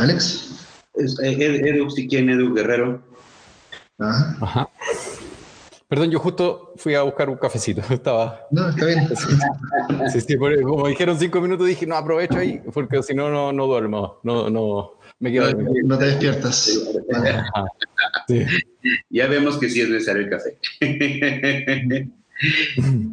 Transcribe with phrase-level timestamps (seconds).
[0.00, 0.66] Alex.
[0.94, 3.02] Edu, si quién, Edu Guerrero.
[3.98, 4.68] Ajá.
[5.88, 7.82] Perdón, yo justo fui a buscar un cafecito.
[7.90, 8.46] Estaba.
[8.50, 9.08] No, está bien.
[10.12, 13.66] Sí, sí, como dijeron cinco minutos, dije, no, aprovecho ahí, porque si no, no, no
[13.66, 14.20] duermo.
[14.22, 15.52] No, no, me quedo.
[15.52, 16.80] No, no te despiertas.
[18.28, 18.46] Sí.
[19.10, 20.58] Ya vemos que sí es necesario el café.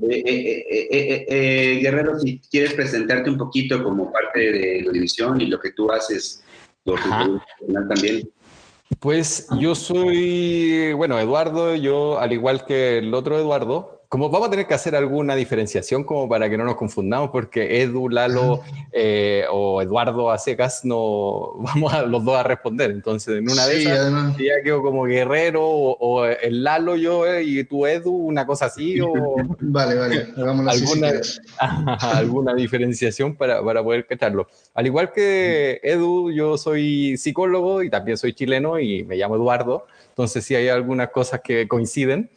[0.09, 5.47] Eh, eh, eh, Guerrero, si quieres presentarte un poquito como parte de la división y
[5.47, 6.45] lo que tú haces
[6.88, 8.29] por tu canal también.
[9.00, 14.52] Pues yo soy, bueno, Eduardo, yo al igual que el otro Eduardo, como vamos a
[14.52, 18.61] tener que hacer alguna diferenciación como para que no nos confundamos, porque Edu, Lalo
[18.93, 22.92] eh, o Eduardo a secas no vamos a los dos a responder.
[22.92, 27.86] Entonces, en una vez ya quedo como guerrero o, el Lalo yo eh, y tú
[27.86, 28.98] Edu, una cosa así.
[29.10, 31.12] O, vale, vale, hagámoslo alguna,
[32.02, 34.48] alguna diferenciación para, para poder cacharlo.
[34.73, 39.86] Al igual que Edu, yo soy psicólogo y también soy chileno y me llamo Eduardo.
[40.17, 42.32] Entonces sí hay algunas cosas que coinciden.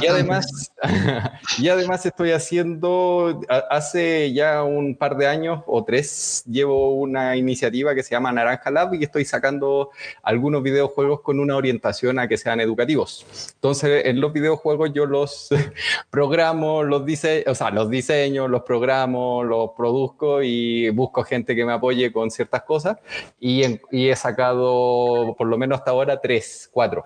[0.00, 0.72] Y además,
[1.58, 7.94] y además estoy haciendo, hace ya un par de años o tres, llevo una iniciativa
[7.94, 9.90] que se llama Naranja Lab y estoy sacando
[10.24, 13.24] algunos videojuegos con una orientación a que sean educativos.
[13.54, 15.48] Entonces en los videojuegos yo los
[16.10, 21.64] programo, los, dice, o sea, los diseño, los programo, los produzco y busco gente que
[21.64, 22.98] me apoye con ciertas cosas
[23.38, 27.04] y, y he sacado por lo menos hasta ahora tres, cuatro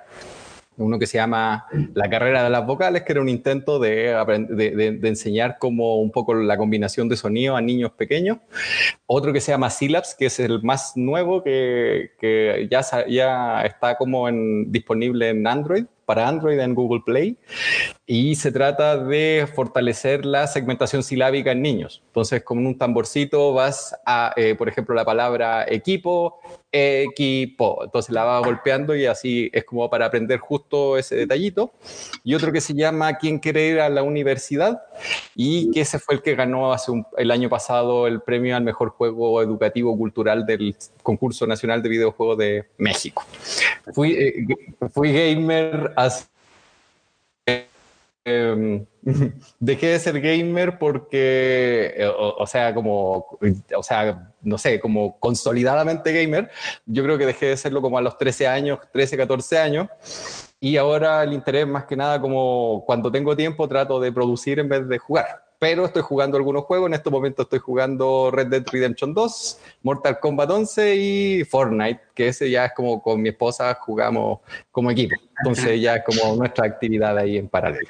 [0.79, 4.11] uno que se llama La carrera de las vocales, que era un intento de,
[5.03, 8.39] enseñar como un poco la combinación de sonido a niños pequeños.
[9.07, 12.81] Otro que se llama Syllabs, que es el más nuevo, que, ya
[13.63, 17.37] está como en, disponible en Android, para Android en Google Play
[18.09, 22.03] y se trata de fortalecer la segmentación silábica en niños.
[22.07, 26.39] Entonces, con un tamborcito vas a, eh, por ejemplo, la palabra equipo,
[26.71, 27.83] equipo.
[27.83, 31.73] Entonces la vas golpeando y así es como para aprender justo ese detallito.
[32.23, 34.83] Y otro que se llama ¿Quién quiere ir a la universidad?
[35.35, 38.91] Y que ese fue el que ganó hace el año pasado el premio al mejor
[38.91, 43.25] juego educativo cultural del concurso nacional de videojuegos de México.
[43.93, 44.47] Fui, eh,
[44.93, 45.93] fui gamer
[48.29, 48.85] Em,
[49.61, 53.39] dejé de ser gamer porque, eh, o, sea, como,
[53.77, 56.51] o sea, no sé, como consolidadamente gamer,
[56.87, 59.87] yo creo que dejé de serlo como a los 13 años, 13, 14 años,
[60.59, 64.69] y ahora el interés más que nada como cuando tengo tiempo trato de producir en
[64.69, 66.89] vez de jugar pero estoy jugando algunos juegos.
[66.89, 72.29] En este momento estoy jugando Red Dead Redemption 2, Mortal Kombat 11 y Fortnite, que
[72.29, 74.41] ese ya es como con mi esposa jugamos
[74.71, 75.15] como equipo.
[75.39, 77.89] Entonces ya es como nuestra actividad ahí en paralelo.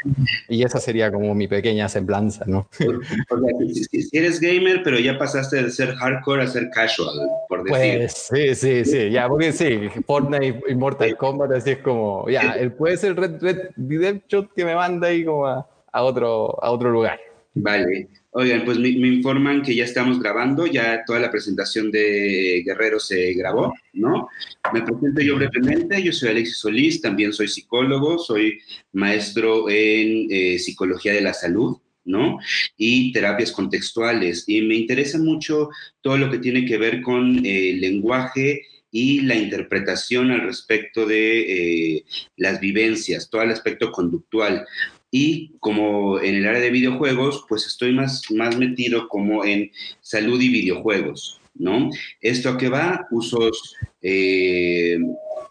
[0.49, 2.69] Y esa sería como mi pequeña semblanza, ¿no?
[2.72, 7.15] si eres gamer, pero ya pasaste de ser hardcore a ser casual,
[7.49, 7.99] por decir.
[7.99, 12.56] Pues sí, sí, sí, ya, porque sí, Fortnite y Mortal Kombat así es como, ya,
[12.76, 16.91] puede ser Red Dead Redemption que me manda ahí como a, a otro, a otro
[16.91, 17.21] lugar.
[17.59, 18.09] Vale.
[18.33, 23.33] Oigan, pues me, informan que ya estamos grabando, ya toda la presentación de Guerrero se
[23.33, 24.28] grabó, ¿no?
[24.75, 28.59] Me presento yo brevemente, yo soy Alexis Solís, también soy psicólogo, soy
[28.93, 32.39] maestro en eh, psicología de la salud, ¿no?
[32.77, 34.44] Y terapias contextuales.
[34.47, 35.71] Y me interesa mucho
[36.03, 41.06] todo lo que tiene que ver con eh, el lenguaje y la interpretación al respecto
[41.06, 42.05] de eh,
[42.37, 44.67] las vivencias, todo el aspecto conductual
[45.11, 50.41] y como en el área de videojuegos, pues estoy más, más metido como en salud
[50.41, 51.91] y videojuegos, ¿no?
[52.21, 54.99] Esto a que va, usos eh,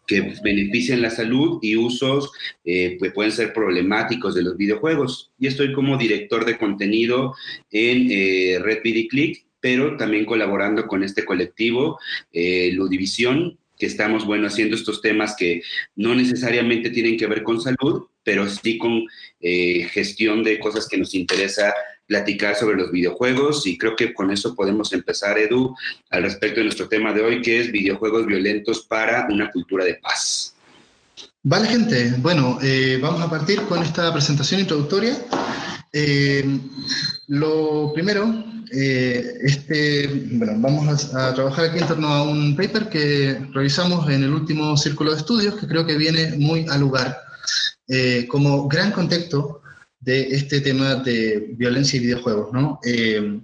[0.07, 2.31] que benefician la salud y usos
[2.63, 5.31] eh, que pueden ser problemáticos de los videojuegos.
[5.39, 7.35] Y estoy como director de contenido
[7.71, 11.99] en eh, Red Click, pero también colaborando con este colectivo,
[12.31, 15.61] eh, Ludivisión, que estamos, bueno, haciendo estos temas que
[15.95, 19.03] no necesariamente tienen que ver con salud, pero sí con
[19.39, 21.73] eh, gestión de cosas que nos interesa
[22.07, 25.73] platicar sobre los videojuegos y creo que con eso podemos empezar, Edu,
[26.09, 29.95] al respecto de nuestro tema de hoy, que es videojuegos violentos para una cultura de
[29.95, 30.55] paz.
[31.43, 32.13] Vale, gente.
[32.17, 35.15] Bueno, eh, vamos a partir con esta presentación introductoria.
[35.93, 36.43] Eh,
[37.27, 43.39] lo primero, este, bueno, vamos a, a, trabajar aquí en torno a un paper que
[43.53, 47.25] revisamos en el último círculo de estudios, que creo que viene muy al lugar
[47.87, 49.61] eh, como gran contexto
[49.99, 52.51] de este tema de violencia y videojuegos.
[52.51, 52.79] ¿no?
[52.83, 53.39] Eh,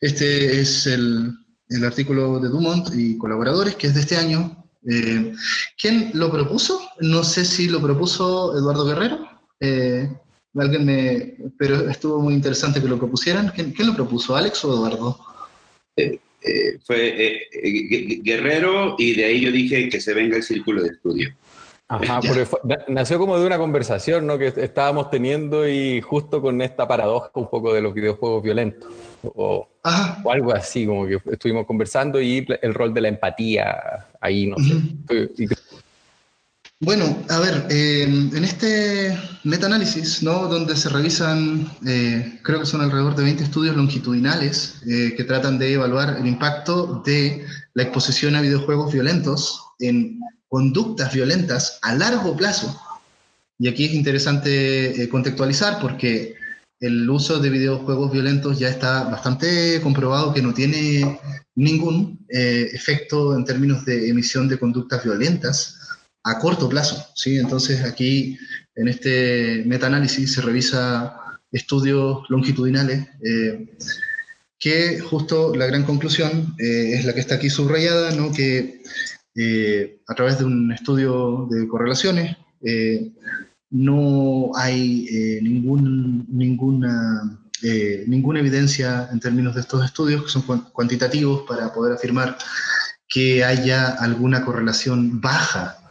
[0.00, 1.32] este es el,
[1.68, 4.64] el, artículo de Dumont y colaboradores, que es de este año.
[4.88, 5.32] Eh,
[5.80, 6.80] ¿Quién lo propuso?
[7.00, 9.28] No sé si lo propuso Eduardo Guerrero.
[10.54, 13.52] alguien me, pero estuvo muy interesante que lo propusieran.
[13.54, 15.18] ¿Quién, lo propuso, Alex o Eduardo?
[16.84, 17.48] fue
[18.24, 21.34] Guerrero y de ahí yo dije que se venga el círculo de estudio.
[21.92, 22.46] Ajá, porque
[22.88, 24.38] nació como de una conversación ¿no?
[24.38, 28.90] que estábamos teniendo y justo con esta paradoja un poco de los videojuegos violentos.
[29.22, 29.68] O,
[30.24, 34.56] o algo así, como que estuvimos conversando y el rol de la empatía ahí, no
[34.56, 35.48] sé.
[36.80, 40.48] Bueno, a ver, eh, en este metaanálisis, ¿no?
[40.48, 45.58] donde se revisan, eh, creo que son alrededor de 20 estudios longitudinales eh, que tratan
[45.58, 47.44] de evaluar el impacto de
[47.74, 50.18] la exposición a videojuegos violentos en
[50.52, 52.78] conductas violentas a largo plazo.
[53.58, 56.34] Y aquí es interesante contextualizar porque
[56.78, 61.18] el uso de videojuegos violentos ya está bastante comprobado que no tiene
[61.54, 65.78] ningún efecto en términos de emisión de conductas violentas
[66.22, 67.02] a corto plazo.
[67.14, 67.38] ¿sí?
[67.38, 68.36] Entonces aquí
[68.74, 71.16] en este metaanálisis se revisa
[71.50, 73.66] estudios longitudinales eh,
[74.58, 78.32] que justo la gran conclusión eh, es la que está aquí subrayada, ¿no?
[78.32, 78.82] que
[79.34, 82.36] eh, a través de un estudio de correlaciones
[83.70, 87.40] no hay ningún, ninguna,
[88.06, 90.42] ninguna evidencia en términos de estos estudios que son
[90.72, 92.36] cuantitativos para poder afirmar
[93.08, 95.82] que haya alguna correlación baja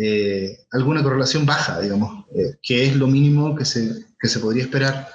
[0.00, 4.62] eh, alguna correlación baja, digamos, eh, que es lo mínimo que se, que se podría
[4.62, 5.08] esperar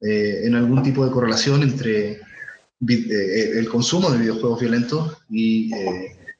[0.00, 2.20] eh, en algún tipo de correlación entre
[2.80, 5.70] el consumo de videojuegos violentos y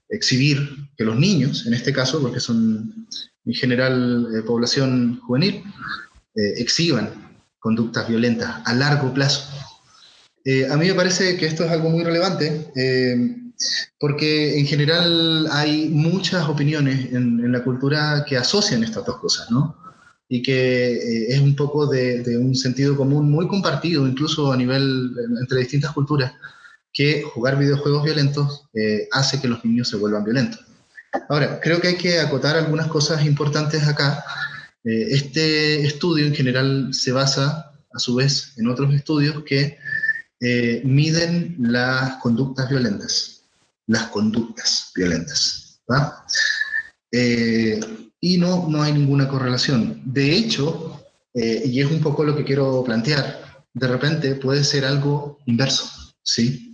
[0.08, 3.06] exhibir que los niños, en este caso, porque son
[3.44, 5.62] en general población juvenil,
[6.34, 7.10] exhiban
[7.58, 9.48] conductas violentas a largo plazo.
[10.70, 12.70] a mí me parece que esto es algo muy relevante
[13.98, 19.76] porque en general hay muchas opiniones en, la cultura que asocian estas dos cosas, ¿no?
[20.28, 25.12] Y que eh, es un poco de, un sentido común muy compartido, incluso a nivel
[25.40, 26.32] entre distintas culturas,
[26.92, 30.64] que jugar videojuegos violentos eh, hace que los niños se vuelvan violentos.
[31.28, 34.24] Ahora, creo que hay que acotar algunas cosas importantes acá.
[34.84, 39.78] Eh, este estudio en general se basa, a su vez, en otros estudios que
[40.84, 43.38] miden las conductas violentas
[43.88, 45.80] las conductas violentas.
[47.10, 47.80] Eh,
[48.20, 50.00] y no, no hay ninguna correlación.
[50.04, 51.02] De hecho,
[51.34, 56.14] eh, y es un poco lo que quiero plantear, de repente puede ser algo inverso,
[56.22, 56.67] ¿sí?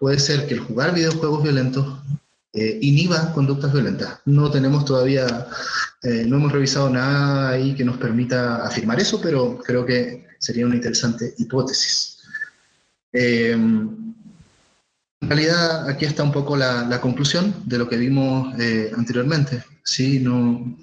[0.00, 1.86] Puede ser que el jugar videojuegos violentos
[2.52, 4.18] eh, inhiba conductas violentas.
[4.24, 5.46] No tenemos todavía,
[6.02, 10.74] no hemos revisado nada ahí que nos permita afirmar eso, pero creo que sería una
[10.74, 12.18] interesante hipótesis.
[15.22, 19.62] En realidad, aquí está un poco la, conclusión de lo que vimos eh, anteriormente.
[19.84, 20.18] ¿sí?
[20.18, 20.78] No,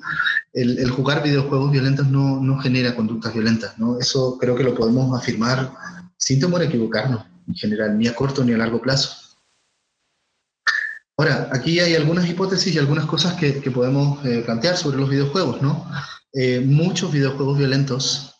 [0.53, 3.77] el, jugar videojuegos violentos no, no, genera conductas violentas.
[3.79, 3.99] ¿no?
[3.99, 5.73] Eso creo que lo podemos afirmar
[6.17, 9.15] sin temor a equivocarnos, en general, ni a corto ni a largo plazo.
[11.17, 15.61] Ahora, aquí hay algunas hipótesis y algunas cosas que, podemos eh, plantear sobre los videojuegos.
[15.61, 15.89] ¿no?
[16.33, 18.37] Eh, muchos videojuegos violentos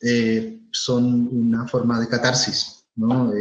[0.71, 2.86] son una forma de catarsis.
[2.95, 3.33] ¿no?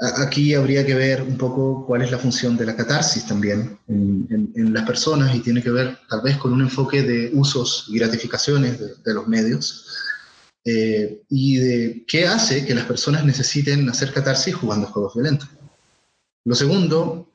[0.00, 4.74] Aquí habría que ver un poco cuál es la función de la catarsis también en,
[4.74, 8.80] las personas y tiene que ver tal vez con un enfoque de usos y gratificaciones
[9.04, 9.86] de, los medios
[10.64, 15.48] eh, y de qué hace que las personas necesiten hacer catarsis jugando juegos violentos.
[16.44, 17.30] Lo segundo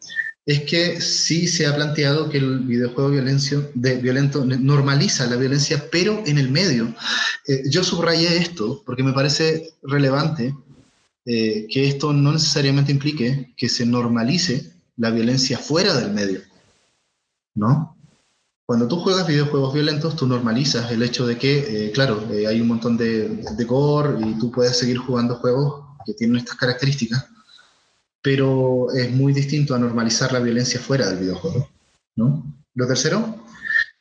[0.45, 6.23] es que sí se ha planteado que el videojuego de violento normaliza la violencia, pero
[6.25, 6.95] en el medio.
[7.47, 10.55] Eh, yo subrayé esto porque me parece relevante
[11.25, 16.41] eh, que esto no necesariamente implique que se normalice la violencia fuera del medio,
[17.53, 17.95] ¿no?
[18.69, 22.61] Cuando tú juegas videojuegos violentos, tú normalizas el hecho de que, eh, claro, eh, hay
[22.61, 27.25] un montón de, de gore y tú puedes seguir jugando juegos que tienen estas características,
[28.21, 31.67] pero es muy distinto a normalizar la violencia fuera del videojuego,
[32.15, 32.45] ¿no?
[32.75, 33.43] Lo tercero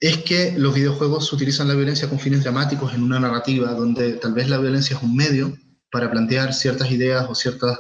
[0.00, 4.34] es que los videojuegos utilizan la violencia con fines dramáticos en una narrativa donde tal
[4.34, 5.56] vez la violencia es un medio
[5.90, 7.78] para plantear ciertas ideas o ciertas,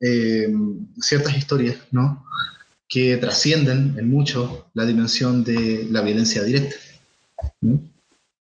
[0.00, 0.54] eh,
[1.00, 2.24] ciertas historias, ¿no?
[2.92, 6.76] Que trascienden en mucho la dimensión de la violencia directa.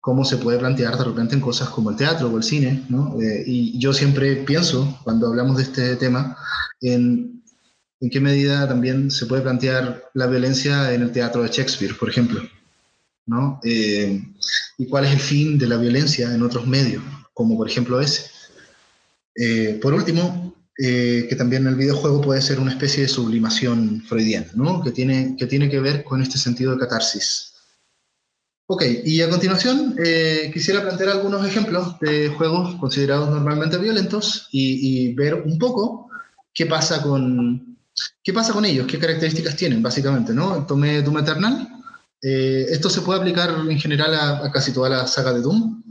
[0.01, 2.83] Cómo se puede plantear de repente en cosas como el teatro o el cine.
[3.23, 6.37] Eh, y yo siempre pienso, cuando hablamos de este tema,
[6.81, 7.45] en,
[8.01, 12.09] en qué medida también se puede plantear la violencia en el teatro de Shakespeare, por
[12.09, 12.41] ejemplo.
[13.63, 14.21] Eh,
[14.79, 17.05] y cuál es el fin de la violencia en otros medios,
[17.35, 18.29] como por ejemplo ese.
[19.37, 20.50] Eh, por último,
[20.83, 24.83] eh, que también el videojuego puede ser una especie de sublimación freudiana, ¿no?
[24.83, 27.53] que, tiene, que tiene que ver con este sentido de catarsis.
[28.67, 35.13] Ok, y a continuación eh, quisiera plantear algunos ejemplos de juegos considerados normalmente violentos y,
[35.13, 36.09] ver un poco
[36.55, 37.77] qué pasa con,
[38.23, 40.65] qué pasa con ellos, qué características tienen, básicamente, ¿no?
[40.67, 41.69] Tomé Doom Eternal.
[42.23, 45.83] Eh, esto se puede aplicar en general a, casi toda la saga de Doom,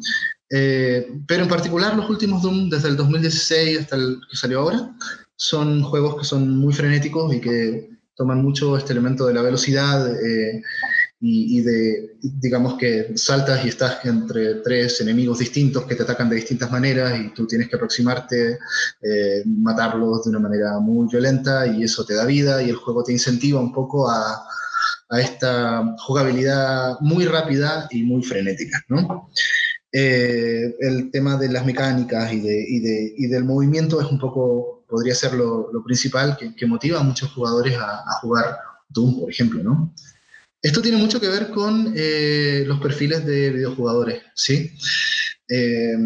[0.49, 4.95] eh, pero en particular los últimos Doom, desde el 2016 hasta el que salió ahora,
[5.35, 10.13] son juegos que son muy frenéticos y que toman mucho este elemento de la velocidad
[10.21, 10.61] eh,
[11.21, 16.37] y, de, digamos que saltas y estás entre tres enemigos distintos que te atacan de
[16.37, 18.57] distintas maneras y tú tienes que aproximarte,
[19.01, 23.03] eh, matarlos de una manera muy violenta y eso te da vida y el juego
[23.03, 24.45] te incentiva un poco a,
[25.09, 29.29] a esta jugabilidad muy rápida y muy frenética, ¿no?
[29.91, 34.19] Eh, el tema de las mecánicas y, de, y, de, y, del movimiento es un
[34.19, 38.55] poco, podría ser lo, lo principal que, que, motiva a muchos jugadores a, jugar
[38.89, 39.91] Doom, por ejemplo, ¿no?
[40.61, 44.71] Esto tiene mucho que ver con eh, los perfiles de videojugadores, ¿sí?
[45.47, 45.97] Eh,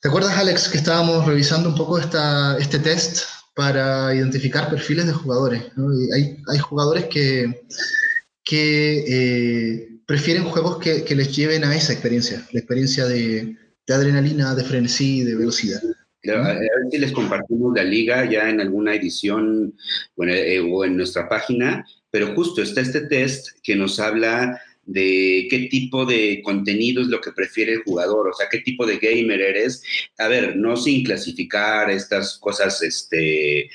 [0.00, 5.12] ¿Te acuerdas, Alex, que estábamos revisando un poco esta, este test para identificar perfiles de
[5.12, 5.62] jugadores?
[6.14, 7.66] hay, hay, jugadores que,
[8.42, 13.56] que eh, prefieren juegos que, que, les lleven a esa experiencia, la experiencia de,
[13.86, 15.82] de adrenalina, de frenesí, de velocidad.
[16.26, 19.74] A ver si les compartimos la liga ya en alguna edición
[20.16, 21.84] bueno, eh, o en nuestra página
[22.14, 27.20] pero justo está este test que nos habla de qué tipo de contenido es lo
[27.20, 29.82] que prefiere el jugador, o sea, qué tipo de gamer eres.
[30.18, 33.68] A ver, no sin clasificar estas cosas este,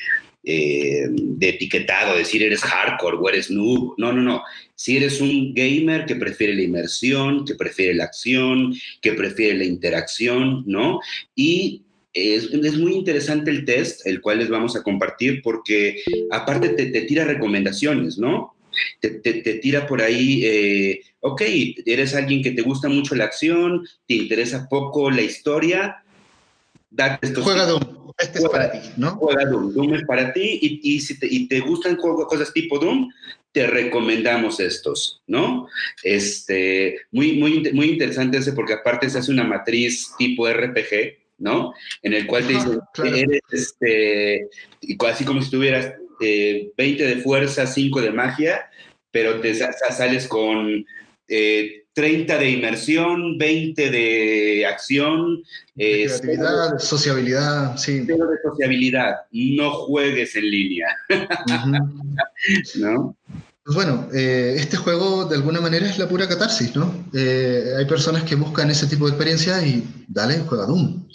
[0.51, 3.93] eh, de etiquetado, decir eres hardcore o eres noob.
[3.97, 4.43] No, no, no.
[4.73, 9.65] Si eres un gamer que prefiere la inmersión, que prefiere la acción, que prefiere la
[9.65, 11.01] interacción, ¿no?
[11.35, 16.01] Y es, muy interesante el test, el cual les vamos a compartir, porque
[16.31, 18.55] aparte te, tira recomendaciones, ¿no?
[19.01, 19.11] Te,
[19.61, 21.41] tira por ahí, eh, ok,
[21.85, 26.03] eres alguien que te gusta mucho la acción, te interesa poco la historia,
[26.89, 29.11] date estos Juega Doom, este es para ti, ¿no?
[29.11, 32.79] Juega Doom, Doom es para ti, y, y si te, y te gustan cosas tipo
[32.79, 33.09] Doom,
[33.51, 35.67] te recomendamos estos, ¿no?
[36.03, 41.73] Este, muy, muy, muy interesante ese porque aparte se hace una matriz tipo RPG, ¿no?
[42.03, 44.49] En el cual te dicen, eres, este,
[45.07, 48.69] así como si tuvieras 20 eh, de fuerza, 5 de magia,
[49.11, 50.85] pero te sales con
[51.99, 55.43] 30 eh, de inmersión, 20 de acción.
[55.75, 58.05] Eh, creatividad, sociabilidad, sí.
[58.07, 60.87] Pero de sociabilidad, no juegues en línea.
[62.79, 63.17] ¿No?
[63.65, 67.05] Pues bueno, este juego de alguna manera es la pura catarsis, ¿no?
[67.13, 71.05] hay personas que buscan ese tipo de experiencia y dale, juega Doom.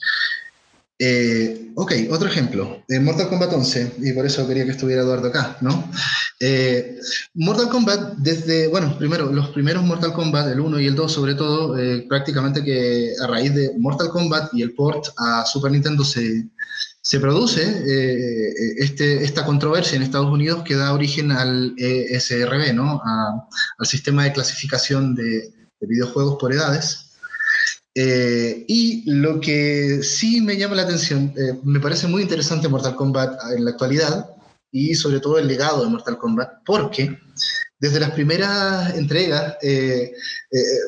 [0.98, 5.28] Eh, ok, otro ejemplo, de Mortal Kombat 11, y por eso quería que estuviera Eduardo
[5.28, 5.90] acá, ¿no?
[6.38, 6.96] Eh,
[7.34, 11.34] Mortal Kombat, desde, bueno, primero, los primeros Mortal Kombat, el 1 y el 2 sobre
[11.34, 16.04] todo, eh, prácticamente que a raíz de Mortal Kombat y el port a Super Nintendo
[16.04, 16.48] se,
[17.00, 17.62] se produce
[18.78, 23.02] este, esta controversia en Estados Unidos que da origen al ESRB, ¿no?
[23.78, 25.24] al sistema de clasificación de,
[25.80, 27.03] de videojuegos por edades.
[27.96, 32.96] Eh, y lo que sí me llama la atención, eh, me parece muy interesante Mortal
[32.96, 34.30] Kombat en la actualidad
[34.72, 37.16] y sobre todo el legado de Mortal Kombat, porque
[37.78, 40.12] desde las primeras entregas, eh,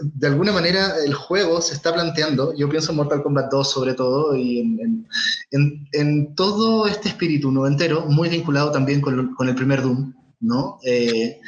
[0.02, 3.94] de alguna manera el juego se está planteando, yo pienso en Mortal Kombat 2 sobre
[3.94, 5.06] todo, y en,
[5.52, 10.80] en, en todo este espíritu noventero, muy vinculado también con, con el primer Doom, ¿no?
[10.82, 11.40] de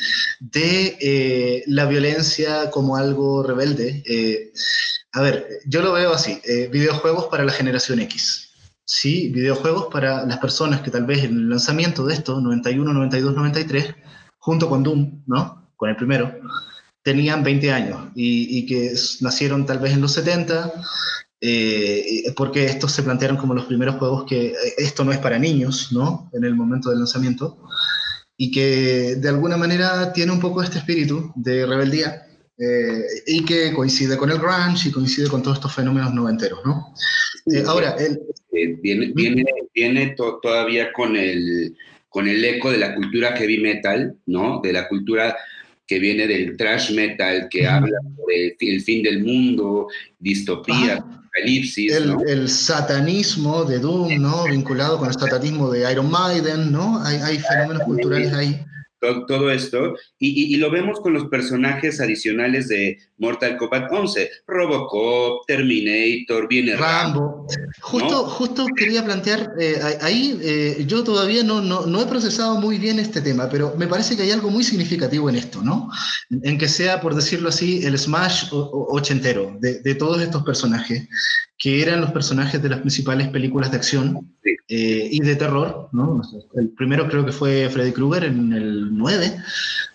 [1.67, 4.03] la violencia como algo rebelde
[5.13, 8.51] a ver, yo lo veo así, eh, videojuegos para la generación X.
[8.85, 13.35] Sí, videojuegos para las personas que tal vez en el lanzamiento de esto, 91, 92,
[13.35, 13.95] 93,
[14.39, 15.71] junto con Doom, ¿no?
[15.77, 16.35] Con el primero,
[17.03, 20.73] tenían 20 años y, que nacieron tal vez en los 70,
[21.41, 25.39] eh, porque estos se plantearon como los primeros juegos que eh, esto no es para
[25.39, 26.31] niños, ¿no?
[26.33, 27.63] En el momento del lanzamiento,
[28.37, 32.28] y que de alguna manera tiene un poco este espíritu de rebeldía
[32.59, 36.93] eh, y que coincide con el grunge y coincide con todos estos fenómenos noventeros, ¿no?
[37.53, 38.19] Eh, ahora, él,
[38.53, 41.77] eh, viene, viene, viene todavía con el,
[42.09, 44.61] con el eco de la cultura heavy metal, ¿no?
[44.61, 45.37] De la cultura
[45.87, 47.97] que viene del thrash metal, que habla
[48.59, 49.87] del fin del mundo,
[50.19, 51.93] distopía, apocalipsis.
[51.93, 54.45] El, el, satanismo de Doom, ¿no?
[54.47, 57.01] Vinculado con el satanismo de Iron Maiden, ¿no?
[57.05, 58.61] Hay, hay fenómenos culturales ahí
[59.01, 66.49] todo, esto, y, lo vemos con los personajes adicionales de Mortal Kombat 11, Robocop, Terminator,
[66.49, 67.47] viene Rambo.
[67.81, 72.99] Justo, justo quería plantear, eh, ahí eh, yo todavía no, no, he procesado muy bien
[72.99, 75.91] este tema, pero me parece que hay algo muy significativo en esto, ¿no?
[76.31, 81.09] En que sea, por decirlo así, el smash ochentero de, de todos estos personajes
[81.59, 84.33] que eran los personajes de las principales películas de acción
[84.69, 85.89] eh, y de terror.
[85.93, 86.23] ¿no?
[86.55, 89.37] El primero creo que fue Freddy Krueger en el 9.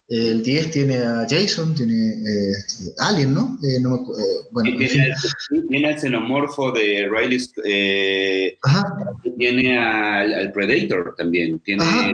[0.09, 2.53] El 10 tiene a Jason, tiene eh,
[2.99, 3.57] Alien, ¿no?
[3.63, 3.79] Eh,
[4.51, 5.13] bueno, tiene,
[5.69, 7.39] tiene, al xenomorfo de Riley.
[9.37, 11.59] tiene al, Predator también.
[11.59, 12.13] Tiene,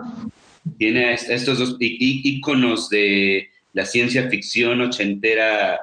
[0.78, 5.80] tiene a estos dos íconos de la ciencia ficción ochentera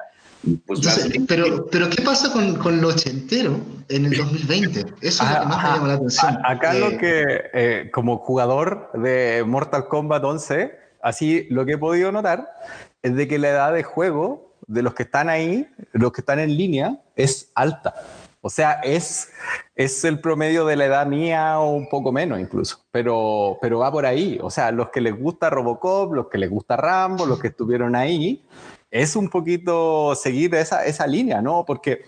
[0.65, 0.79] pues
[1.27, 4.85] pero, pero, ¿qué pasa con, con, lo ochentero en el 2020?
[5.01, 6.37] Eso es lo que más me llama la atención.
[6.45, 7.23] Acá lo eh, que,
[7.53, 12.53] eh, como jugador de Mortal Kombat 11, así lo que he podido notar
[13.01, 16.39] es de que la edad de juego de los que están ahí, los que están
[16.39, 17.95] en línea, es alta.
[18.41, 19.29] O sea, es,
[19.75, 23.91] es el promedio de la edad mía o un poco menos incluso, pero, pero va
[23.91, 24.39] por ahí.
[24.41, 27.95] O sea, los que les gusta Robocop, los que les gusta Rambo, los que estuvieron
[27.95, 28.45] ahí,
[28.91, 31.65] es un poquito seguir esa, esa línea, ¿no?
[31.65, 32.03] Porque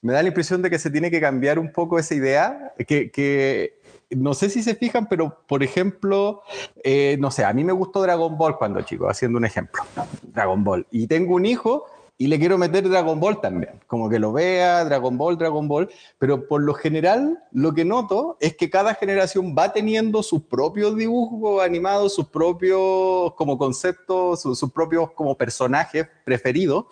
[0.00, 3.10] me da la impresión de que se tiene que cambiar un poco esa idea, que,
[3.10, 3.81] que
[4.16, 6.42] no sé si se fijan, pero por ejemplo,
[6.82, 9.82] eh, no sé, a mí me gustó Dragon Ball cuando chico, haciendo un ejemplo,
[10.22, 11.86] Dragon Ball, y tengo un hijo
[12.18, 15.90] y le quiero meter Dragon Ball también, como que lo vea, Dragon Ball, Dragon Ball,
[16.18, 20.96] pero por lo general lo que noto es que cada generación va teniendo sus propios
[20.96, 26.84] dibujos animados, sus propios como conceptos, sus, propios como personajes preferidos,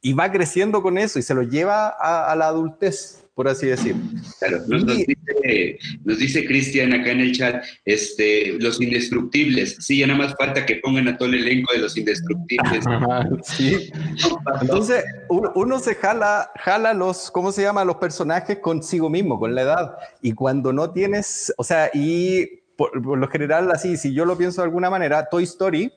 [0.00, 3.94] y va creciendo con eso y se lo lleva a la adultez por así decir.
[4.38, 9.76] Claro, nos, dice, Cristian acá en el chat, este, los indestructibles.
[9.78, 12.82] Sí, ya nada más falta que pongan a todo el elenco de los indestructibles.
[13.44, 13.90] sí.
[14.62, 17.84] Entonces, uno, se jala, jala los, ¿cómo se llama?
[17.84, 19.96] Los personajes consigo mismo, con la edad.
[20.22, 24.38] Y cuando no tienes, o sea, y por, por lo general, así, si yo lo
[24.38, 25.92] pienso de alguna manera, Toy Story,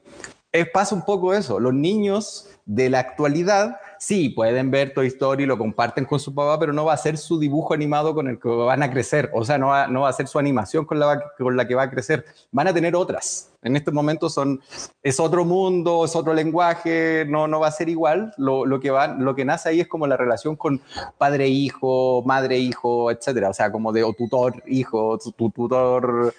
[0.51, 1.57] es, pasa un poco eso.
[1.61, 6.57] Los niños de la actualidad sí, pueden ver Toy Story, lo comparten con su papá,
[6.59, 9.45] pero no va a ser su dibujo animado con el que van a crecer, o
[9.45, 11.83] sea, no va, no va a ser su animación con la, con la que va
[11.83, 13.51] a crecer, van a tener otras.
[13.61, 14.61] En este momento son,
[15.03, 18.33] es otro mundo, es otro lenguaje, no, no va a ser igual.
[18.37, 20.79] Lo, que va, lo que nace ahí es como la relación con
[21.17, 23.49] padre-hijo, madre-hijo, etcétera.
[23.49, 26.33] O sea, como de tutor-hijo, tutor-niño.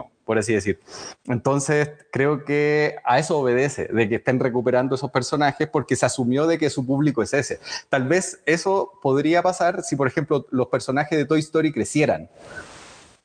[0.00, 0.80] Eh, por así decir.
[1.24, 6.46] Entonces, creo que a eso obedece, de que estén recuperando esos personajes porque se asumió
[6.46, 7.60] de que su público es ese.
[7.88, 12.28] Tal vez eso podría pasar si, por ejemplo, los personajes de Toy Story crecieran.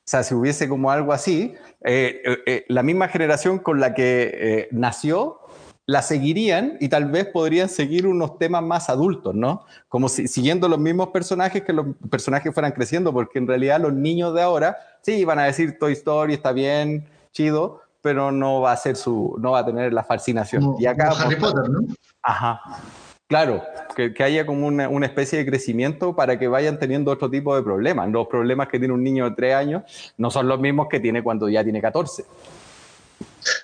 [0.04, 3.94] O sea, si hubiese como algo así, eh, eh, eh, la misma generación con la
[3.96, 5.41] que nació
[5.86, 9.66] la seguirían y tal vez podrían seguir unos temas más adultos, ¿no?
[9.90, 13.94] Como si, siguiendo los mismos personajes que los personajes fueran creciendo, porque en realidad los
[13.94, 18.72] niños de ahora sí van a decir Toy Story está bien, chido, pero no va
[18.72, 20.76] a ser su, no va a tener la fascinación.
[20.80, 21.82] y acá Harry Potter, ¿no?
[22.22, 22.62] Ajá.
[23.28, 23.64] Claro,
[23.96, 27.56] que, que haya como una, una, especie de crecimiento para que vayan teniendo otro tipo
[27.56, 28.10] de problemas.
[28.10, 31.24] Los problemas que tiene un niño de 3 años no son los mismos que tiene
[31.24, 32.26] cuando ya tiene 14.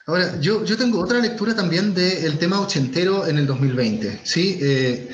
[0.05, 4.57] Ahora, yo, yo tengo otra lectura también del tema ochentero en el 2020, ¿sí?
[4.61, 5.09] Eh,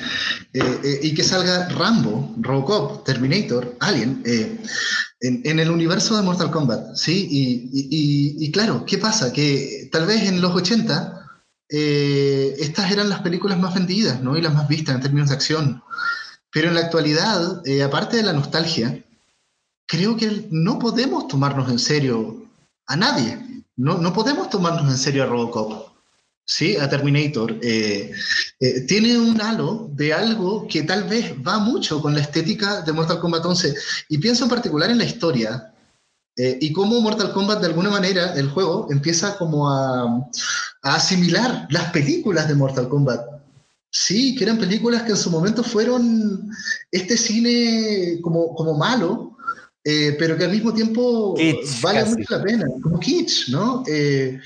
[0.52, 4.22] eh, eh, y que salga Rambo, Robocop, Terminator, Alien,
[5.20, 7.28] en, el universo de Mortal Kombat, ¿sí?
[7.30, 9.32] Y, y, y, claro, ¿qué pasa?
[9.32, 11.20] Que tal vez en los 80
[11.68, 14.36] estas eran las películas más vendidas, ¿no?
[14.36, 15.82] Y las más vistas en términos de acción.
[16.52, 19.02] Pero en la actualidad, aparte de la nostalgia,
[19.86, 22.46] creo que no podemos tomarnos en serio
[22.86, 25.88] a nadie, no, no podemos tomarnos en serio a Robocop,
[26.44, 26.76] ¿sí?
[26.76, 27.58] a Terminator.
[27.62, 28.12] Eh,
[28.60, 32.92] eh, tiene un halo de algo que tal vez va mucho con la estética de
[32.92, 33.74] Mortal Kombat 11.
[34.10, 35.72] Y pienso en particular en la historia.
[36.36, 40.28] Eh, y cómo Mortal Kombat, de alguna manera, el juego empieza como a,
[40.82, 43.34] a asimilar las películas de Mortal Kombat.
[43.90, 46.50] Sí, que eran películas que en su momento fueron
[46.90, 49.33] este cine como, como malo,
[49.84, 51.36] eh, pero que al mismo tiempo
[51.82, 53.82] vale mucho la pena, como kitsch, ¿no?
[53.86, 54.40] Eh,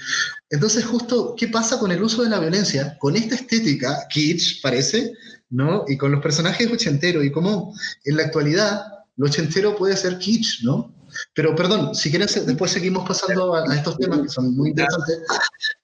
[0.50, 2.96] entonces, justo, ¿qué pasa con el uso de la violencia?
[2.98, 5.12] Con esta estética, kitsch, parece,
[5.50, 5.84] ¿no?
[5.86, 7.72] Y con los personajes ochenteros, y cómo
[8.04, 8.80] en la actualidad
[9.16, 10.92] lo ochentero puede ser kitsch, ¿no?
[11.34, 15.20] Pero perdón, si quieren, después seguimos pasando a, estos temas que son muy interesantes.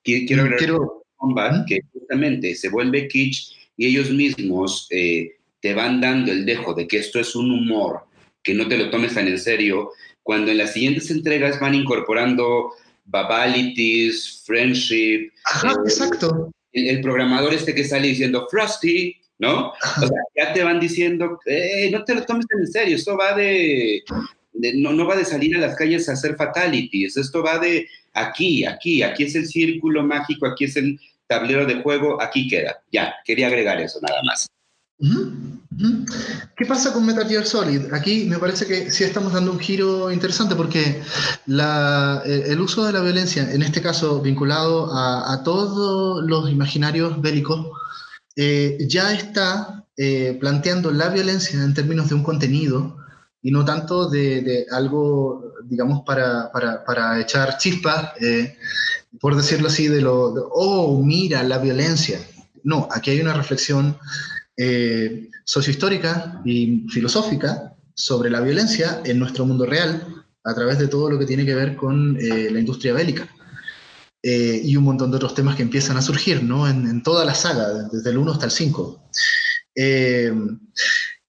[0.03, 1.05] Quiero, quiero
[1.67, 6.87] que justamente se vuelve kitsch y ellos mismos eh, te van dando el dejo de
[6.87, 8.05] que esto es un humor
[8.45, 9.91] que no te lo tomes tan en serio,
[10.23, 12.73] cuando en las siguientes entregas van incorporando
[13.07, 15.31] babalities, friendship.
[15.45, 16.53] Ajá, eh, exacto.
[16.73, 19.69] El, programador este que sale diciendo Frosty, ¿no?
[19.71, 23.35] O sea, ya te van diciendo, eh, no te lo tomes en serio, esto va
[23.35, 24.03] de,
[24.75, 28.65] no, no, va de salir a las calles a hacer fatalities, esto va de aquí,
[28.65, 32.83] aquí, aquí es el círculo mágico, aquí es el tablero de juego, aquí queda.
[32.93, 34.49] Ya, quería agregar eso nada más.
[36.57, 37.93] ¿Qué pasa con Metal Gear Solid?
[37.93, 41.03] Aquí me parece que sí estamos dando un giro interesante porque
[41.47, 47.67] el uso de la violencia, en este caso vinculado a, todos los imaginarios bélicos,
[48.37, 52.97] eh, ya está eh, planteando la violencia en términos de un contenido
[53.43, 58.57] y no tanto de, algo, digamos, para, para, echar chispas, eh,
[59.21, 62.19] por decirlo así, de lo, oh, mira, la violencia.
[62.63, 63.99] No, aquí hay una reflexión
[64.57, 71.11] eh, sociohistórica y filosófica sobre la violencia en nuestro mundo real a través de todo
[71.11, 73.29] lo que tiene que ver con eh, la industria bélica.
[74.23, 76.69] Eh, y un montón de otros temas que empiezan a surgir ¿no?
[76.69, 79.11] en, toda la saga, desde el 1 hasta el 5.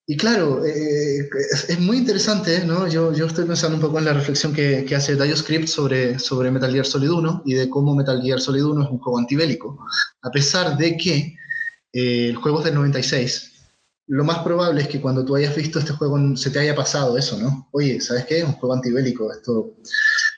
[0.07, 2.87] y claro, es, muy interesante, ¿no?
[2.87, 6.51] Yo, yo, estoy pensando un poco en la reflexión que, que hace DioScript sobre, sobre
[6.51, 9.79] Metal Gear Solid 1 y de cómo Metal Gear Solid 1 es un juego antibélico,
[10.21, 11.35] a pesar de que
[11.95, 13.53] eh, el juego es del 96,
[14.07, 17.17] lo más probable es que cuando tú hayas visto este juego se te haya pasado
[17.17, 17.69] eso, ¿no?
[17.71, 18.39] Oye, ¿sabes qué?
[18.39, 19.31] Es un juego antibélico.
[19.31, 19.75] Esto...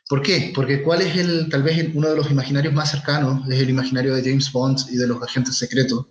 [0.07, 0.53] ¿Por qué?
[0.55, 4.15] Porque cuál es el, tal vez uno de los imaginarios más cercanos, es el imaginario
[4.15, 6.05] de James Bond y de los agentes secretos,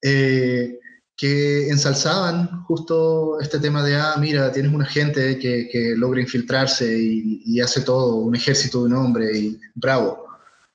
[0.00, 0.78] eh,
[1.14, 6.96] que ensalzaban justo este tema de, ah, mira, tienes un agente que, que logra infiltrarse
[6.96, 10.24] y, y, hace todo, un ejército de un hombre, y bravo,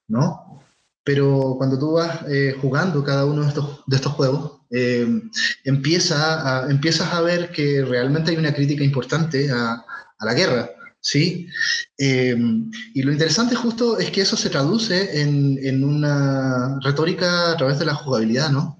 [0.08, 0.47] ¿no?
[1.08, 5.08] Pero cuando tú vas eh, jugando cada uno de estos, de estos juegos, eh,
[5.64, 9.86] empieza a, empiezas a ver que realmente hay una crítica importante a,
[10.20, 11.48] a la guerra, ¿sí?
[11.98, 12.36] Eh,
[12.94, 17.80] y lo interesante justo es que eso se traduce en, en una retórica a través
[17.80, 18.78] de la jugabilidad, ¿no?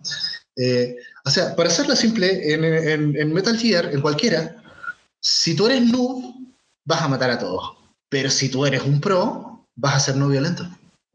[1.24, 4.62] o sea, para hacerla simple, en, en, en, Metal Gear, en cualquiera,
[5.22, 6.34] si tú eres noob,
[6.84, 7.78] vas a matar a todos,
[8.10, 10.68] pero si tú eres un pro, vas a ser no violento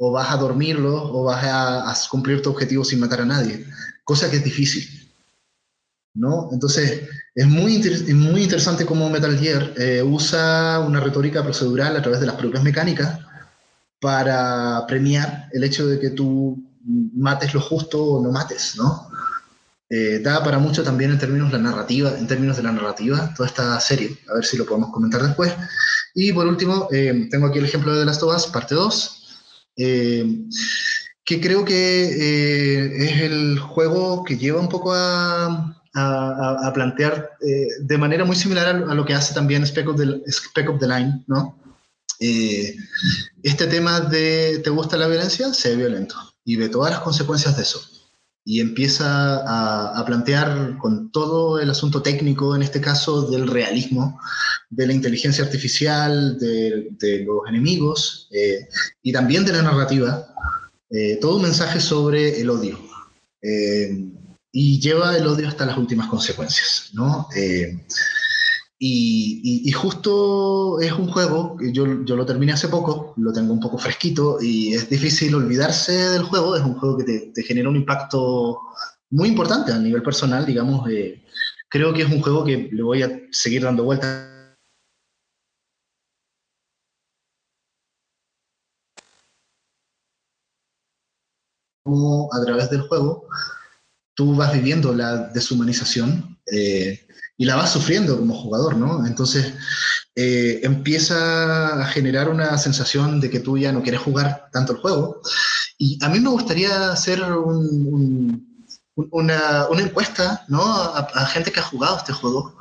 [0.05, 3.65] o vas a dormirlo o vas a, cumplir tu objetivo sin matar a nadie,
[4.03, 4.85] cosa que es difícil.
[6.15, 6.49] ¿no?
[6.51, 7.81] Entonces, es muy,
[8.13, 12.65] muy interesante cómo Metal Gear eh, usa una retórica procedural a través de las propias
[12.65, 13.21] mecánicas
[14.01, 16.61] para premiar el hecho de que tú
[17.15, 19.09] mates lo justo o no mates, ¿no?
[19.89, 23.33] Eh, da para mucho también en términos de la narrativa, en términos de la narrativa,
[23.37, 25.55] toda esta serie, a ver si lo podemos comentar después.
[26.13, 29.22] Y por último, eh, tengo aquí el ejemplo de The Last of parte 2,
[29.77, 30.25] eh,
[31.25, 35.79] que creo que eh, es el juego que lleva un poco a,
[36.75, 41.23] plantear eh, de manera muy similar a, lo que hace también Spec of the, Line,
[41.27, 41.59] ¿no?
[43.43, 45.53] este tema de ¿te gusta la violencia?
[45.53, 47.81] Sé violento y ve todas las consecuencias de eso.
[48.45, 54.21] Y empieza a, plantear con todo el asunto técnico, en este caso del realismo,
[54.69, 58.69] de la inteligencia artificial, de, los enemigos eh,
[59.03, 60.27] y también de la narrativa,
[60.91, 62.79] eh, todo un mensaje sobre el odio.
[63.41, 64.09] Eh,
[64.51, 67.29] y lleva el odio hasta las últimas consecuencias, ¿no?
[68.85, 73.79] Y, justo es un juego, yo, yo, lo terminé hace poco, lo tengo un poco
[73.79, 78.59] fresquito y es difícil olvidarse del juego, es un juego que te, genera un impacto
[79.11, 80.85] muy importante a nivel personal, digamos,
[81.69, 84.29] creo que es un juego que le voy a seguir dando vueltas
[92.33, 93.29] a través del juego
[94.15, 97.07] tú vas viviendo la deshumanización eh,
[97.43, 99.05] y la vas sufriendo como jugador, ¿no?
[99.05, 99.53] Entonces
[100.15, 104.79] eh, empieza a generar una sensación de que tú ya no quieres jugar tanto el
[104.79, 105.21] juego.
[105.77, 107.21] Y a mí me gustaría hacer
[108.95, 110.63] una, encuesta, ¿no?
[110.63, 112.57] a, gente que ha jugado este juego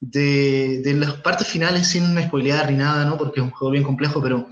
[0.00, 3.16] de, de, las partes finales, sin spoilear ni nada, ¿no?
[3.16, 4.46] Porque es un juego bien complejo, pero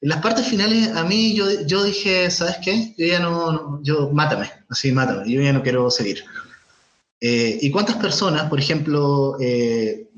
[0.00, 2.96] en las partes finales a mí yo, yo dije, ¿sabes qué?
[2.98, 6.24] Yo ya no, yo, mátame, así, mátame, yo ya no quiero seguir.
[7.26, 10.10] Eh, ¿Y cuántas personas, por ejemplo, eh,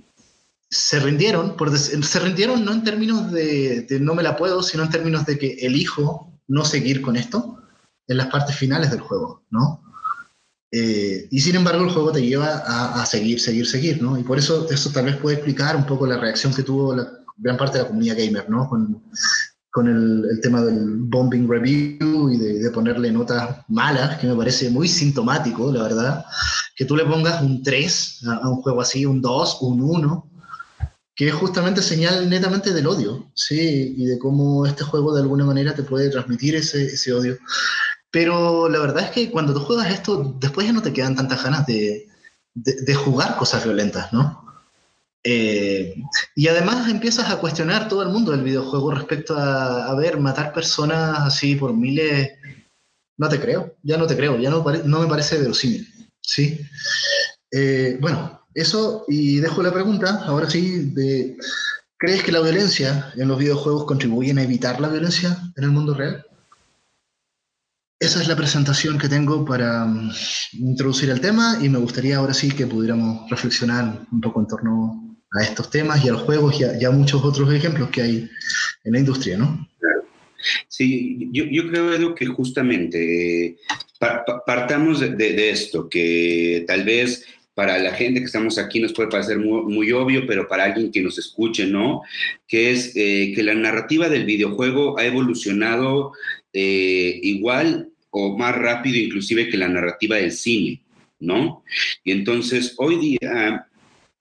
[0.69, 1.55] se rindieron?
[2.03, 5.53] Se rindieron no en términos de, no me la puedo, sino en términos de que
[5.61, 7.62] elijo no seguir con esto
[8.09, 9.85] en las partes finales del juego, ¿no?
[10.73, 14.19] Eh, y sin embargo el juego te lleva a, seguir, seguir, seguir, ¿no?
[14.19, 17.09] Y por eso eso tal vez puede explicar un poco la reacción que tuvo la
[17.37, 18.69] gran parte de la comunidad gamer, ¿no?
[19.77, 24.89] Con el, tema del bombing review y de, ponerle notas malas, que me parece muy
[24.89, 26.25] sintomático, la verdad.
[26.75, 30.31] Que tú le pongas un 3 a, un juego así, un 2, un 1,
[31.15, 33.95] que es justamente señal netamente del odio, ¿sí?
[33.99, 37.37] Y de cómo este juego de alguna manera te puede transmitir ese, ese odio.
[38.11, 41.45] Pero la verdad es que cuando tú juegas esto, después ya no te quedan tantas
[41.45, 42.09] ganas de,
[42.55, 44.46] de jugar cosas violentas, ¿no?
[45.29, 45.97] Eh,
[46.37, 51.19] y además empiezas a cuestionar todo el mundo del videojuego respecto a, ver, matar personas
[51.19, 52.31] así por miles.
[53.19, 55.85] No te creo, ya no te creo, ya no, me parece verosímil.
[56.21, 56.61] ¿sí?
[57.51, 60.95] Eh, bueno, eso, y dejo la pregunta, ahora sí,
[61.99, 65.95] ¿crees que la violencia en los videojuegos contribuye a evitar la violencia en el mundo
[65.95, 66.25] real?
[67.99, 70.12] Esa es la presentación que tengo para um,
[70.53, 75.06] introducir el tema y me gustaría ahora sí que pudiéramos reflexionar un poco en torno
[75.38, 78.03] a estos temas y a los juegos y a, y a muchos otros ejemplos que
[78.03, 78.31] hay
[78.85, 79.68] en la industria, ¿no?
[80.68, 83.57] Sí, yo, yo creo, que justamente eh,
[83.99, 88.59] pa, pa, partamos de, de, de, esto, que tal vez para la gente que estamos
[88.59, 92.03] aquí nos puede parecer muy, muy obvio, pero para alguien que nos escuche, ¿no?
[92.46, 96.12] Que es eh, que la narrativa del videojuego ha evolucionado
[96.53, 100.83] eh, igual o más rápido inclusive que la narrativa del cine,
[101.18, 101.64] ¿no?
[102.05, 103.66] Y entonces hoy día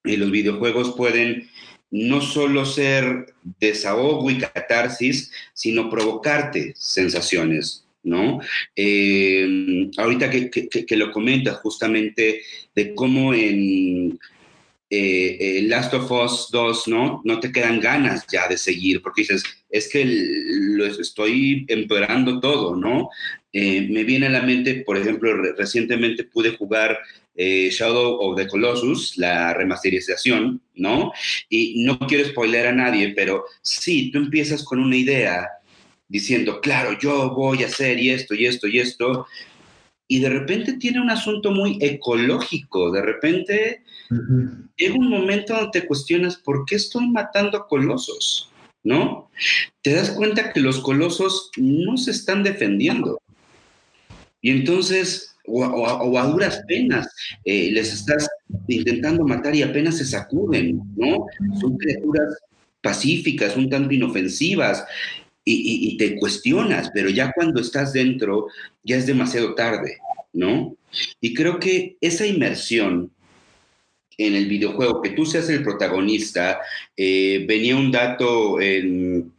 [0.06, 1.50] eh, los videojuegos pueden
[1.92, 8.40] no solo ser desahogo y catarsis, sino provocarte sensaciones, ¿no?
[8.76, 12.42] Eh, ahorita que, lo comentas justamente
[12.76, 14.20] de cómo en
[14.90, 17.22] eh, eh, Last of Us 2, ¿no?
[17.24, 22.76] No te quedan ganas ya de seguir, porque dices, es que lo estoy empeorando todo,
[22.76, 23.10] ¿no?
[23.58, 27.00] Eh, me viene a la mente, por ejemplo, re recientemente pude jugar
[27.38, 31.14] eh, Shadow of the Colossus, la remasterización, ¿no?
[31.48, 35.48] Y no quiero spoiler a nadie, pero sí, tú empiezas con una idea
[36.10, 39.26] diciendo, claro, yo voy a hacer y esto y esto y esto,
[40.06, 44.70] y de repente tiene un asunto muy ecológico, de repente uh -huh.
[44.76, 48.52] llega un momento donde te cuestionas, ¿por qué estoy matando colosos?
[48.84, 49.32] ¿No?
[49.82, 53.18] Te das cuenta que los colosos no se están defendiendo.
[54.46, 57.08] Y entonces, o, a duras penas,
[57.46, 58.30] eh, les estás
[58.68, 61.26] intentando matar y apenas se sacuden, ¿no?
[61.60, 62.38] Son criaturas
[62.80, 64.86] pacíficas, un tanto inofensivas,
[65.44, 68.46] y, te cuestionas, pero ya cuando estás dentro,
[68.84, 69.98] ya es demasiado tarde,
[70.32, 70.78] ¿no?
[71.20, 73.10] Y creo que esa inmersión
[74.16, 76.60] en el videojuego, que tú seas el protagonista,
[76.96, 79.32] eh, venía un dato en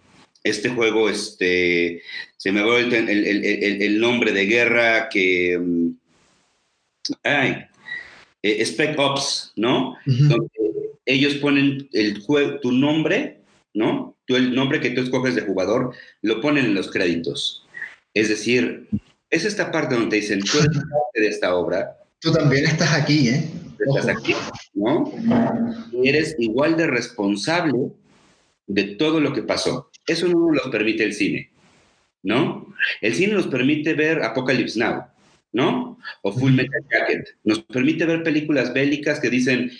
[0.48, 2.02] este juego, este,
[2.36, 5.58] se me va el, el, el, el, nombre de guerra que...
[5.58, 5.90] Mm,
[7.22, 7.64] ay,
[8.42, 9.90] eh, Spec Ops, ¿no?
[9.90, 10.28] Uh -huh.
[10.28, 10.50] Donde
[11.04, 13.40] ellos ponen el juego, tu nombre,
[13.74, 14.16] ¿no?
[14.26, 17.66] tú el nombre que tú escoges de jugador lo ponen en los créditos.
[18.12, 18.88] Es decir,
[19.30, 21.96] es esta parte donde te dicen, tú eres parte de esta obra.
[22.20, 23.48] Tú también estás aquí, ¿eh?
[23.78, 24.34] Estás aquí,
[24.74, 25.12] ¿no?
[25.92, 27.92] Y eres igual de responsable
[28.66, 29.90] de todo lo que pasó.
[30.06, 31.50] Eso no nos permite el cine,
[32.22, 32.74] ¿no?
[33.00, 35.04] El cine nos permite ver Apocalypse Now,
[35.52, 35.98] ¿no?
[36.22, 37.36] O Full Metal Jacket.
[37.44, 39.70] Nos permite ver películas bélicas que dicen,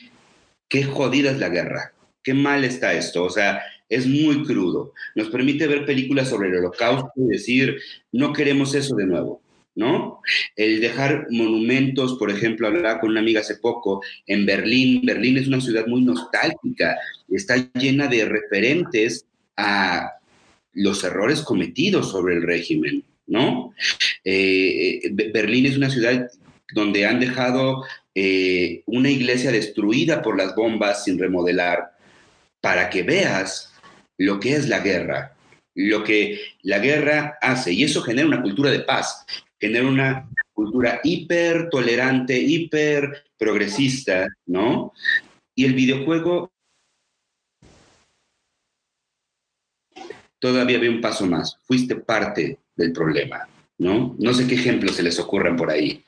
[0.69, 3.25] qué jodida es la guerra, qué mal está esto.
[3.25, 4.93] O sea, es muy crudo.
[5.15, 7.79] Nos permite ver películas sobre el holocausto y decir,
[8.12, 9.43] no queremos eso de nuevo,
[9.77, 10.21] ¿no?
[10.57, 15.03] El dejar monumentos, por ejemplo, hablaba con una amiga hace poco, en Berlín.
[15.05, 19.25] Berlín es una ciudad muy nostálgica, está llena de referentes
[19.57, 20.12] a
[20.73, 23.75] los errores cometidos sobre el régimen, ¿no?
[24.25, 25.01] Eh,
[25.33, 26.31] Berlín es una ciudad
[26.73, 31.92] donde han dejado eh, una iglesia destruida por las bombas sin remodelar,
[32.61, 33.73] para que veas
[34.19, 35.37] lo que es la guerra,
[35.75, 37.73] lo que la guerra hace.
[37.73, 39.25] Y eso genera una cultura de paz,
[39.61, 44.92] genera una cultura hiper tolerante, hiper progresista, ¿no?
[45.55, 46.51] Y el videojuego
[50.52, 51.59] todavía ve un paso más.
[51.64, 54.14] Fuiste parte del problema, ¿no?
[54.18, 56.02] No sé qué ejemplos se les ocurran por ahí.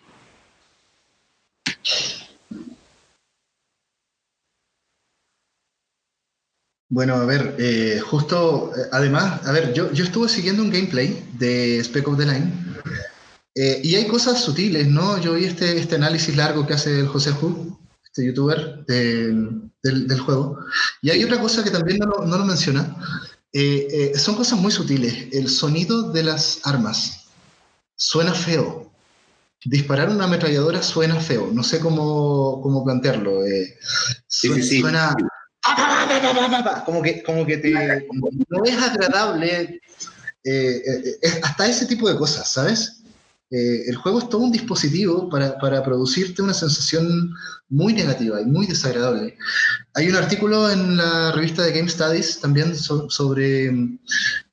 [6.91, 11.23] Bueno, a ver, eh, justo, eh, además, a ver, yo, yo estuve siguiendo un gameplay
[11.35, 12.51] de Spec of the Line
[13.55, 15.21] eh, y hay cosas sutiles, ¿no?
[15.21, 19.35] Yo vi este, este análisis largo que hace el José Hu, este youtuber de,
[19.83, 20.61] del, del, juego,
[21.03, 22.97] y hay otra cosa que también no no lo menciona,
[23.53, 25.29] eh, son cosas muy sutiles.
[25.33, 27.29] El sonido de las armas
[27.97, 28.91] suena feo.
[29.65, 33.43] Disparar una ametralladora suena feo, no sé cómo, cómo plantearlo.
[34.29, 34.81] sí, sí, sí.
[34.81, 35.15] suena
[36.85, 37.73] como que, como que te,
[38.49, 39.81] no es agradable,
[40.45, 40.83] eh,
[41.23, 42.98] eh, hasta ese tipo de cosas, ¿sabes?
[43.51, 47.33] Eh, el juego es todo un dispositivo para, para, producirte una sensación
[47.71, 49.39] muy negativa y muy desagradable.
[49.95, 53.71] Hay un artículo en la revista de Game Studies también sobre,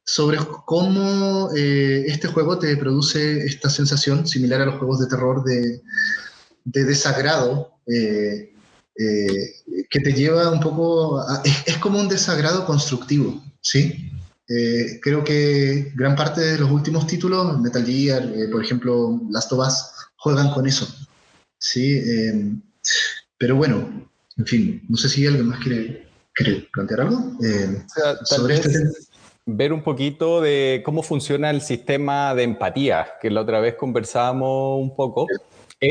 [0.06, 5.44] sobre cómo eh, este juego te produce esta sensación similar a los juegos de terror
[5.44, 5.82] de,
[6.64, 7.72] de desagrado.
[7.88, 8.52] Eh,
[9.90, 14.10] que te lleva un poco, es, es, como un desagrado constructivo, ¿sí?
[14.48, 19.52] Eh, creo que gran parte de los últimos títulos, Metal Gear, eh, por ejemplo, Last
[19.52, 20.88] of Us, juegan con eso.
[21.58, 21.98] ¿sí?
[21.98, 22.62] Em,
[23.38, 26.08] pero bueno, en fin, no sé si alguien más quiere,
[26.74, 27.84] plantear algo em,
[28.24, 28.92] sobre este tema.
[29.48, 34.82] Ver un poquito de cómo funciona el sistema de empatía, que la otra vez conversábamos
[34.82, 35.28] un poco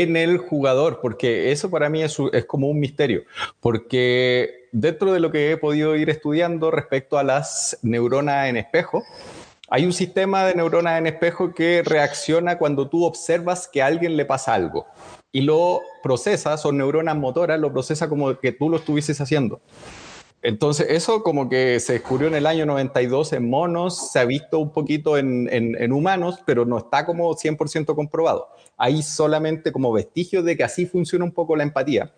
[0.03, 3.23] en el jugador, porque eso para mí es, como un misterio,
[3.61, 9.05] porque dentro de lo que he podido ir estudiando respecto a las neuronas en espejo,
[9.71, 14.17] hay un sistema de neuronas en espejo que reacciona cuando tú observas que a alguien
[14.17, 14.87] le pasa algo
[15.31, 19.61] y lo procesa, son neuronas motoras, lo procesa como que tú lo estuvieses haciendo.
[20.45, 24.59] Entonces, eso como que se descubrió en el año 92 en monos, se ha visto
[24.59, 28.51] un poquito en, en, humanos, pero no está como 100% comprobado.
[28.77, 32.13] Hay solamente como vestigios de que así funciona un poco la empatía.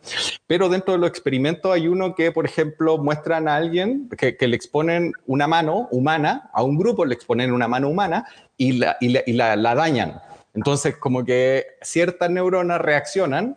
[0.48, 4.48] Pero dentro de los experimentos hay uno que, por ejemplo, muestran a alguien que, que
[4.48, 8.96] le exponen una mano humana, a un grupo le exponen una mano humana y la,
[9.00, 10.20] y la, y la, la dañan.
[10.52, 13.56] Entonces, como que ciertas neuronas reaccionan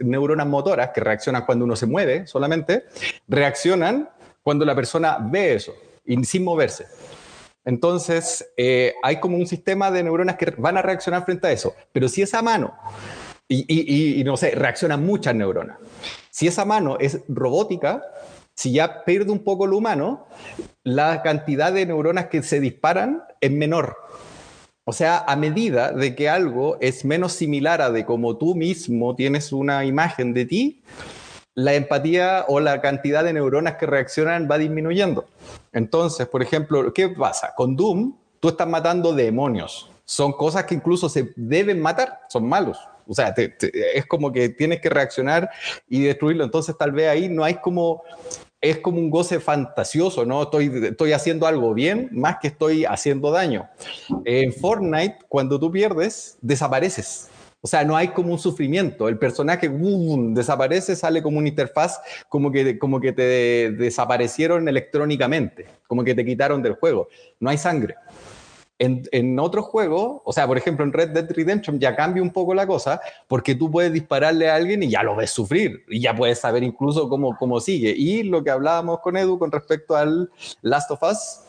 [0.00, 2.84] neuronas motoras que reaccionan cuando uno se mueve solamente,
[3.28, 4.08] reaccionan
[4.42, 6.86] cuando la persona ve eso y sin moverse.
[7.64, 11.74] Entonces, eh, hay como un sistema de neuronas que van a reaccionar frente a eso.
[11.92, 12.74] Pero si esa mano,
[13.46, 15.78] y, y no sé, reaccionan muchas neuronas,
[16.30, 18.02] si esa mano es robótica,
[18.54, 20.26] si ya pierde un poco lo humano,
[20.82, 23.96] la cantidad de neuronas que se disparan es menor.
[24.84, 29.14] O sea, a medida de que algo es menos similar a de como tú mismo
[29.14, 30.82] tienes una imagen de ti,
[31.54, 35.26] la empatía o la cantidad de neuronas que reaccionan va disminuyendo.
[35.72, 37.52] Entonces, por ejemplo, ¿qué pasa?
[37.54, 39.88] Con Doom, tú estás matando demonios.
[40.04, 42.78] Son cosas que incluso se deben matar, son malos.
[43.06, 45.50] O sea, es como que tienes que reaccionar
[45.88, 46.44] y destruirlo.
[46.44, 48.02] Entonces, tal vez ahí no hay como
[48.62, 50.44] es como un goce fantasioso, ¿no?
[50.44, 53.68] Estoy, estoy haciendo algo bien más que estoy haciendo daño.
[54.24, 57.28] En Fortnite, cuando tú pierdes, desapareces.
[57.60, 59.08] O sea, no hay como un sufrimiento.
[59.08, 66.04] El personaje desaparece, sale como una interfaz, como que, como que te desaparecieron electrónicamente, como
[66.04, 67.08] que te quitaron del juego.
[67.40, 67.96] No hay sangre.
[68.82, 72.32] En, en otros juegos, o sea, por ejemplo, en Red Dead Redemption ya cambia un
[72.32, 76.00] poco la cosa, porque tú puedes dispararle a alguien y ya lo ves sufrir, y
[76.00, 77.94] ya puedes saber incluso cómo, cómo sigue.
[77.96, 80.30] Y lo que hablábamos con Edu con respecto al
[80.62, 81.42] Last of Us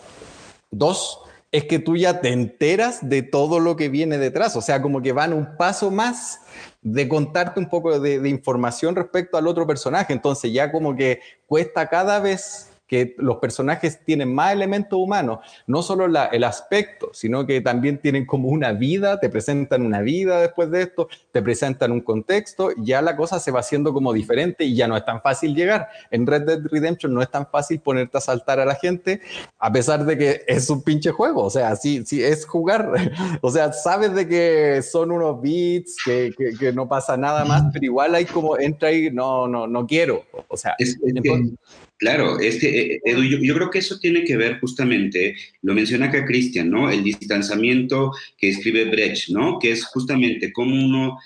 [0.69, 1.19] 2,
[1.52, 5.02] es que tú ya te enteras de todo lo que viene detrás, o sea, como
[5.02, 6.39] que van un paso más
[6.84, 11.19] de contarte un poco de, de información respecto al otro personaje, entonces ya como que
[11.48, 17.10] cuesta cada vez que los personajes tienen más elementos humanos, no solo la, el aspecto,
[17.12, 21.42] sino que también tienen como una vida, te presentan una vida después de esto, te
[21.42, 25.04] presentan un contexto, ya la cosa se va haciendo como diferente y ya no es
[25.04, 25.88] tan fácil llegar.
[26.12, 29.22] En Red Dead Redemption no es tan fácil ponerte a saltar a la gente,
[29.58, 32.92] a pesar de que es un pinche juego, o sea, sí, sí es jugar,
[33.42, 37.64] o sea, sabes de que son unos beats, que, que, que no pasa nada más,
[37.74, 41.58] pero igual hay como entra y no, no, no quiero, o sea, es, es entonces,
[41.98, 45.74] Claro, es que, eh, Edu, yo, yo, creo que eso tiene que ver justamente, lo
[45.74, 46.90] menciona acá Cristian, ¿no?
[46.90, 49.58] El distanciamiento que escribe Brecht, ¿no?
[49.60, 51.20] Que es justamente cómo uno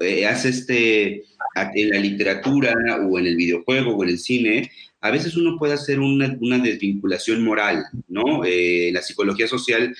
[0.00, 1.24] eh, hace este,
[1.74, 2.74] en la literatura
[3.08, 7.44] o en el videojuego o en el cine, a veces uno puede hacer una, desvinculación
[7.44, 8.44] moral, ¿no?
[8.44, 9.94] Eh, en la psicología social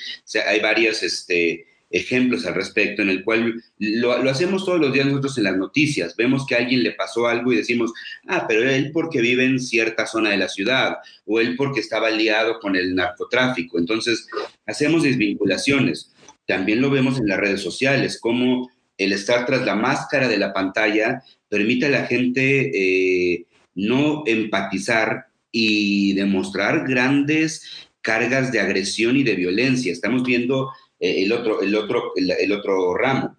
[0.47, 5.39] hay varias, este, ejemplos al respecto, en el cual lo, hacemos todos los días nosotros
[5.39, 6.17] en las noticias.
[6.17, 7.93] Vemos que a alguien le pasó algo y decimos,
[8.27, 12.11] ah, pero él porque vive en cierta zona de la ciudad, o él porque estaba
[12.11, 13.79] liado con el narcotráfico.
[13.79, 14.27] Entonces,
[14.67, 16.13] hacemos desvinculaciones.
[16.49, 20.53] También lo vemos en las redes sociales, como el estar tras la máscara de la
[20.53, 29.23] pantalla permite a la gente eh, no empatizar y demostrar grandes cargas de agresión y
[29.23, 29.93] de violencia.
[29.93, 30.71] Estamos viendo
[31.05, 33.37] el, otro, el, otro, el otro ramo.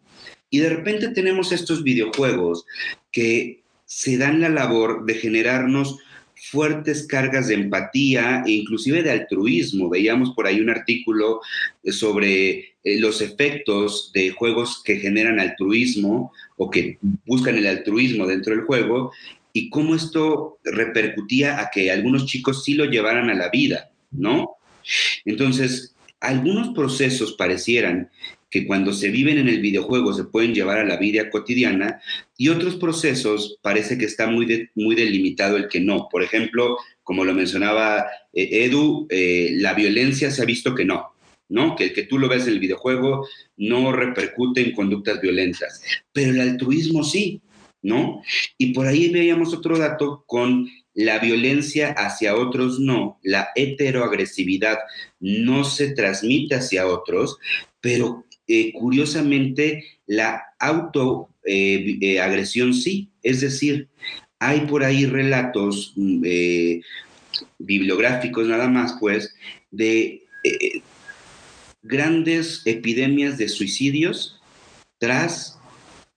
[0.49, 2.65] Y de repente tenemos estos videojuegos
[3.12, 5.97] que se dan la labor de generarnos
[6.51, 9.89] fuertes cargas de empatía e inclusive de altruismo.
[9.89, 11.41] Veíamos por ahí un artículo
[11.89, 18.56] sobre eh, los efectos de juegos que generan altruismo o que buscan el altruismo dentro
[18.56, 19.12] del juego
[19.54, 24.57] y cómo esto repercutía a que algunos chicos sí lo llevaran a la vida, ¿no?
[25.24, 25.95] Entonces,
[26.28, 28.09] algunos procesos parecieran
[28.49, 31.99] que cuando se viven en el videojuego se pueden llevar a la vida cotidiana
[32.38, 36.07] y otros procesos parece que está muy, muy delimitado el que no.
[36.09, 41.15] Por ejemplo, como lo mencionaba eh, Edu, eh, la violencia se ha visto que no,
[41.49, 41.76] ¿no?
[41.76, 45.82] Que el que tú lo ves en el videojuego no repercute en conductas violentas,
[46.13, 47.41] pero el altruismo sí,
[47.82, 48.21] ¿no?
[48.57, 54.80] Y por ahí veíamos otro dato con la violencia hacia otros no, la heteroagresividad
[55.20, 57.38] no se transmite hacia otros,
[57.82, 63.89] pero eh, curiosamente la autoagresión sí, es decir,
[64.39, 66.26] hay por ahí relatos mm,
[67.60, 69.36] bibliográficos nada más, pues,
[69.72, 70.24] de
[71.86, 74.41] grandes epidemias de suicidios
[74.98, 75.60] tras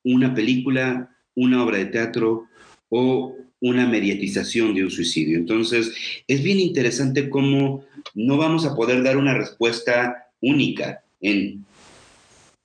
[0.02, 2.46] una película, una obra de teatro
[2.88, 5.36] o una mediatización de un suicidio.
[5.36, 5.92] Entonces,
[6.26, 7.84] es bien interesante cómo
[8.14, 11.64] no vamos a poder dar una respuesta única en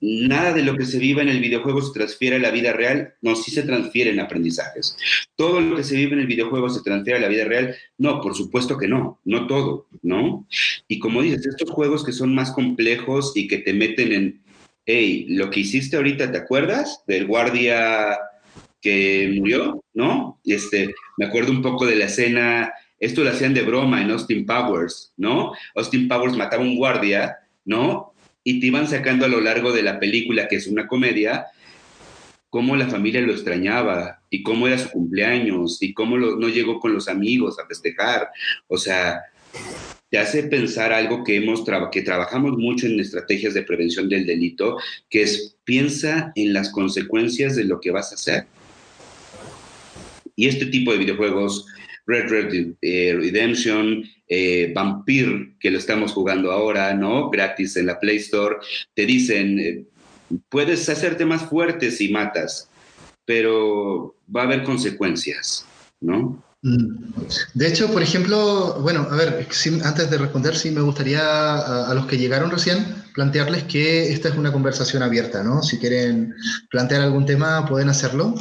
[0.03, 3.13] nada de lo que se vive en el videojuego se transfiere a la vida real,
[3.21, 4.97] no, sí se transfieren aprendizajes.
[5.35, 8.19] Todo lo que se vive en el videojuego se transfiere a la vida real, no,
[8.19, 10.45] por supuesto que no, no todo, ¿no?
[10.89, 14.41] Y como dices, estos juegos que son más complejos y que te meten en,
[14.85, 17.01] hey, lo que hiciste ahorita, ¿te acuerdas?
[17.07, 18.17] Del guardia
[18.84, 20.39] que murió, ¿no?
[20.43, 24.45] Este, me acuerdo un poco de la escena, esto lo hacían de broma en Austin
[24.45, 25.53] Powers, ¿no?
[25.73, 28.13] Austin Powers mataba a un guardia, ¿no?
[28.43, 31.47] y te iban sacando a lo largo de la película, que es una comedia,
[32.49, 36.93] cómo la familia lo extrañaba y cómo era su cumpleaños y cómo no llegó con
[36.93, 38.29] los amigos a festejar.
[38.67, 39.21] O sea,
[40.09, 44.77] te hace pensar algo que hemos que trabajamos mucho en estrategias de prevención del delito,
[45.09, 48.45] que es piensa en las consecuencias de lo que vas a hacer.
[50.36, 51.65] Y este tipo de videojuegos
[52.05, 57.29] Red Red eh, Redemption, eh, Vampir, que lo estamos jugando ahora, ¿no?
[57.29, 58.57] Gratis en la Play Store.
[58.93, 59.86] Te dicen, eh,
[60.49, 62.69] puedes hacerte más fuerte si matas,
[63.25, 65.65] pero va a haber consecuencias,
[66.01, 66.43] ¿no?
[66.61, 67.13] Mm.
[67.53, 69.47] De hecho, por ejemplo, bueno, a ver,
[69.84, 74.36] antes de responder, sí me gustaría a, los que llegaron recién plantearles que esta es
[74.36, 75.61] una conversación abierta, ¿no?
[75.61, 76.34] Si quieren
[76.69, 78.34] plantear algún tema, pueden hacerlo.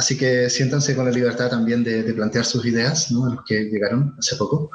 [0.00, 3.34] Así que siéntanse con la libertad también de, plantear sus ideas, ¿no?
[3.34, 4.70] los que llegaron hace poco.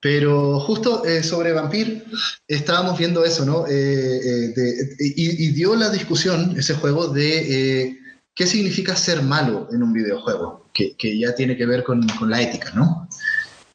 [0.00, 2.04] Pero justo eh, sobre Vampir
[2.46, 3.66] estábamos viendo eso, ¿no?
[3.66, 7.98] Eh, eh, y, dio la discusión, ese juego, de
[8.32, 12.30] qué significa ser malo en un videojuego, que, que ya tiene que ver con, con
[12.30, 13.08] la ética, ¿no?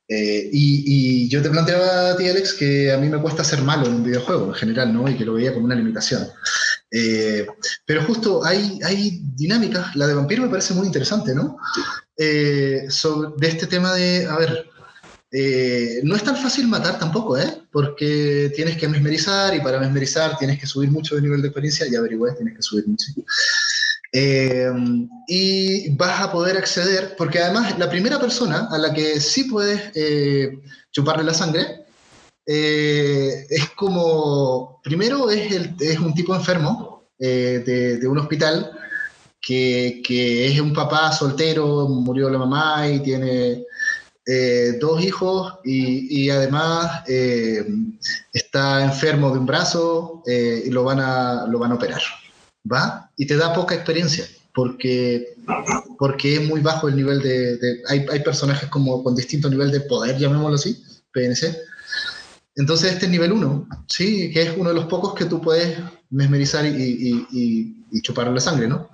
[0.07, 3.87] y, y, yo te planteaba a ti, Alex, que a mí me cuesta ser malo
[3.87, 5.09] en un videojuego en general, ¿no?
[5.09, 6.25] Y que lo veía como una limitación.
[6.91, 7.47] Eh,
[7.85, 11.57] pero justo hay, hay dinámicas, la de vampiro me parece muy interesante, ¿no?
[12.17, 14.65] Eh, sobre, de este tema de, a ver,
[15.31, 17.63] eh, no es tan fácil matar tampoco, ¿eh?
[17.71, 21.87] Porque tienes que mesmerizar y para mesmerizar tienes que subir mucho de nivel de experiencia
[21.87, 23.07] y averiguar, tienes que subir mucho.
[25.27, 29.91] y vas a poder acceder, porque además la primera persona a la que sí puedes
[30.91, 31.84] chuparle la sangre
[32.45, 38.71] eh, es como, primero es, el, es un tipo enfermo eh, de, un hospital
[39.41, 43.63] que, que, es un papá soltero, murió la mamá y tiene
[44.27, 47.03] eh, dos hijos y, y además
[48.33, 52.01] está enfermo de un brazo y lo van, a, lo van a operar.
[52.71, 53.11] ¿Va?
[53.15, 55.35] Y te da poca experiencia porque,
[55.99, 57.57] porque es muy bajo el nivel de...
[57.57, 61.55] de hay, hay personajes como con distinto nivel de poder, llamémoslo así, PNC,
[62.55, 64.31] entonces este es nivel 1, ¿sí?
[64.31, 65.77] Que es uno de los pocos que tú puedes
[66.09, 68.89] mesmerizar y, y, chupar la sangre, ¿no?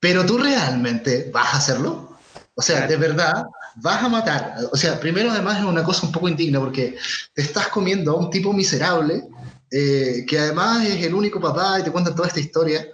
[0.00, 2.18] Pero tú realmente vas a hacerlo.
[2.54, 4.56] O sea, de verdad, vas a matar.
[4.70, 6.96] O sea, primero además es una cosa un poco indigna porque
[7.34, 9.24] te estás comiendo a un tipo miserable
[9.70, 12.86] eh, que además es el único papá y te cuentan toda esta historia.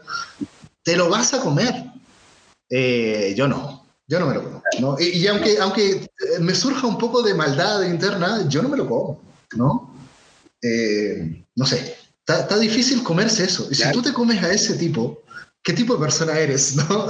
[0.82, 1.74] Te lo vas a comer.
[2.70, 3.84] Eh, yo no.
[4.06, 4.62] Yo no me lo como.
[4.80, 4.96] ¿no?
[4.98, 6.08] Y, y, aunque, aunque
[6.40, 9.33] me surja un poco de maldad interna, yo no me lo como.
[9.56, 9.94] ¿No?
[10.62, 11.96] Eh, no sé,
[12.26, 13.68] está difícil comerse eso.
[13.70, 15.22] Y si tú te comes a ese tipo,
[15.62, 16.76] ¿qué tipo de persona eres?
[16.88, 17.06] ¿no?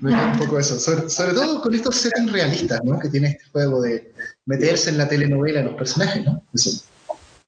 [0.00, 0.78] Me da un poco eso.
[0.78, 2.98] Sobre, todo con estos settings realistas, ¿no?
[2.98, 4.12] Que tiene este juego de
[4.46, 6.42] meterse en la telenovela los personajes, ¿no?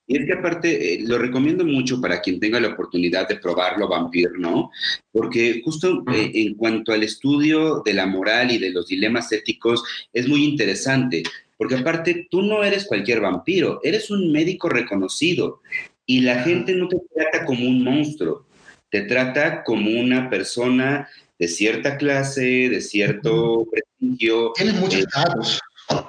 [0.07, 3.89] Y es que aparte, eh, lo recomiendo mucho para quien tenga la oportunidad de probarlo,
[3.89, 4.71] Vampir, ¿no?
[5.11, 9.83] Porque justo eh, en cuanto al estudio de la moral y de los dilemas éticos,
[10.13, 11.23] es muy interesante.
[11.65, 15.63] Porque aparte, tú no eres cualquier vampiro, eres un médico reconocido
[16.05, 18.45] y la gente no te trata como un monstruo,
[18.91, 21.09] te trata como una persona
[21.39, 24.53] de cierta clase, de cierto prestigio.
[24.55, 25.59] Tienes muchos eh, datos.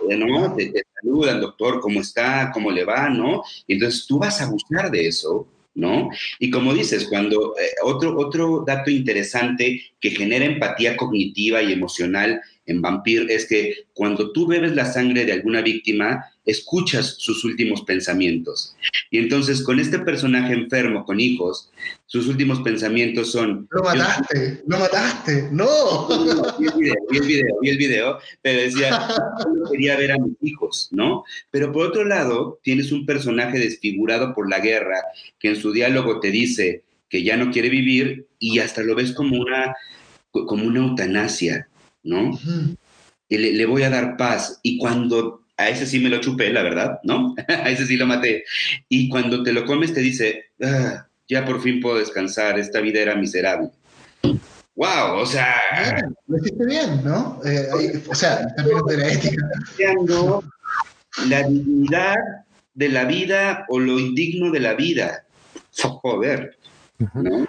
[0.10, 0.54] Eh, ¿no?
[0.58, 2.52] Te, saludan, doctor, ¿cómo está?
[2.54, 3.08] ¿Cómo le va?
[3.08, 3.42] ¿no?
[3.66, 6.10] Y entonces tú vas a buscar de eso ¿no?
[6.40, 12.42] Y como dices, cuando eh, otro, otro dato interesante que genera empatía cognitiva y emocional
[12.66, 17.82] en Vampir es que cuando tú bebes la sangre de alguna víctima, escuchas sus últimos
[17.84, 18.76] pensamientos.
[19.10, 21.72] Y entonces con este personaje enfermo, con hijos,
[22.06, 23.68] sus últimos pensamientos son...
[23.72, 26.08] Lo mataste, lo mataste, no.
[26.60, 29.08] Vi el video, vi el video, vi el video, pero decía,
[29.56, 31.24] yo quería ver a mis hijos, ¿no?
[31.52, 35.02] Pero por otro lado, tienes un personaje desfigurado por la guerra
[35.40, 39.14] que en su diálogo te dice que ya no quiere vivir y hasta lo ves
[39.14, 39.76] como una,
[40.32, 41.68] como una eutanasia,
[42.06, 42.40] ¿no?
[43.28, 44.60] Y le, le voy a dar paz.
[44.64, 47.36] Y cuando a ese sí me lo chupé, la verdad, ¿no?
[47.48, 48.46] a ese sí lo maté.
[48.90, 53.02] Y cuando te lo comes te dice, ah, ya por fin puedo descansar, esta vida
[53.02, 53.70] era miserable.
[54.76, 55.20] ¡Wow!
[55.20, 55.56] O sea...
[56.28, 57.40] Lo hiciste bien, ¿no?
[57.46, 59.50] Eh, o sea, en términos de la ética.
[61.30, 62.16] La dignidad
[62.74, 65.26] de la vida o lo indigno de la vida.
[65.82, 66.58] Joder.
[67.14, 67.48] ¿no?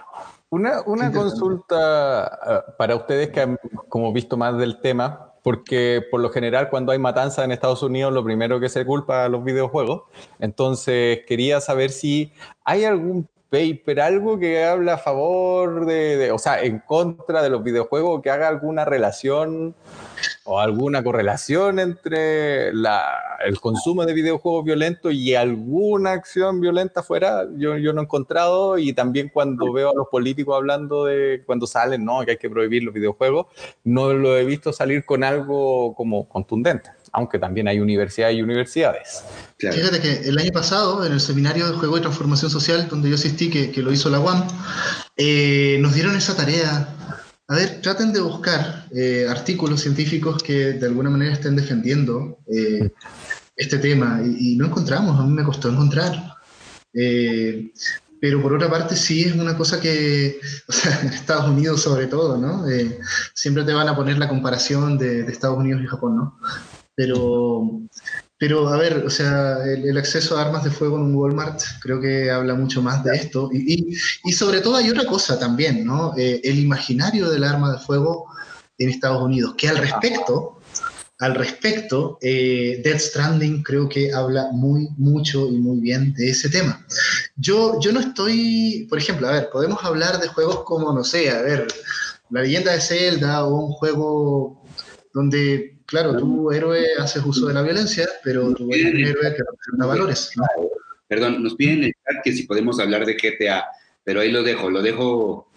[0.49, 6.21] Una, una consulta uh, para ustedes que han como visto más del tema porque por
[6.21, 9.45] lo general cuando hay matanza en Estados Unidos lo primero que se culpa a los
[9.45, 10.03] videojuegos.
[10.41, 12.33] Entonces quería saber si
[12.65, 17.63] hay algún paper, algo que habla a favor de, o sea, en contra de los
[17.63, 19.75] videojuegos, que haga alguna relación
[20.45, 27.77] o alguna correlación entre el consumo de videojuegos violentos y alguna acción violenta fuera, yo,
[27.77, 28.79] yo no he encontrado.
[28.79, 32.51] Y también cuando veo a los políticos hablando de cuando salen, no, que hay que
[32.51, 33.47] prohibir los videojuegos,
[33.85, 39.25] no lo he visto salir con algo como contundente aunque también hay universidades y universidades.
[39.59, 43.17] Fíjate que el año pasado, en el seminario de Juego y Transformación Social, donde yo
[43.17, 44.47] asistí, que, que lo hizo la UAM,
[45.17, 46.97] eh, nos dieron esa tarea
[47.49, 52.91] a ver, traten de buscar eh, artículos científicos que de alguna manera estén defendiendo eh,
[53.55, 56.35] este tema y, no encontramos, a mí me costó encontrar.
[56.93, 57.73] Eh,
[58.21, 62.09] pero por otra parte sí es una cosa que, o sea, en Estados Unidos sobre
[62.09, 62.65] todo, ¿no?
[63.33, 66.39] siempre te van a poner la comparación de, de, Estados Unidos y Japón, ¿no?
[66.97, 67.87] Pero
[68.39, 72.01] pero, a ver, o sea, el, acceso a armas de fuego en un Walmart creo
[72.01, 73.49] que habla mucho más de esto.
[73.51, 76.13] Y, y, sobre todo hay otra cosa también, ¿no?
[76.19, 78.27] Eh, el imaginario del arma de fuego
[78.77, 80.61] en Estados Unidos, que al respecto,
[81.19, 86.51] al respecto, eh, Death Stranding creo que habla muy, mucho y muy bien de ese
[86.51, 86.85] tema.
[87.37, 91.31] Yo, yo no estoy, por ejemplo, a ver, podemos hablar de juegos como, no sé,
[91.31, 91.67] a ver,
[92.29, 94.63] La leyenda de Zelda o un juego
[95.15, 100.31] donde claro, tu héroe haces uso de la violencia, pero tu héroe que representa valores.
[101.09, 103.65] Perdón, nos piden en el chat que si podemos hablar de GTA,
[104.05, 105.49] pero ahí lo dejo, lo dejo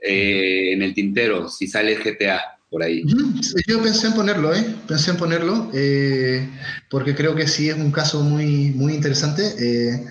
[0.00, 2.40] eh, en el tintero, si sale GTA
[2.72, 3.04] por ahí.
[3.68, 4.64] Yo pensé en ponerlo, ¿eh?
[4.88, 6.48] Pensé en ponerlo, eh,
[6.88, 9.42] porque creo que sí es un caso muy, muy interesante.
[9.58, 10.06] Eh,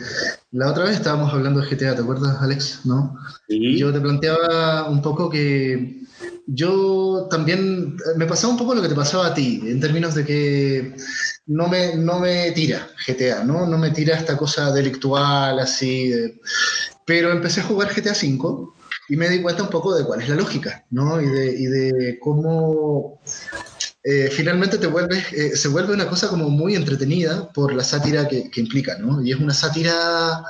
[0.52, 2.82] la otra vez estábamos hablando de GTA, ¿te acuerdas, Alex?
[2.86, 3.18] ¿No?
[3.48, 6.01] Yo te planteaba un poco que
[6.54, 10.26] yo también me pasaba un poco lo que te pasaba a ti, en términos de
[10.26, 10.96] que
[11.46, 13.66] no me, no me tira GTA, ¿no?
[13.66, 16.14] No me tira esta cosa delictual así.
[17.06, 18.68] Pero empecé a jugar GTA V
[19.08, 21.22] y me di cuenta un poco de cuál es la lógica, ¿no?
[21.22, 23.22] Y de, y de cómo
[24.04, 28.28] eh, finalmente te vuelves, eh, se vuelve una cosa como muy entretenida por la sátira
[28.28, 29.24] que, que implica, ¿no?
[29.24, 30.44] Y es una sátira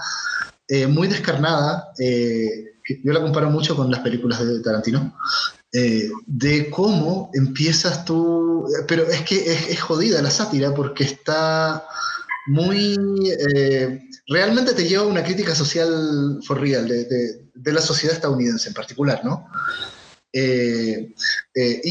[0.68, 1.94] eh, muy descarnada.
[1.98, 5.14] yo la comparo mucho con las películas de Tarantino.
[5.74, 11.86] Eh, de cómo empiezas tú, pero es que es, jodida la sátira porque está
[12.48, 12.98] muy,
[13.56, 17.06] eh, realmente te lleva a una crítica social for real de,
[17.54, 19.48] de, la sociedad estadounidense en particular, ¿no?
[20.34, 21.14] Eh,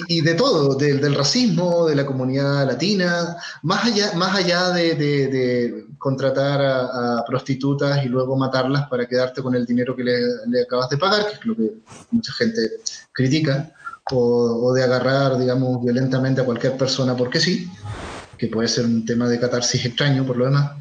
[0.08, 6.60] y, de todo, del racismo, de la comunidad latina, más allá, más allá de, contratar
[6.62, 10.96] a, prostitutas y luego matarlas para quedarte con el dinero que le, le, acabas de
[10.96, 11.70] pagar, que es lo que
[12.10, 12.60] mucha gente
[13.12, 13.70] critica,
[14.12, 17.70] o, de agarrar, digamos, violentamente a cualquier persona porque sí,
[18.36, 20.72] que puede ser un tema de catarsis extraño por lo demás.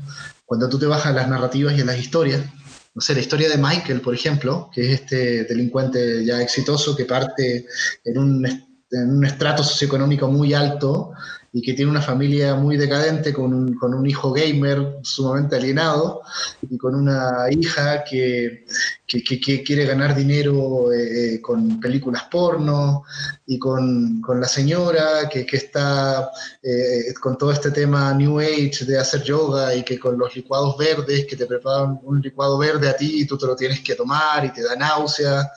[0.46, 2.42] Cuando tú te bajas a las narrativas y a las historias,
[2.96, 7.06] no sé, la historia de Michael, por ejemplo, que es este delincuente ya exitoso que
[7.06, 7.68] parte
[8.04, 11.12] en un, en un estrato socioeconómico muy alto
[11.52, 16.22] y que tiene una familia muy decadente con un, con un hijo gamer sumamente alienado
[16.70, 18.66] y con una hija que,
[19.08, 23.04] que, quiere ganar dinero eh, eh, con películas porno
[23.48, 26.30] y con, con la señora que, está
[26.62, 30.78] eh, con todo este tema New Age de hacer yoga y que con los licuados
[30.78, 33.96] verdes, que te preparan un licuado verde a ti y tú te lo tienes que
[33.96, 35.52] tomar y te da náusea,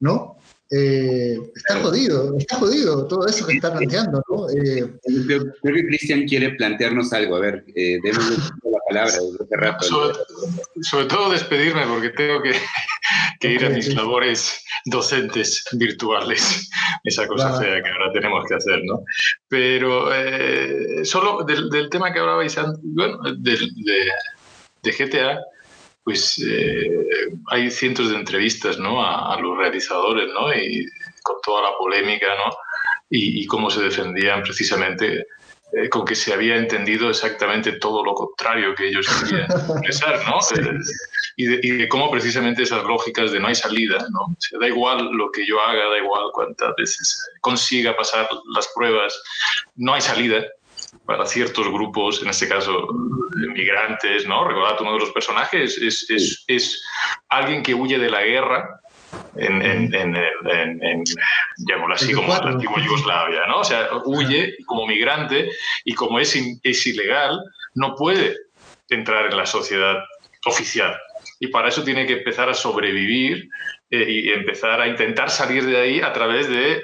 [0.00, 0.37] ¿no?
[0.70, 4.50] Eh, está jodido, está jodido todo eso que está planteando, ¿no?
[4.50, 4.86] Eh,
[5.26, 7.36] creo, que Cristian quiere plantearnos algo.
[7.36, 10.12] A ver, eh, démosle la palabra desde rato.
[10.82, 16.68] Sobre, todo despedirme porque tengo que, ir a mis labores docentes virtuales,
[17.04, 19.02] esa cosa fea que ahora tenemos que hacer, ¿no?
[19.48, 23.58] Pero eh, solo del, tema que hablabais, bueno, de,
[24.82, 25.38] de, GTA,
[26.08, 27.04] pues eh,
[27.48, 29.04] hay cientos de entrevistas, ¿no?
[29.04, 30.50] A, a, los realizadores, ¿no?
[30.54, 30.86] Y
[31.22, 32.50] con toda la polémica, ¿no?
[33.10, 35.26] Y, y cómo se defendían precisamente
[35.70, 40.38] eh, con que se había entendido exactamente todo lo contrario que ellos querían expresar, ¿no?
[40.56, 40.78] Eh,
[41.36, 44.34] y, de, cómo precisamente esas lógicas de no hay salida, ¿no?
[44.58, 49.22] da igual lo que yo haga, da igual cuántas veces consiga pasar las pruebas,
[49.76, 50.42] no hay salida
[51.06, 52.88] para ciertos grupos, en este caso
[53.54, 54.46] migrantes, ¿no?
[54.46, 56.82] Recordad, uno de los personajes es, es, es
[57.28, 58.80] alguien que huye de la guerra,
[59.36, 60.16] en, en, en,
[60.82, 61.04] en
[61.92, 63.60] así, como la antigua Yugoslavia, ¿no?
[63.60, 65.50] O sea, huye como migrante
[65.84, 67.40] y como es, es ilegal,
[67.74, 68.36] no puede
[68.90, 69.96] entrar en la sociedad
[70.44, 70.96] oficial.
[71.40, 73.48] Y para eso tiene que empezar a sobrevivir
[73.90, 76.82] eh, y empezar a intentar salir de ahí a través de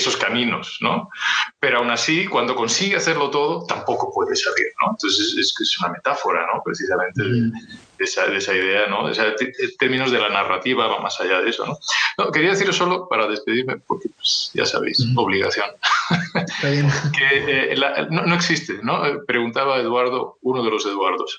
[0.00, 1.10] esos caminos, ¿no?
[1.58, 4.92] Pero aún así, cuando consigue hacerlo todo, tampoco puede salir, ¿no?
[4.92, 6.62] Entonces es, es una metáfora, ¿no?
[6.64, 7.52] Precisamente de,
[7.98, 9.04] esa, de esa, idea, ¿no?
[9.04, 9.34] O sea,
[9.78, 11.78] términos de la narrativa va más allá de eso, ¿no?
[12.18, 15.66] no quería decir solo para despedirme, porque pues, ya sabéis, obligación.
[16.62, 17.76] que eh,
[18.10, 19.02] no, no, existe, ¿no?
[19.26, 21.38] Preguntaba Eduardo, uno de los Eduardos,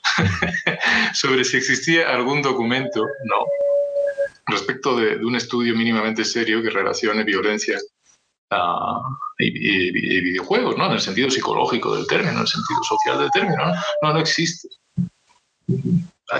[1.13, 3.35] sobre si existía algún documento, ¿no?
[4.47, 7.77] Respecto de, de un estudio mínimamente serio que relacione violencia
[9.39, 10.85] y, videojuegos, ¿no?
[10.87, 13.65] En el sentido psicológico del término, en el sentido social del término,
[14.01, 14.13] ¿no?
[14.13, 14.67] No, existe.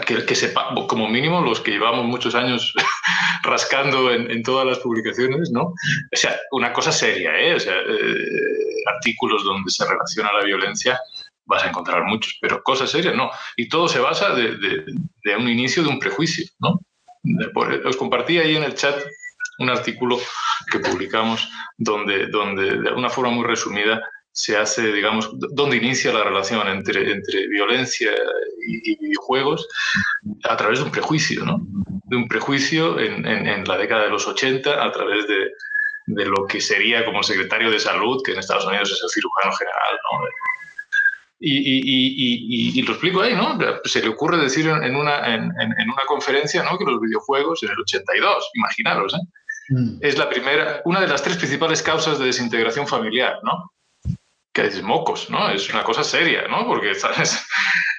[0.05, 2.74] Que, que sepa, como mínimo los que llevamos muchos años
[3.43, 5.64] rascando en, todas las publicaciones, ¿no?
[5.64, 5.76] O
[6.14, 7.55] sea, una cosa seria, ¿eh?
[7.55, 10.99] O sea, eh, artículos donde se relaciona la violencia,
[11.45, 13.32] vas a encontrar muchos, pero cosas serias no.
[13.57, 14.86] Y todo se basa de,
[15.38, 16.80] un inicio de un prejuicio, ¿no?
[17.86, 18.95] Os compartí ahí en el chat
[19.62, 20.20] un artículo
[20.72, 24.01] que publicamos donde, donde de una forma muy resumida
[24.34, 28.12] se hace, digamos, donde inicia la relación entre, entre violencia
[28.66, 29.68] y, videojuegos
[30.45, 31.59] a través de un prejuicio, ¿no?
[32.05, 35.51] De un prejuicio en, en, la década de los 80 a través de,
[36.07, 39.53] de, lo que sería como secretario de salud, que en Estados Unidos es el cirujano
[39.53, 40.20] general, ¿no?
[41.43, 43.57] Y, y, y, lo explico ahí, ¿no?
[43.86, 46.78] Se le ocurre decir en una, en, una conferencia, ¿no?
[46.78, 49.40] Que los videojuegos en el 82, imaginaros, ¿eh?
[49.70, 49.97] Mm.
[50.01, 53.72] es la primera, una de las tres principales causas de desintegración familiar, ¿no?
[54.53, 55.49] Que es mocos, ¿no?
[55.49, 56.66] Es una cosa seria, ¿no?
[56.66, 56.91] Porque.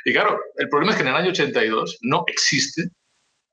[0.05, 2.91] Y claro, el problema es que en el año 82 no existe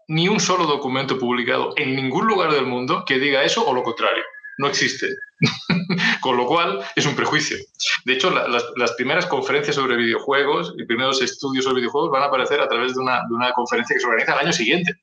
[0.07, 3.83] ni un solo documento publicado en ningún lugar del mundo que diga eso o lo
[3.83, 4.23] contrario.
[4.57, 5.07] No existe.
[6.21, 7.57] Con lo cual es un prejuicio.
[8.05, 12.25] De hecho, las, las, primeras conferencias sobre videojuegos y primeros estudios sobre videojuegos van a
[12.25, 14.99] aparecer a través de una, de una conferencia que se organiza al año siguiente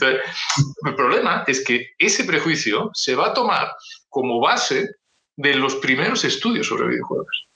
[0.00, 3.68] el problema es que ese prejuicio se va a tomar
[4.08, 4.88] como base
[5.36, 7.48] de los primeros estudios sobre videojuegos.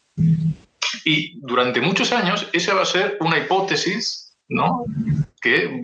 [1.05, 4.85] Y durante muchos años esa va a ser una hipótesis ¿no?
[5.41, 5.81] Que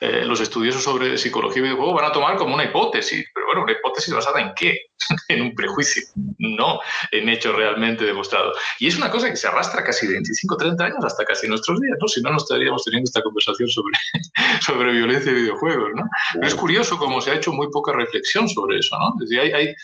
[0.00, 3.24] eh, los estudiosos sobre psicología y videojuegos van a tomar como una hipótesis.
[3.34, 4.90] Pero bueno, ¿una hipótesis basada en qué?
[5.28, 6.02] en un prejuicio,
[6.38, 6.80] no
[7.10, 8.56] en hechos realmente demostrados.
[8.78, 11.96] Y es una cosa que se arrastra casi 25, 30 años hasta casi nuestros días,
[12.00, 12.08] ¿no?
[12.08, 13.96] Si no, no estaríamos teniendo esta conversación sobre,
[14.60, 16.02] sobre violencia y videojuegos, ¿no?
[16.34, 19.14] Pero es curioso cómo se ha hecho muy poca reflexión sobre eso, ¿no?
[19.20, 19.74] Es decir, hay, hay,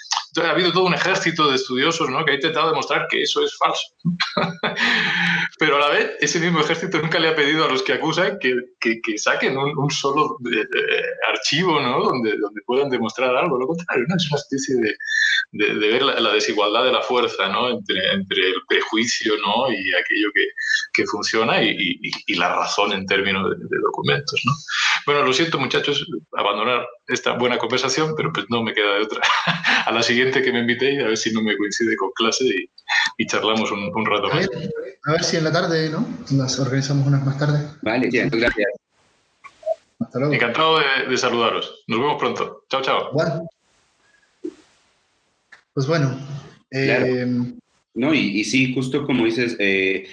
[0.45, 2.25] ha habido todo un ejército de estudiosos, ¿no?
[2.25, 3.87] Que ha intentado demostrar que eso es falso.
[5.59, 8.39] Pero a la vez, ese mismo ejército nunca le ha pedido a los que acusan
[8.41, 12.03] que, que, que saquen un, un solo de, de, archivo, ¿no?
[12.03, 13.59] Donde, donde puedan demostrar algo.
[13.59, 14.17] Lo contrario, ¿no?
[14.17, 14.97] Es una especie de,
[15.53, 17.71] de, de ver la, la, desigualdad de la fuerza, ¿no?
[17.71, 19.71] Entre, entre el prejuicio, ¿no?
[19.71, 20.49] Y aquello que,
[20.93, 24.53] que funciona y, y, y, la razón en términos de, de, documentos, ¿no?
[25.07, 29.21] Bueno, lo siento, muchachos, abandonar esta buena conversación, pero pues no me queda de otra.
[29.87, 32.71] a la siguiente que me invité, a ver si no me coincide con clase y,
[33.19, 34.47] y charlamos un, un rato más.
[34.47, 34.71] A ver,
[35.05, 36.07] a ver, si en la tarde, ¿no?
[36.33, 37.69] Nos organizamos unas más tarde.
[37.83, 38.86] Vale, bien, gracias.
[39.99, 40.35] Hasta luego.
[40.35, 41.85] Encantado de, de, saludaros.
[41.87, 42.65] Nos vemos pronto.
[42.69, 43.13] Chao, chao.
[43.13, 43.49] Bueno.
[45.73, 46.19] Pues bueno.
[46.71, 47.57] Eh, claro.
[47.95, 50.07] No, y, y, sí, justo como dices, eh,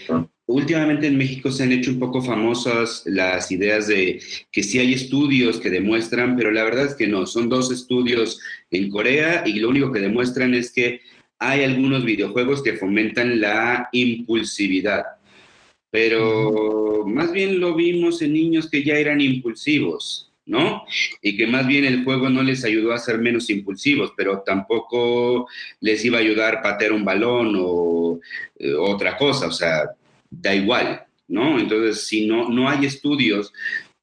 [0.45, 4.21] últimamente en México se han hecho un poco famosas las ideas de
[4.51, 8.39] que sí hay estudios que demuestran, pero la verdad es que no, son dos estudios
[8.71, 11.01] en Corea y lo único que demuestran es que
[11.39, 15.03] hay algunos videojuegos que fomentan la impulsividad,
[15.93, 20.31] pero más bien lo vimos en niños que ya eran impulsivos.
[20.45, 20.83] ¿no?
[21.21, 25.47] Y que más bien el juego no les ayudó a ser menos impulsivos, pero tampoco
[25.79, 28.19] les iba a ayudar a patear un balón o
[28.57, 29.83] eh, otra cosa, o sea,
[30.29, 31.57] da igual, ¿no?
[31.57, 33.53] Entonces, si no, no hay estudios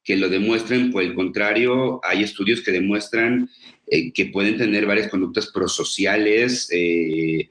[0.03, 3.49] que lo demuestren, por el contrario, hay estudios que demuestran
[3.85, 7.49] eh, que pueden tener varias conductas prosociales eh,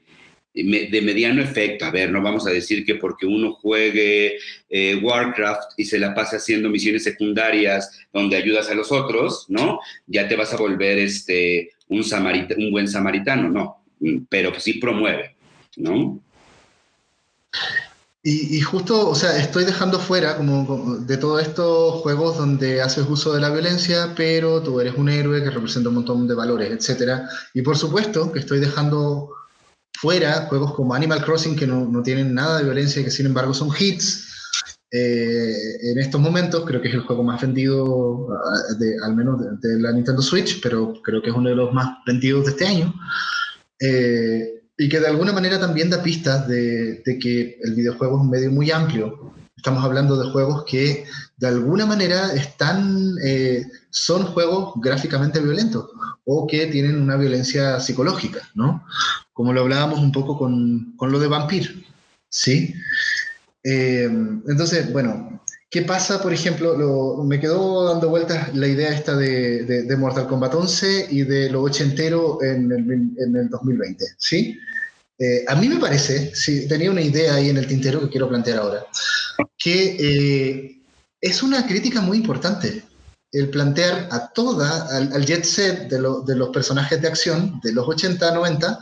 [0.53, 1.85] de mediano efecto.
[1.85, 4.37] A ver, no vamos a decir que porque uno juegue
[4.69, 9.79] eh, Warcraft y se la pase haciendo misiones secundarias donde ayudas a los otros, ¿no?
[10.07, 12.03] Ya te vas a volver este, un,
[12.57, 13.83] un buen samaritano, no,
[14.29, 15.35] pero sí promueve,
[15.77, 16.21] ¿no?
[18.23, 23.33] Y, justo, o sea, estoy dejando fuera como, de todos estos juegos donde haces uso
[23.33, 27.23] de la violencia, pero tú eres un héroe que representa un montón de valores, etc.
[27.55, 29.31] Y por supuesto que estoy dejando
[30.01, 33.27] fuera juegos como Animal Crossing que no, no tienen nada de violencia y que sin
[33.27, 34.27] embargo son hits.
[34.89, 35.53] Eh,
[35.91, 39.79] en estos momentos creo que es el juego más vendido, ah, de, al menos de,
[39.79, 42.93] la Nintendo Switch, pero creo que es uno de los más vendidos de este año.
[43.79, 48.31] Eh, y que de alguna manera también da pistas de, que el videojuego es un
[48.31, 49.31] medio muy amplio.
[49.55, 51.05] Estamos hablando de juegos que
[51.37, 55.85] de alguna manera están, eh, son juegos gráficamente violentos
[56.25, 58.85] o que tienen una violencia psicológica, ¿no?
[59.33, 61.85] Como lo hablábamos un poco con, con lo de Vampir,
[62.29, 62.73] ¿sí?
[63.63, 67.23] Eh, entonces, bueno, ¿qué pasa, por ejemplo?
[67.23, 71.63] me quedó dando vueltas la idea esta de, de, Mortal Kombat 11 y de lo
[71.63, 74.57] ochentero en el, en el 2020, ¿sí?
[75.17, 78.27] Eh, a mí me parece, sí, tenía una idea ahí en el tintero que quiero
[78.27, 78.87] plantear ahora,
[79.55, 80.81] que eh,
[81.19, 82.83] es una crítica muy importante
[83.31, 88.33] el plantear a toda, al, jet set de, los personajes de acción de los 80,
[88.33, 88.79] 90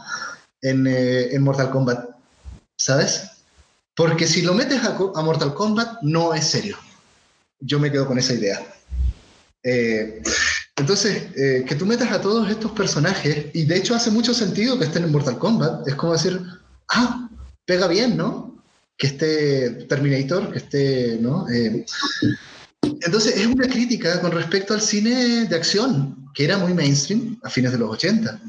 [0.62, 2.10] en, eh, en Mortal Kombat,
[2.76, 3.30] ¿sabes?
[3.95, 6.78] Porque si lo metes a, a, Mortal Kombat, no es serio.
[7.60, 8.60] Yo me quedo con esa idea.
[10.80, 14.80] Entonces, eh, que tú metas a todos estos personajes, y de hecho hace mucho sentido
[14.80, 16.41] que estén en Mortal Kombat, es como decir,
[16.89, 17.30] ah,
[17.66, 18.64] pega bien, ¿no?
[18.97, 21.45] Que esté Terminator, que esté, ¿no?
[22.82, 27.49] Entonces, es una crítica con respecto al cine de acción, que era muy mainstream a
[27.49, 28.39] fines de los 80,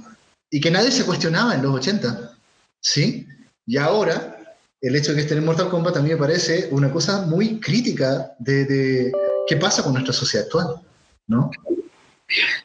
[0.51, 2.37] y que nadie se cuestionaba en los 80,
[2.81, 3.27] ¿sí?
[3.67, 7.27] Y ahora, el hecho de que estén en Mortal Kombat a me parece una cosa
[7.27, 9.13] muy crítica de,
[9.47, 10.83] qué pasa con nuestra sociedad actual,
[11.27, 11.51] ¿no?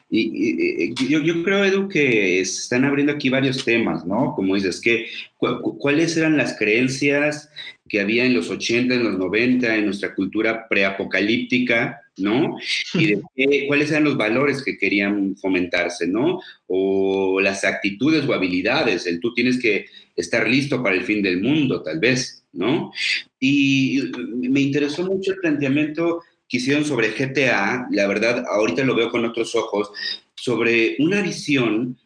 [0.08, 4.34] Y, yo, yo, creo, Edu, que se están abriendo aquí varios temas, ¿no?
[4.34, 5.06] Como dices, que,
[5.36, 7.50] ¿cuáles eran las creencias
[7.88, 12.56] que había en los 80, en los 90, en nuestra cultura preapocalíptica, ¿no?
[12.94, 16.40] Y de cuáles eran los valores que querían fomentarse, ¿no?
[16.66, 21.40] O las actitudes o habilidades, el tú tienes que estar listo para el fin del
[21.40, 22.92] mundo, tal vez, ¿no?
[23.38, 29.10] Y me interesó mucho el planteamiento que hicieron sobre GTA, la verdad, ahorita lo veo
[29.10, 29.90] con otros ojos,
[30.34, 31.98] sobre una visión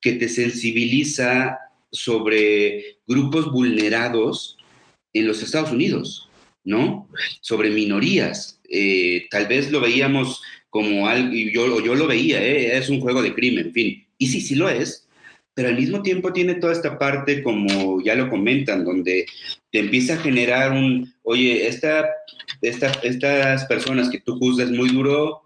[0.00, 1.58] que te sensibiliza
[1.90, 4.57] sobre grupos vulnerados
[5.18, 6.28] en los Estados Unidos,
[6.64, 7.08] ¿no?
[7.40, 8.60] Sobre minorías.
[8.68, 12.76] Eh, tal vez lo veíamos como algo, yo, yo lo veía, ¿eh?
[12.76, 14.06] es un juego de crimen, en fin.
[14.18, 15.08] Y sí, sí lo es,
[15.54, 19.26] pero al mismo tiempo tiene toda esta parte, como ya lo comentan, donde
[19.72, 22.08] te empieza a generar un, oye, esta,
[22.60, 25.42] estas personas que tú juzgas muy duro,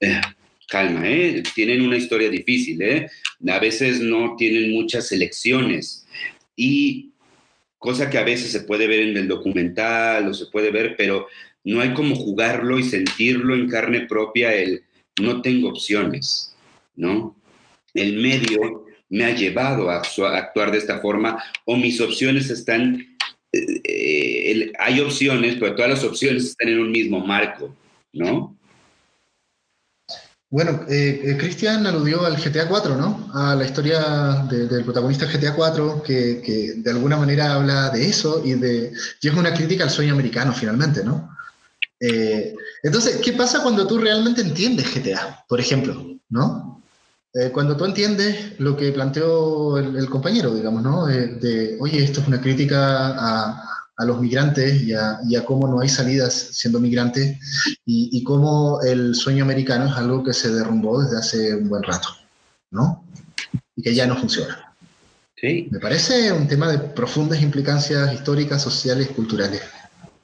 [0.00, 0.20] eh,
[0.66, 1.42] calma, ¿eh?
[1.54, 3.10] tienen una historia difícil, ¿eh?
[3.48, 6.06] a veces no tienen muchas elecciones
[6.56, 7.09] y
[7.80, 11.26] cosa que a veces se puede ver en el documental o se puede ver, pero
[11.64, 14.84] no hay como jugarlo y sentirlo en carne propia el
[15.20, 16.54] no tengo opciones,
[16.94, 17.36] ¿no?
[17.94, 20.02] El medio me ha llevado a,
[20.36, 23.16] actuar de esta forma o mis opciones están,
[23.52, 27.74] eh, eh, hay opciones, pero todas las opciones están en un mismo marco,
[28.12, 28.59] ¿no?
[30.50, 33.30] Bueno, eh, Cristian aludió al GTA 4, ¿no?
[33.32, 38.54] A la historia del protagonista GTA 4, que, de alguna manera habla de eso y,
[38.54, 41.28] de, y es una crítica al sueño americano, finalmente, ¿no?
[42.82, 46.70] entonces, ¿qué pasa cuando tú realmente entiendes GTA, por ejemplo, ¿no?
[47.32, 51.06] Eh, cuando tú entiendes lo que planteó el, compañero, digamos, ¿no?
[51.06, 53.69] De, oye, esto es una crítica a,
[54.00, 57.36] a los migrantes y a, y a, cómo no hay salidas siendo migrantes
[57.84, 61.82] y, y, cómo el sueño americano es algo que se derrumbó desde hace un buen
[61.82, 62.08] rato,
[62.70, 63.04] ¿no?
[63.76, 64.74] Y que ya no funciona.
[65.36, 65.68] Sí.
[65.70, 69.62] Me parece un tema de profundas implicancias históricas, sociales, culturales.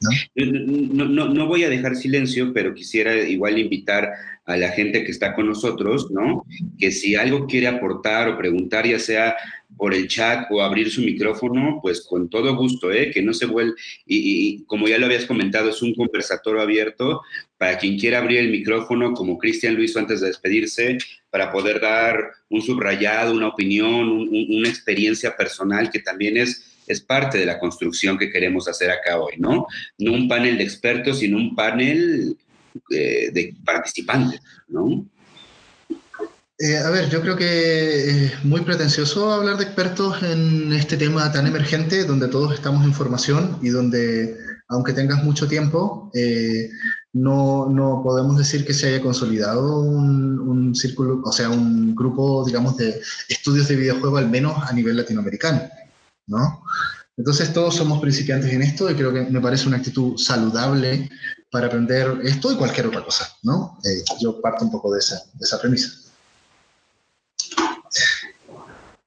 [0.01, 1.07] ¿No?
[1.07, 4.11] No, no, voy a dejar silencio, pero quisiera igual invitar
[4.45, 6.45] a la gente que está con nosotros, ¿no?
[6.79, 9.37] Que si algo quiere aportar o preguntar, ya sea
[9.77, 13.11] por el chat o abrir su micrófono, pues con todo gusto, ¿eh?
[13.11, 13.75] Que no se vuelva,
[14.07, 17.23] y, como ya lo habías comentado, es un conversatorio abierto
[17.59, 20.99] para quien quiera abrir el micrófono, como Cristian lo hizo antes de despedirse,
[21.31, 27.39] para poder dar un subrayado, una opinión, una experiencia personal que también es es parte
[27.39, 29.67] de la construcción que queremos hacer acá hoy, ¿no?
[29.99, 32.37] No un panel de expertos, sino un panel
[32.91, 35.07] eh, de participantes, ¿no?
[36.59, 41.31] Eh, a ver, yo creo que es muy pretencioso hablar de expertos en este tema
[41.31, 46.71] tan emergente, donde todos estamos en formación y donde, aunque tengas mucho tiempo, eh,
[47.13, 52.45] no, no, podemos decir que se haya consolidado un, un, círculo, o sea, un grupo,
[52.47, 55.63] digamos, de estudios de videojuego, al menos a nivel latinoamericano,
[56.27, 56.63] ¿no?
[57.17, 61.09] Entonces todos somos principiantes en esto y creo que me parece una actitud saludable
[61.51, 63.79] para aprender esto y cualquier otra cosa, ¿no?
[63.85, 65.91] Eh, yo parto un poco de esa, de esa premisa.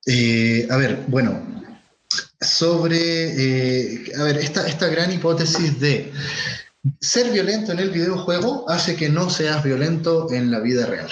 [0.08, 1.40] Eh, a ver, bueno,
[2.42, 6.12] sobre, eh, a ver, esta, esta gran hipótesis de
[7.00, 11.12] ser violento en el videojuego hace que no seas violento en la vida real,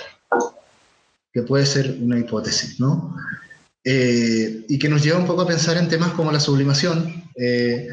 [1.32, 3.16] que puede ser una hipótesis, ¿no?
[3.90, 7.88] Eh, y que nos lleva un poco a pensar en temas como la sublimación eh,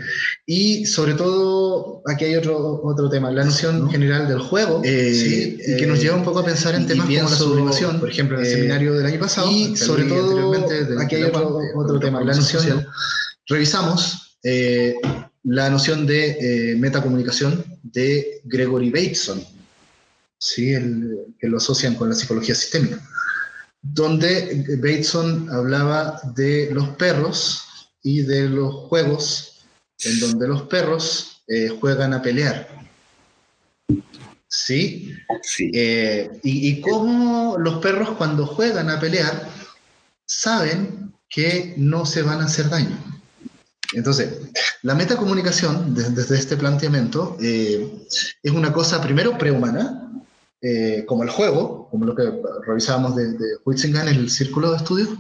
[0.45, 5.77] y sobre todo, aquí hay otro, otro tema, la noción general del juego, eh, y
[5.77, 8.45] que nos lleva un poco a pensar en temas como la sublimación, por ejemplo, en
[8.45, 10.53] el seminario del año pasado, y sobre todo,
[11.01, 12.85] aquí hay otro, otro tema, la noción,
[13.47, 14.37] revisamos
[15.45, 19.45] la noción de metacomunicación de Gregory Bateson,
[20.39, 20.75] ¿sí?
[20.75, 23.01] El, que lo asocian con la psicología sistémica
[23.93, 29.65] donde Bateson hablaba de los perros y de los juegos
[30.03, 32.69] en donde los perros eh, juegan a pelear.
[34.49, 35.13] ¿Sí?
[35.43, 35.71] sí.
[35.75, 39.49] Eh, y, y cómo los perros cuando juegan a pelear
[40.25, 42.97] saben que no se van a hacer daño.
[43.93, 44.39] Entonces,
[44.83, 48.07] la metacomunicación, desde, desde este planteamiento, eh,
[48.43, 50.04] es una cosa primero prehumana,
[50.61, 52.31] eh, como el juego, como lo que
[52.67, 55.11] revisábamos de, de en el círculo de estudios,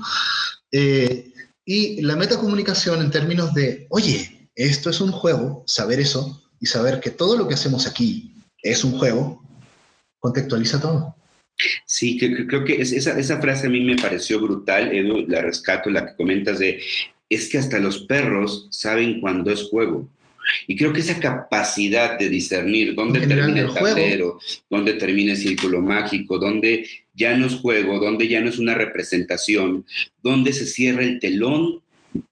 [0.72, 1.32] eh,
[1.64, 7.00] y la metacomunicación en términos de, oye, esto es un juego, saber eso y saber
[7.00, 9.42] que todo lo que hacemos aquí es un juego,
[10.18, 11.14] contextualiza todo.
[11.86, 16.06] Sí, creo que esa, esa frase a mí me pareció brutal, Edu, la rescato, la
[16.06, 16.82] que comentas de,
[17.28, 20.08] es que hasta los perros saben cuando es juego.
[20.66, 24.38] Y creo que esa capacidad de discernir dónde termina el tablero,
[24.68, 28.74] dónde termina el círculo mágico, dónde ya no es juego, dónde ya no es una
[28.74, 29.84] representación,
[30.22, 31.80] dónde se cierra el telón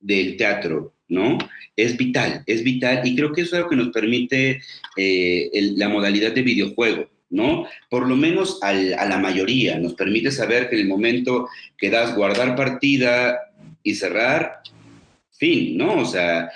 [0.00, 1.38] del teatro, ¿no?
[1.76, 4.60] Es vital, es vital y creo que eso es lo que nos permite
[4.96, 7.66] eh, el, la modalidad de videojuego, ¿no?
[7.88, 11.48] Por lo menos al, a la mayoría, nos permite saber que en el momento
[11.78, 13.38] que das guardar partida
[13.82, 14.60] y cerrar,
[15.32, 15.98] fin, ¿no?
[15.98, 16.50] O sea,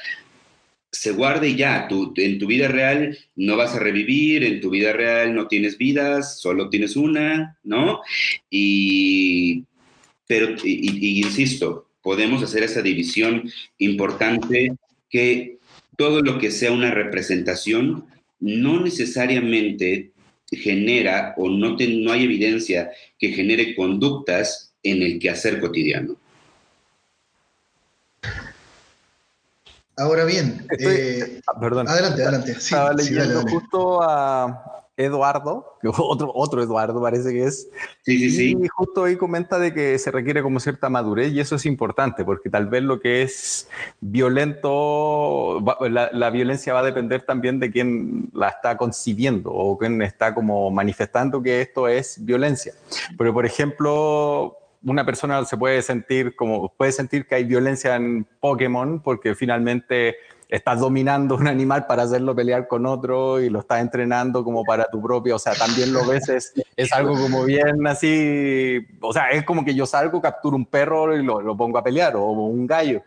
[0.90, 1.88] se guarde ya.
[1.88, 5.78] Tú, en tu vida real no vas a revivir, en tu vida real no tienes
[5.78, 8.00] vidas, solo tienes una, ¿no?
[8.50, 9.64] Y,
[10.26, 14.72] pero, y, y, insisto, podemos hacer esa división importante
[15.10, 15.58] que
[15.96, 18.06] todo lo que sea una representación
[18.40, 20.12] no necesariamente
[20.50, 26.16] genera o no, te, no hay evidencia que genere conductas en el quehacer cotidiano.
[29.96, 31.88] Ahora bien, Estoy, eh, ah, perdón.
[31.88, 32.52] adelante, adelante.
[32.54, 33.50] Sí, Estaba leyendo sí, dale, dale.
[33.50, 37.68] justo a Eduardo, que otro, otro Eduardo parece que es.
[38.02, 38.56] Sí, sí, sí.
[38.62, 42.24] Y justo ahí comenta de que se requiere como cierta madurez y eso es importante
[42.24, 43.68] porque tal vez lo que es
[44.00, 50.00] violento, la, la violencia va a depender también de quién la está concibiendo o quién
[50.02, 52.72] está como manifestando que esto es violencia.
[53.18, 54.56] Pero por ejemplo,
[54.86, 60.16] una persona se puede sentir como puede sentir que hay violencia en Pokémon porque finalmente
[60.48, 64.88] estás dominando un animal para hacerlo pelear con otro y lo estás entrenando como para
[64.88, 69.30] tu propio, o sea, también lo ves, es, es algo como bien así, o sea,
[69.30, 72.30] es como que yo salgo, capturo un perro y lo, lo pongo a pelear o
[72.30, 73.02] un gallo.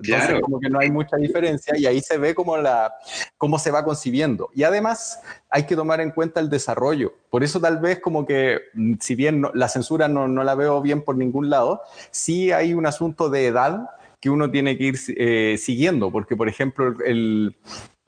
[0.00, 0.40] Entonces, claro.
[0.40, 2.94] como que no hay mucha diferencia y ahí se ve cómo, la,
[3.36, 4.50] cómo se va concibiendo.
[4.54, 5.20] Y además
[5.50, 7.14] hay que tomar en cuenta el desarrollo.
[7.30, 8.60] Por eso tal vez como que,
[9.00, 12.74] si bien no, la censura no, no, la veo bien por ningún lado, sí hay
[12.74, 13.90] un asunto de edad
[14.20, 17.56] que uno tiene que ir eh, siguiendo, porque por ejemplo el,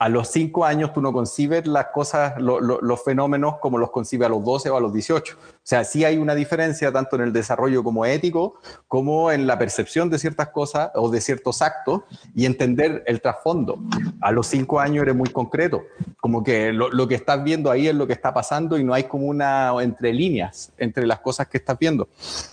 [0.01, 3.91] a los 5 años tú no concibes las cosas, lo, lo, los fenómenos como los
[3.91, 5.37] concibe a los 12 o a los 18.
[5.39, 8.55] O sea, sí hay una diferencia tanto en el desarrollo como ético,
[8.87, 12.01] como en la percepción de ciertas cosas o de ciertos actos
[12.33, 13.77] y entender el trasfondo.
[14.21, 15.83] A los 5 años eres muy concreto,
[16.19, 18.95] como que lo, lo, que estás viendo ahí es lo que está pasando y no
[18.95, 22.09] hay como una entre líneas entre las cosas que estás viendo.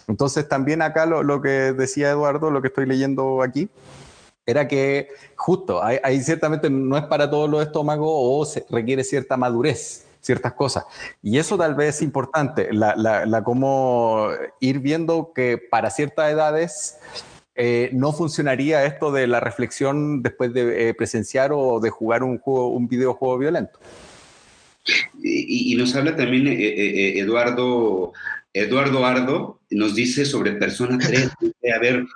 [0.06, 3.70] Entonces también acá lo, lo que decía Eduardo, lo que estoy leyendo aquí,
[4.48, 9.36] era que justo, ahí, ciertamente no es para todos los estómagos o se requiere cierta
[9.36, 10.84] madurez, ciertas cosas.
[11.22, 14.28] Y eso tal vez es importante, la, la, cómo
[14.58, 16.98] ir viendo que para ciertas edades
[17.56, 22.38] eh, no funcionaría esto de la reflexión después de eh, presenciar o de jugar un,
[22.38, 23.78] juego, un videojuego violento.
[25.22, 28.14] Y, nos habla también Eduardo,
[28.54, 31.30] Eduardo Ardo, nos dice sobre Persona 3.
[31.74, 32.06] A ver,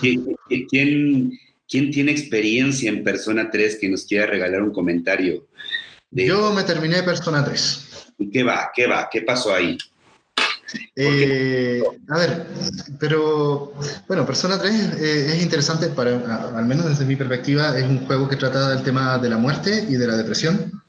[0.00, 1.38] ¿quién,
[1.68, 5.46] ¿quién tiene experiencia en Persona 3 que nos quiera regalar un comentario?
[6.10, 8.14] Yo me terminé Persona 3.
[8.18, 8.70] ¿Y qué va?
[8.74, 9.08] ¿Qué va?
[9.10, 9.76] ¿Qué pasó ahí?
[10.94, 12.46] Eh, a ver,
[12.98, 13.72] pero
[14.06, 16.16] bueno, Persona 3 eh, es interesante, para,
[16.56, 19.86] al menos desde mi perspectiva, es un juego que trata del tema de la muerte
[19.88, 20.82] y de la depresión,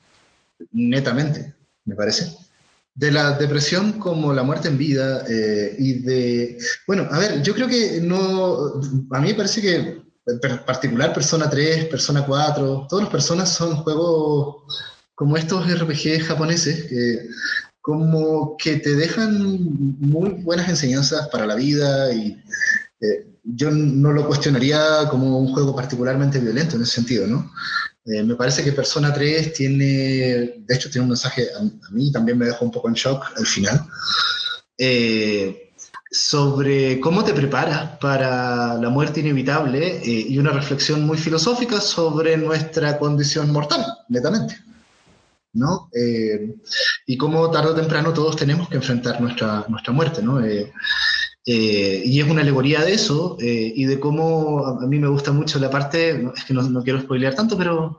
[0.72, 1.54] netamente,
[1.86, 2.36] me parece.
[3.00, 6.58] De la depresión como la muerte en vida eh, y de...
[6.86, 8.82] Bueno, a ver, yo creo que no...
[9.12, 10.02] A mí me parece que
[10.66, 14.64] particular Persona 3, Persona 4, todas las personas son juegos
[15.16, 17.30] como estos RPG japoneses que
[17.82, 19.42] como que te dejan
[20.00, 22.42] muy buenas enseñanzas para la vida y
[23.02, 27.52] eh, yo no lo cuestionaría como un juego particularmente violento en ese sentido, ¿no?
[28.12, 32.38] Eh, me parece que Persona 3 tiene, de hecho tiene un mensaje, a, mí también
[32.40, 33.86] me dejó un poco en shock al final,
[34.78, 35.72] eh,
[36.10, 42.98] sobre cómo te preparas para la muerte inevitable y una reflexión muy filosófica sobre nuestra
[42.98, 44.58] condición mortal, netamente.
[45.54, 45.90] ¿no?
[45.94, 46.56] Eh,
[47.06, 50.40] y cómo tarde o temprano todos tenemos que enfrentar nuestra, nuestra muerte, ¿no?
[51.52, 55.32] Eh, eh, y es una alegoría de eso y de cómo a mí me gusta
[55.32, 57.98] mucho la parte, es que no, quiero spoilear tanto, pero,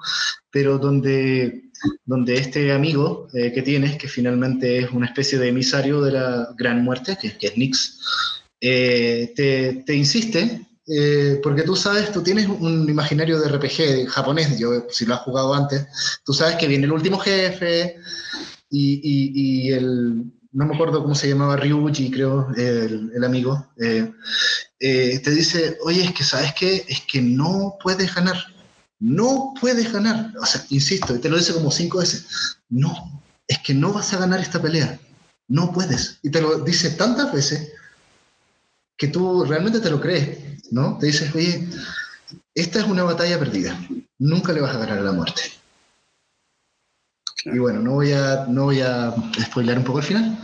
[0.50, 1.70] pero donde,
[2.04, 6.84] donde este amigo que tienes, que finalmente es una especie de emisario de la gran
[6.84, 7.98] muerte, que, que es Nix,
[8.60, 14.86] te, te insiste eh, porque tú sabes, tú tienes un imaginario de RPG japonés, yo
[14.90, 15.86] si lo has jugado antes,
[16.24, 17.96] tú sabes que viene el último jefe
[18.68, 24.12] y, y, el, no me acuerdo cómo se llamaba, Ryuji, creo, el, amigo, eh,
[24.80, 28.36] eh, te dice, oye, es que sabes qué, es que no puedes ganar,
[28.98, 33.58] no puedes ganar, o sea, insisto, y te lo dice como cinco veces, no, es
[33.60, 34.98] que no vas a ganar esta pelea,
[35.48, 37.72] no puedes, y te lo dice tantas veces
[38.96, 40.98] que tú realmente te lo crees ¿no?
[40.98, 41.68] Te dices, oye,
[42.54, 43.78] esta es una batalla perdida,
[44.18, 45.42] nunca le vas a ganar a la muerte.
[47.44, 50.38] Y bueno, no voy a, no voy a spoiler un poco al final.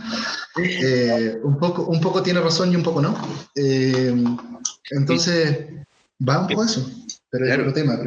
[0.63, 3.15] Eh, un, poco, un poco tiene razón y un poco no.
[3.55, 4.15] Eh,
[4.91, 5.59] entonces,
[6.27, 6.89] va un poco eso.
[7.29, 7.99] Pero es otro tema.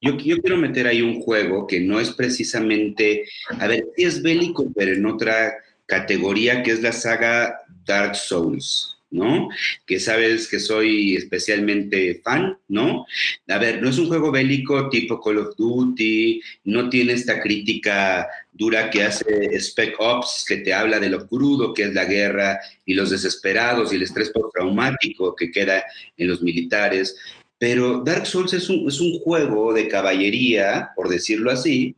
[0.00, 3.24] Yo, yo, quiero meter ahí un juego que no es precisamente,
[3.58, 5.54] a ver, sí es bélico, pero en otra
[5.86, 8.93] categoría que es la saga Dark Souls.
[9.14, 9.48] ¿No?
[9.86, 13.06] Que sabes que soy especialmente fan, ¿no?
[13.48, 18.26] A ver, no es un juego bélico tipo Call of Duty, no tiene esta crítica
[18.52, 22.58] dura que hace Spec Ops, que te habla de lo crudo que es la guerra
[22.84, 25.84] y los desesperados y el estrés postraumático que queda
[26.16, 27.16] en los militares.
[27.56, 31.94] Pero Dark Souls es un, es un juego de caballería, por decirlo así,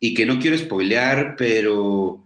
[0.00, 2.24] y que no quiero spoilear, pero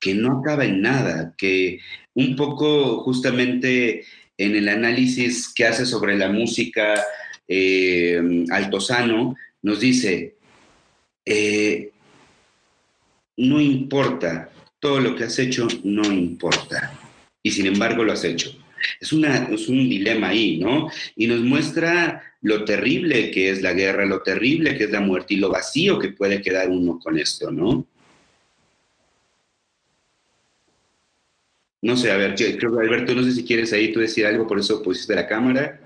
[0.00, 1.80] que no acaba en nada, que
[2.14, 4.04] un poco justamente
[4.36, 6.94] en el análisis que hace sobre la música
[7.48, 10.36] eh, Altozano, nos dice,
[11.24, 11.90] eh,
[13.36, 16.92] no importa, todo lo que has hecho no importa,
[17.42, 18.52] y sin embargo lo has hecho.
[19.00, 20.88] Es, una, es un dilema ahí, ¿no?
[21.16, 25.34] Y nos muestra lo terrible que es la guerra, lo terrible que es la muerte
[25.34, 27.86] y lo vacío que puede quedar uno con esto, ¿no?
[31.80, 34.46] No sé, a ver, creo que Alberto, no sé si quieres ahí tú decir algo,
[34.46, 35.80] por eso pusiste la cámara.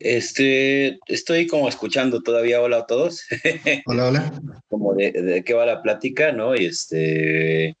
[0.00, 3.22] Este, estoy como escuchando todavía, hola a todos.
[3.86, 4.42] Hola, hola.
[4.68, 6.56] como de, de, qué va la plática, ¿no?
[6.56, 7.76] Y este,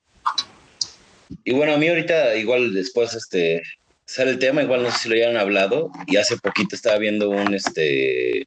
[1.44, 3.62] y bueno, a mí ahorita igual después, este,
[4.04, 7.30] sale el tema, igual no sé si lo hayan hablado, y hace poquito estaba viendo
[7.30, 8.46] un, este,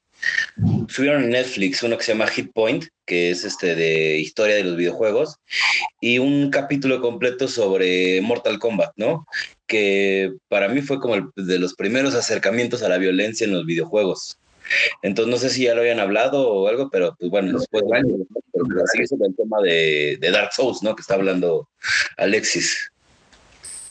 [0.88, 4.64] subieron en Netflix uno que se llama Hit Point, que es este de historia de
[4.64, 5.38] los videojuegos,
[5.99, 9.26] y un capítulo completo sobre Mortal Kombat, ¿no?
[9.68, 13.66] Que para mí fue como el, de los primeros acercamientos a la violencia en los
[13.66, 14.38] videojuegos.
[15.02, 18.86] Entonces no sé si ya lo habían hablado o algo, pero pues bueno, después pero
[18.91, 20.95] sigue siendo el tema de, de, Dark Souls, ¿no?
[20.95, 21.68] Que está hablando
[22.18, 22.91] Alexis.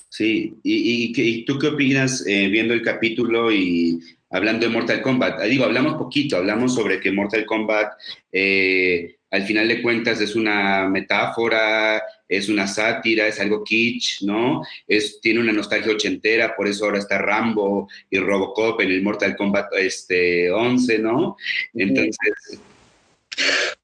[0.08, 4.00] Sí, ¿y, y, tú qué opinas eh, viendo el capítulo y
[4.30, 5.40] hablando de Mortal Kombat.
[5.40, 7.92] Ah, digo, hablamos poquito, hablamos sobre que Mortal Kombat,
[8.32, 14.62] eh, al final de cuentas, es una metáfora, es una sátira, es algo kitsch, ¿no?
[14.86, 19.36] Es, tiene una nostalgia ochentera, por eso ahora está Rambo y Robocop en el Mortal
[19.36, 21.36] Kombat este, 11, ¿no?
[21.74, 22.60] Entonces...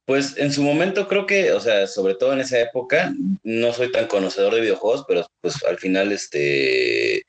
[0.05, 3.91] Pues en su momento creo que, o sea, sobre todo en esa época, no soy
[3.91, 7.27] tan conocedor de videojuegos, pero pues al final este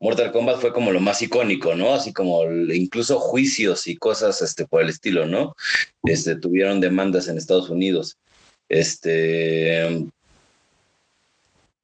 [0.00, 1.94] Mortal Kombat fue como lo más icónico, ¿no?
[1.94, 5.54] Así como incluso juicios y cosas este, por el estilo, ¿no?
[6.04, 8.18] Este, tuvieron demandas en Estados Unidos.
[8.68, 10.06] Este,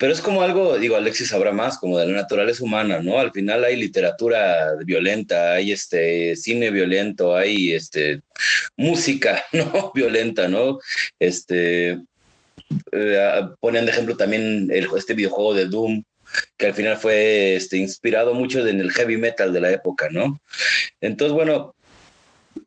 [0.03, 3.21] pero es como algo, digo, Alexis sabrá más, como de la naturaleza humana, ¿no?
[3.21, 8.21] Al final hay literatura violenta, hay este cine violento, hay este
[8.77, 9.93] música, ¿no?
[9.95, 10.81] Violenta, ¿no?
[11.21, 12.01] Este
[12.91, 16.03] eh, ponen de ejemplo también el, este videojuego de Doom,
[16.57, 20.41] que al final fue este, inspirado mucho en el heavy metal de la época, ¿no?
[21.01, 21.75] Entonces, bueno,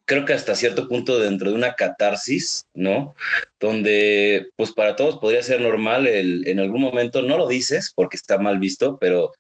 [0.05, 3.16] creo que hasta cierto punto dentro de una catarsis, ¿no?
[3.59, 8.18] Donde, pues para todos podría ser normal el, en algún momento, no lo dices porque
[8.18, 9.34] está mal visto, pero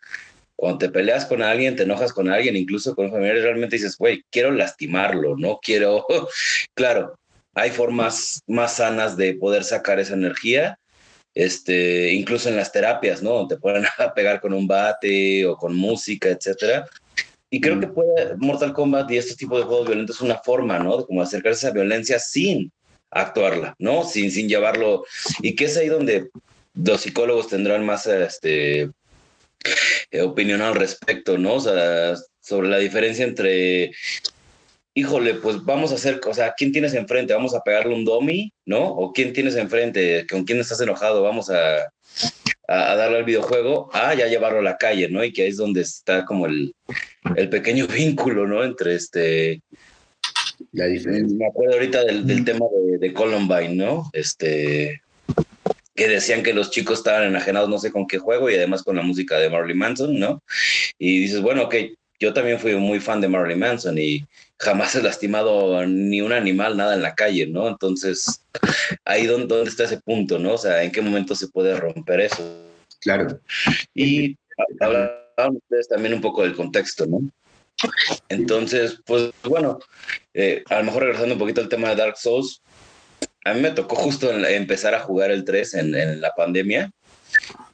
[0.55, 4.23] cuando te peleas con alguien, te enojas con alguien, incluso con familiares, realmente dices, güey,
[4.31, 6.05] quiero lastimarlo, no quiero,
[6.73, 7.17] claro,
[7.53, 10.79] hay formas más sanas de poder sacar esa energía,
[11.35, 13.45] este, incluso en las terapias, ¿no?
[13.47, 13.83] Te pueden
[14.15, 16.87] pegar con un bate o con música, etcétera.
[17.49, 20.79] Y creo que puede, Mortal Kombat y este tipo de juegos violentos es una forma,
[20.79, 20.97] ¿no?
[20.97, 22.71] De como acercarse a esa violencia sin
[23.11, 24.03] actuarla, ¿no?
[24.03, 25.05] Sin, sin llevarlo.
[25.41, 26.29] Y que es ahí donde
[26.73, 28.89] los psicólogos tendrán más este,
[30.11, 31.55] eh, opinión al respecto, ¿no?
[31.55, 33.91] O sea, sobre la diferencia entre
[34.95, 37.33] híjole, pues vamos a hacer, o sea, ¿quién tienes enfrente?
[37.33, 38.87] ¿Vamos a pegarle un domi, no?
[38.87, 40.25] ¿O quién tienes enfrente?
[40.27, 41.21] ¿Con quién estás enojado?
[41.21, 41.91] Vamos a,
[42.67, 45.23] a, darle al videojuego, ah, ya llevarlo a la calle, ¿no?
[45.23, 46.73] Y que ahí es donde está como el,
[47.35, 48.63] el pequeño vínculo, ¿no?
[48.63, 49.61] Entre este...
[50.71, 51.37] La diferencia.
[51.37, 54.09] Me acuerdo ahorita del, del tema de, de Columbine, ¿no?
[54.13, 55.01] Este,
[55.93, 58.95] que decían que los chicos estaban enajenados no sé con qué juego y además con
[58.95, 60.41] la música de Marley Manson, ¿no?
[60.97, 61.75] Y dices, bueno, ok,
[62.19, 64.25] yo también fui muy fan de Marley Manson y
[64.59, 67.67] jamás he lastimado ni un animal, nada en la calle, ¿no?
[67.67, 68.41] Entonces,
[69.03, 70.53] ahí dónde, está ese punto, ¿no?
[70.53, 72.63] O sea, ¿en qué momento se puede romper eso?
[73.01, 73.39] Claro.
[73.93, 74.37] Y
[74.79, 77.19] hablaban ustedes también un poco del contexto, ¿no?
[78.29, 79.79] Entonces, pues bueno,
[80.33, 82.61] eh, a lo mejor regresando un poquito al tema de Dark Souls,
[83.43, 86.91] a mí me tocó justo empezar a jugar el 3 en, en la pandemia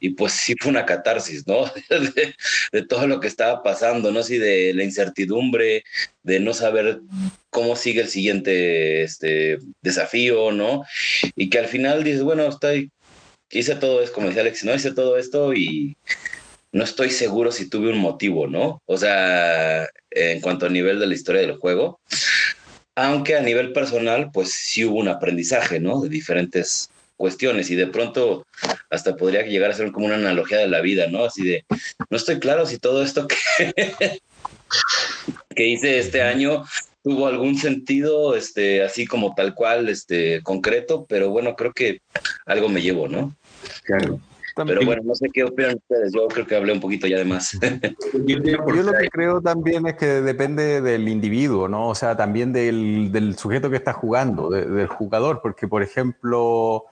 [0.00, 1.64] y pues sí fue una catarsis, ¿no?
[2.72, 4.22] De, todo lo que estaba pasando, ¿no?
[4.22, 5.84] Sí, de la incertidumbre,
[6.22, 7.00] de no saber
[7.50, 10.84] cómo sigue el siguiente este, desafío, ¿no?
[11.36, 12.90] Y que al final dices, bueno, estoy,
[13.50, 14.74] hice todo esto, como decía Alex, ¿no?
[14.74, 15.96] Hice todo esto y
[16.72, 18.82] no estoy seguro si tuve un motivo, ¿no?
[18.86, 22.00] O sea, en cuanto a nivel de la historia del juego,
[22.94, 26.00] aunque a nivel personal, pues sí hubo un aprendizaje, ¿no?
[26.00, 28.46] De diferentes cuestiones y de pronto
[28.92, 31.24] hasta podría llegar a ser como una analogía de la vida, ¿no?
[31.24, 31.64] Así de,
[32.10, 33.82] no estoy claro si todo esto que,
[35.56, 36.64] que hice este año
[37.02, 42.00] tuvo algún sentido, este, así como tal cual, este, concreto, pero bueno, creo que
[42.46, 43.34] algo me llevo, ¿no?
[43.84, 44.20] Claro.
[44.54, 46.12] Pero bueno, no sé qué opinan ustedes.
[46.12, 47.58] Yo creo que hablé un poquito ya de más.
[48.26, 51.88] Yo lo que creo también es que depende del individuo, ¿no?
[51.88, 55.40] O sea, también del, del sujeto que está jugando, del jugador.
[55.42, 56.84] Porque, por ejemplo,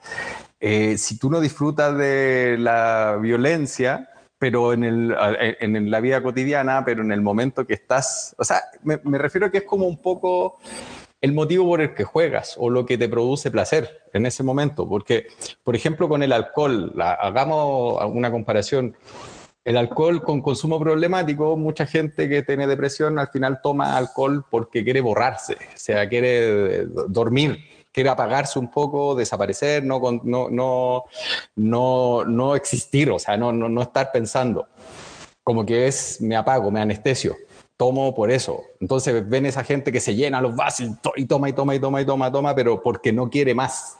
[0.61, 5.15] eh, si tú no disfrutas de la violencia, pero en, el,
[5.59, 9.47] en, la vida cotidiana, pero en el momento que estás, o sea, me, me refiero
[9.47, 10.59] a que es como un poco
[11.21, 14.87] el motivo por el que juegas o lo que te produce placer en ese momento.
[14.89, 15.27] Porque,
[15.63, 18.95] por ejemplo, con el alcohol, hagamos una comparación.
[19.63, 24.83] El alcohol con consumo problemático, mucha gente que tiene depresión al final toma alcohol porque
[24.83, 27.59] quiere borrarse, o sea, quiere dormir,
[27.91, 31.03] quiere apagarse un poco, desaparecer, no, no, no,
[31.55, 34.67] no, no existir, o sea, no, no, no estar pensando.
[35.43, 37.35] Como que es, me apago, me anestesio
[37.81, 38.63] tomo por eso.
[38.79, 41.99] Entonces ven esa gente que se llena los vasos y toma y toma y toma
[41.99, 43.97] y toma, toma, pero porque no quiere más.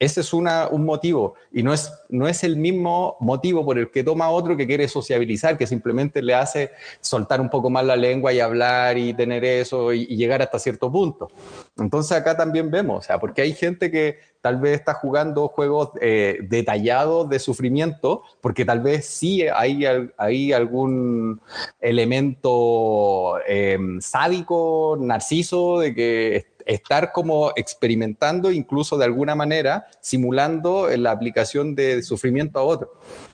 [0.00, 0.46] Ese es un
[0.86, 4.66] motivo y no es, no es el mismo motivo por el que toma otro que
[4.66, 6.70] quiere sociabilizar, que simplemente le hace
[7.02, 10.90] soltar un poco más la lengua y hablar y tener eso y, llegar hasta cierto
[10.90, 11.28] punto.
[11.76, 15.90] Entonces acá también vemos, o sea, porque hay gente que tal vez está jugando juegos
[16.00, 19.84] eh, detallados de sufrimiento, porque tal vez sí hay,
[20.16, 21.42] hay algún
[21.78, 31.10] elemento eh, sádico, narciso, de que estar como experimentando incluso de alguna manera, simulando la
[31.10, 32.92] aplicación de sufrimiento a otro.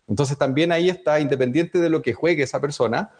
[0.08, 3.10] Entonces también ahí está, independiente de lo que juegue esa persona,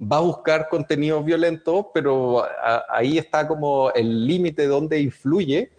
[0.00, 2.44] va a buscar contenido violento, pero
[2.90, 5.70] ahí está como el límite donde influye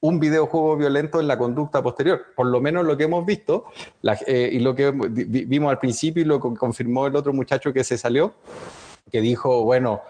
[0.00, 2.22] un videojuego violento en la conducta posterior.
[2.36, 3.66] Por lo menos lo que hemos visto
[4.26, 7.84] eh, y lo que vimos al principio y lo que confirmó el otro muchacho que
[7.84, 8.34] se salió,
[9.14, 10.02] que dijo, bueno,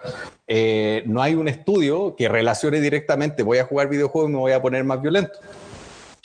[0.46, 4.52] eh, no hay un estudio que relacione directamente, voy a jugar videojuegos y me voy
[4.52, 5.40] a poner más violento.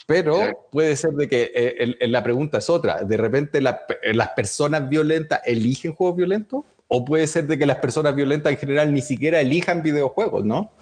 [0.06, 3.04] Pero puede ser de que eh, la pregunta es otra.
[3.04, 8.16] De repente las personas violentas eligen juegos violentos o puede ser de que las personas
[8.16, 10.72] violentas en general ni siquiera elijan videojuegos, ¿no?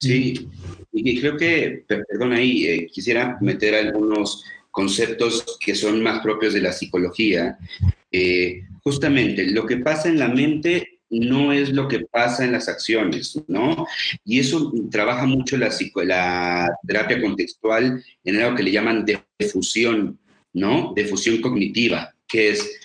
[0.00, 0.48] Sí,
[0.92, 6.62] y creo que, perdón ahí, eh, quisiera meter algunos conceptos que son más propios de
[6.62, 7.58] la psicología.
[8.10, 12.68] Eh, justamente, lo que pasa en la mente no es lo que pasa en las
[12.68, 13.86] acciones, ¿no?
[14.24, 15.70] Y eso trabaja mucho la,
[16.04, 19.06] la terapia contextual en algo que le llaman
[19.38, 20.18] defusión,
[20.52, 20.92] ¿no?
[20.96, 22.80] Defusión cognitiva, que es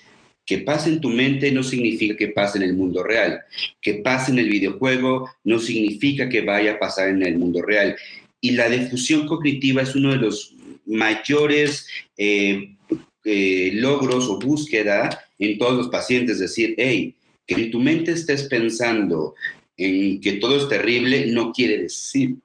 [0.46, 3.40] que pase en tu mente no significa que pase en el mundo real.
[3.82, 7.96] Que pase en el videojuego no significa que vaya a pasar en el mundo real.
[8.42, 10.54] Y la difusión cognitiva es uno de los
[10.86, 11.88] mayores
[12.18, 12.76] eh,
[13.24, 16.36] eh, logros o búsqueda en todos los pacientes.
[16.36, 17.16] Es decir, hey,
[17.46, 19.36] que en tu mente estés pensando
[19.78, 22.36] en que todo es terrible no quiere decir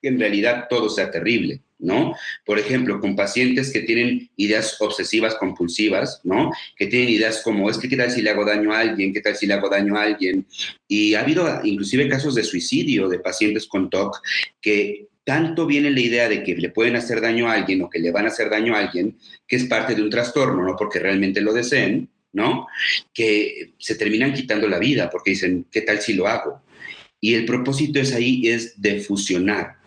[0.00, 1.60] que en realidad todo sea terrible.
[1.78, 2.14] ¿no?
[2.44, 6.50] Por ejemplo, con pacientes que tienen ideas obsesivas compulsivas, ¿no?
[6.76, 9.20] Que tienen ideas como, es que qué tal si le hago daño a alguien, qué
[9.20, 10.46] tal si le hago daño a alguien.
[10.88, 14.16] Y ha habido inclusive casos de suicidio de pacientes con TOC
[14.60, 17.98] que tanto viene la idea de que le pueden hacer daño a alguien o que
[17.98, 21.00] le van a hacer daño a alguien, que es parte de un trastorno, no porque
[21.00, 22.68] realmente lo deseen, ¿no?
[23.12, 26.62] Que se terminan quitando la vida porque dicen, ¿qué tal si lo hago?
[27.20, 29.78] Y el propósito es ahí, es de fusionar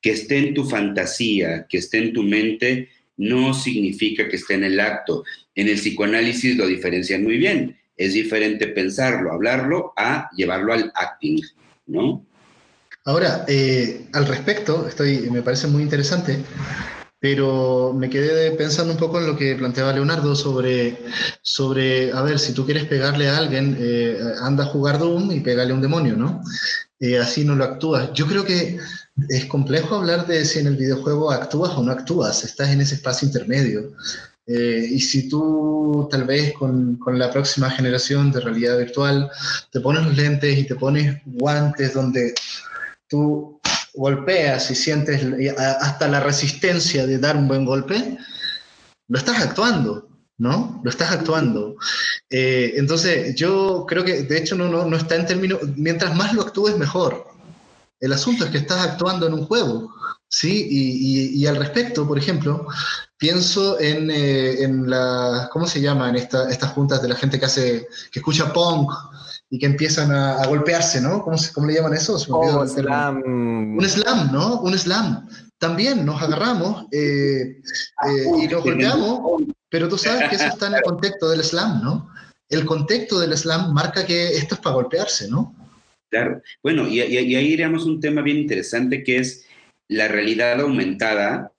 [0.00, 2.88] que esté en tu fantasía, que esté en tu mente,
[3.18, 5.22] no significa que esté en el acto.
[5.54, 7.76] En el psicoanálisis lo diferencian muy bien.
[7.94, 11.42] Es diferente pensarlo, hablarlo, a llevarlo al acting,
[11.86, 12.24] ¿no?
[13.08, 16.44] Ahora, eh, al respecto, estoy, me parece muy interesante,
[17.18, 20.98] pero me quedé pensando un poco en lo que planteaba Leonardo sobre,
[21.40, 25.40] sobre a ver, si tú quieres pegarle a alguien, eh, anda a jugar Doom y
[25.40, 26.42] pégale a un demonio, ¿no?
[27.00, 28.12] Eh, así no lo actúas.
[28.12, 28.78] Yo creo que
[29.30, 32.96] es complejo hablar de si en el videojuego actúas o no actúas, estás en ese
[32.96, 33.90] espacio intermedio.
[34.46, 39.30] Y si tú tal vez con, con, la próxima generación de realidad virtual
[39.70, 42.32] te pones los lentes y te pones guantes donde
[43.08, 43.60] tú
[43.94, 45.26] golpeas y sientes
[45.58, 48.18] hasta la resistencia de dar un buen golpe,
[49.08, 50.80] lo estás actuando, ¿no?
[50.84, 51.76] Lo estás actuando.
[52.30, 56.34] Eh, entonces, yo creo que de hecho no, no, no está en términos, mientras más
[56.34, 57.26] lo actúes, mejor.
[58.00, 59.92] El asunto es que estás actuando en un juego,
[60.28, 60.68] ¿sí?
[60.70, 62.68] Y, y, al respecto, por ejemplo,
[63.16, 64.86] pienso en, eh, en
[65.50, 68.92] ¿cómo se llaman esta, estas juntas de la gente que hace, que escucha punk
[69.50, 71.22] y que empiezan a, golpearse, ¿no?
[71.22, 72.16] ¿Cómo, ¿Cómo, le llaman eso?
[72.28, 73.22] Oh, slam.
[73.78, 74.60] Un slam, ¿no?
[74.60, 75.28] Un slam.
[75.58, 77.60] También nos agarramos eh,
[78.06, 81.82] eh, y nos golpeamos, pero tú sabes que eso está en el contexto del slam,
[81.82, 82.10] ¿no?
[82.48, 85.54] El contexto del slam marca que esto es para golpearse, ¿no?
[86.10, 86.40] Claro.
[86.62, 89.46] Bueno, y, ahí iríamos un tema bien interesante que es
[89.88, 91.52] la realidad aumentada,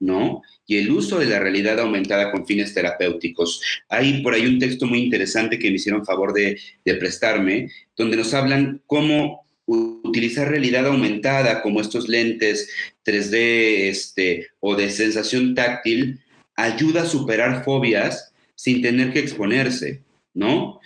[0.00, 0.42] ¿no?
[0.70, 3.60] Y el uso de la realidad aumentada con fines terapéuticos.
[3.88, 8.32] Hay por ahí un texto muy interesante que me hicieron favor de, prestarme, donde nos
[8.34, 12.70] hablan cómo utilizar realidad aumentada como estos lentes
[13.04, 16.20] 3D este, o de sensación táctil
[16.54, 20.04] ayuda a superar fobias sin tener que exponerse.
[20.34, 20.80] ¿no?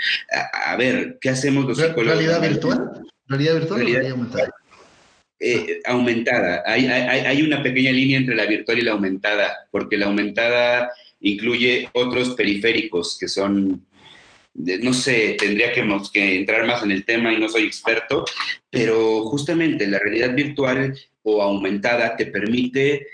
[0.66, 2.19] A, ver, ¿qué hacemos los psicólogos?
[2.19, 3.06] ¿Realidad virtual?
[3.27, 4.55] ¿Realidad virtual o realidad aumentada?
[5.40, 6.62] Eh, aumentada.
[6.65, 10.90] Hay, hay, hay, una pequeña línea entre la virtual y la aumentada, porque la aumentada
[11.20, 13.85] incluye otros periféricos que son,
[14.55, 18.24] no sé, tendría que, que entrar más en el tema y no soy experto,
[18.70, 23.09] pero justamente la realidad virtual o aumentada te permite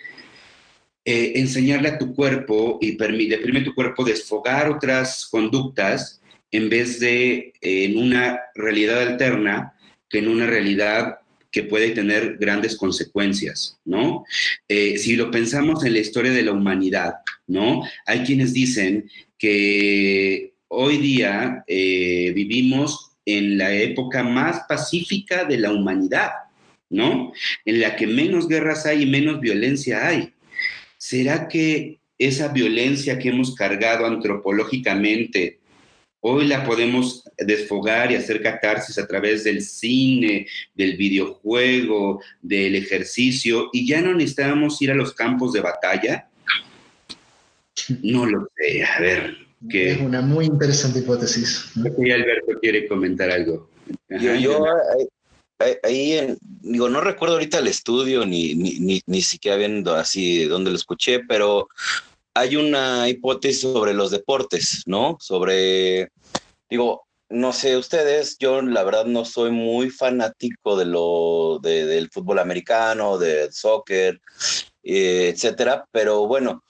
[1.05, 6.20] eh, enseñarle a tu cuerpo y permite, permite a tu cuerpo desfogar otras conductas
[6.51, 9.72] en vez de en una realidad alterna
[10.09, 11.19] que en una realidad
[11.51, 14.24] que puede tener grandes consecuencias, ¿no?
[14.68, 17.14] Eh, si lo pensamos en la historia de la humanidad,
[17.47, 17.82] ¿no?
[18.06, 25.72] Hay quienes dicen que hoy día eh, vivimos en la época más pacífica de la
[25.72, 26.31] humanidad,
[26.89, 27.32] ¿no?
[27.64, 30.32] En la que menos guerras hay y menos violencia hay.
[30.98, 35.60] ¿Será que esa violencia que hemos cargado antropológicamente
[36.22, 43.70] Hoy la podemos desfogar y hacer catarsis a través del cine, del videojuego, del ejercicio,
[43.72, 46.28] y ya no necesitamos ir a los campos de batalla.
[48.02, 49.36] No lo sé, a ver.
[49.68, 51.72] Es una muy interesante hipótesis.
[51.76, 53.70] Y Alberto quiere comentar algo.
[54.09, 54.64] yo,
[55.82, 60.76] ahí, digo, no recuerdo ahorita el estudio ni, ni, ni siquiera viendo así dónde lo
[60.76, 61.68] escuché, pero
[62.35, 65.16] hay una hipótesis sobre los deportes, ¿no?
[65.20, 66.11] Sobre,
[66.69, 72.39] digo, no sé ustedes, yo la verdad no soy muy fanático de lo del fútbol
[72.39, 74.20] americano, del soccer,
[74.82, 76.62] eh, etcétera, pero bueno,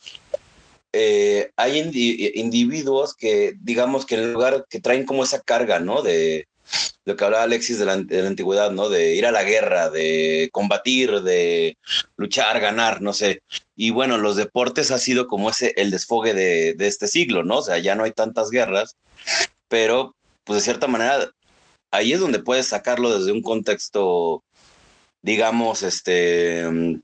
[0.92, 1.78] eh, hay
[2.34, 6.02] individuos que, digamos que en lugar que traen como esa carga, ¿no?
[6.02, 6.46] De
[7.04, 8.88] lo que hablaba Alexis de la, antigüedad, ¿no?
[8.88, 11.76] De ir a la guerra, de combatir, de
[12.16, 13.42] luchar, ganar, no sé.
[13.76, 17.58] Y bueno, los deportes ha sido como ese, el desfogue de, de este siglo, ¿no?
[17.58, 18.96] O sea, ya no hay tantas guerras,
[19.68, 20.14] pero
[20.44, 21.30] pues de cierta manera
[21.90, 24.44] ahí es donde puedes sacarlo desde un contexto,
[25.22, 27.00] digamos, este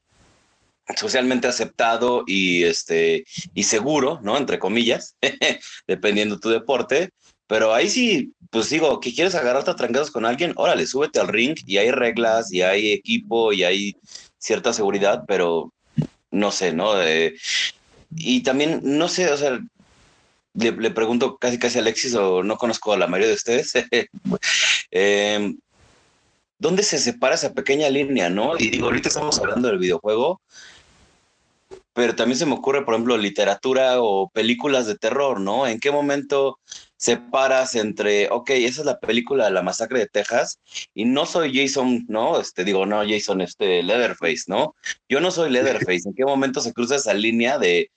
[0.94, 3.24] socialmente aceptado y este
[3.55, 4.36] y seguro, ¿no?
[4.36, 5.16] Entre comillas,
[5.86, 7.10] dependiendo tu deporte.
[7.47, 11.28] Pero ahí sí, pues digo, que quieres agarrarte a trancados con alguien, órale, súbete al
[11.28, 13.97] ring y hay reglas y hay equipo y hay
[14.39, 15.73] cierta seguridad, pero
[16.31, 16.93] no sé, ¿no?
[18.18, 19.60] y también, no sé, o sea,
[20.55, 23.73] le, pregunto casi casi a Alexis o no conozco a la mayoría de ustedes.
[24.90, 25.55] eh,
[26.59, 28.56] ¿Dónde se separa esa pequeña línea, no?
[28.59, 30.40] Y digo, ahorita estamos hablando del videojuego,
[31.93, 35.66] pero también se me ocurre, por ejemplo, literatura o películas de terror, ¿no?
[35.66, 36.59] ¿En qué momento
[36.97, 40.60] separas entre, ok, esa es la película de la masacre de Texas
[40.94, 42.40] y no soy Jason, ¿no?
[42.40, 44.74] Este, digo, no, Jason, este, Leatherface, ¿no?
[45.09, 46.02] Yo no soy Leatherface.
[46.09, 47.90] ¿En qué momento se cruza esa línea de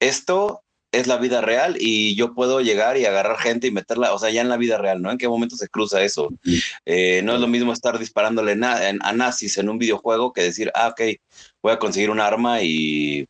[0.00, 4.18] esto es la vida real y yo puedo llegar y agarrar gente y meterla, o
[4.18, 5.10] sea, ya en la vida real, ¿no?
[5.10, 6.30] ¿En qué momento se cruza eso?
[6.86, 10.88] Eh, no es lo mismo estar disparándole a nazis en un videojuego que decir, ah,
[10.88, 11.00] ok,
[11.62, 13.26] voy a conseguir un arma y,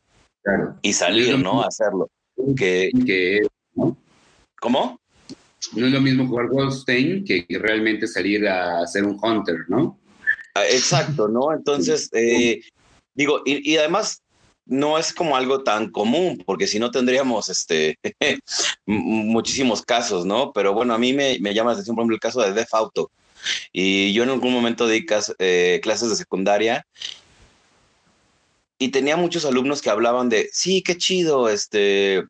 [0.81, 1.61] y salir, ¿no?
[1.61, 2.09] A hacerlo.
[2.55, 3.41] Que, que,
[4.59, 4.99] ¿Cómo?
[5.73, 9.99] No es lo mismo jugar Wolfenstein que realmente salir a ser un hunter, ¿no?
[10.53, 11.53] Ah, exacto, ¿no?
[11.53, 12.61] Entonces, eh,
[13.13, 14.21] digo, y, y además
[14.69, 17.97] no es como algo tan común, porque si no tendríamos este,
[18.85, 20.53] muchísimos casos, ¿no?
[20.53, 22.73] Pero bueno, a mí me, me llama la atención, por ejemplo, el caso de Def
[22.73, 23.11] Auto.
[23.71, 25.05] Y yo en algún momento di
[25.39, 26.85] eh, clases de secundaria
[28.77, 32.23] y tenía muchos alumnos que hablaban de, sí, qué chido, este,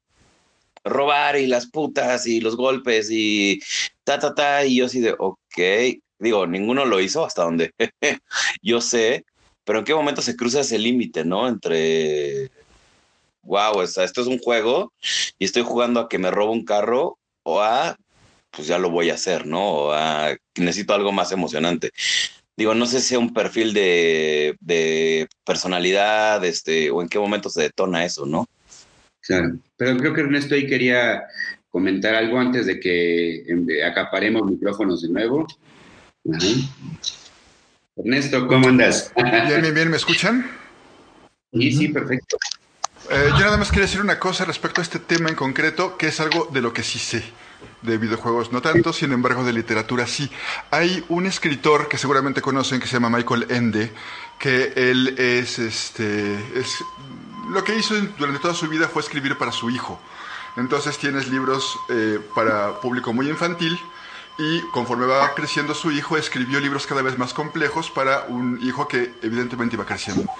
[0.90, 3.62] robar y las putas y los golpes y
[4.04, 4.66] ta, ta, ta.
[4.66, 7.74] Y yo así de, ok, digo, ninguno lo hizo hasta donde
[8.62, 9.26] yo sé,
[9.64, 11.48] pero en qué momento se cruza ese límite, ¿no?
[11.48, 12.52] Entre,
[13.44, 14.94] wow, o sea, esto es un juego
[15.38, 17.98] y estoy jugando a que me robo un carro o a,
[18.52, 19.72] pues ya lo voy a hacer, ¿no?
[19.72, 21.92] O a, necesito algo más emocionante.
[22.58, 27.50] Digo, no sé si es un perfil de, de personalidad, este, o en qué momento
[27.50, 28.48] se detona eso, ¿no?
[29.22, 31.24] Claro, pero creo que Ernesto ahí quería
[31.70, 35.48] comentar algo antes de que em, acaparemos micrófonos de nuevo.
[37.96, 39.12] Ernesto, ¿cómo andas?
[39.16, 40.50] Bien, bien, bien, ¿me escuchan?
[41.54, 42.38] Sí, sí, perfecto.
[43.12, 46.08] Eh, yo nada más quería decir una cosa respecto a este tema en concreto, que
[46.08, 47.24] es algo de lo que sí sé
[47.82, 50.30] de videojuegos, no tanto, sin embargo de literatura sí.
[50.72, 53.92] Hay un escritor que seguramente conocen que se llama Michael Ende,
[54.38, 56.84] que él es, este, es,
[57.50, 60.00] lo que hizo durante toda su vida fue escribir para su hijo.
[60.56, 63.80] Entonces tienes libros eh, para público muy infantil,
[64.40, 68.88] y conforme va creciendo su hijo, escribió libros cada vez más complejos para un hijo
[68.88, 70.32] que evidentemente iba creciendo.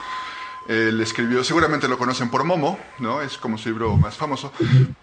[0.70, 3.22] Él escribió, seguramente lo conocen por Momo, ¿no?
[3.22, 4.54] Es como su libro más famoso,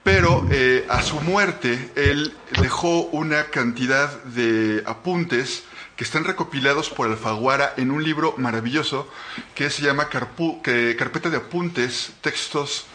[0.03, 5.65] pero eh, a su muerte él dejó una cantidad de apuntes
[5.97, 9.11] que están recopilados por Alfaguara en un libro maravilloso
[9.55, 12.87] que se llama Carpeta de Apuntes, Textos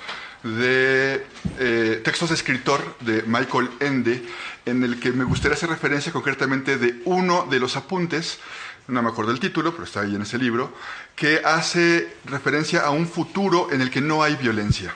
[0.43, 1.25] de
[1.59, 4.25] eh, textos de escritor de Michael Ende,
[4.65, 8.39] en el que me gustaría hacer referencia concretamente de uno de los apuntes,
[8.87, 10.73] no me acuerdo el título, pero está ahí en ese libro,
[11.15, 14.95] que hace referencia a un futuro en el que no hay violencia.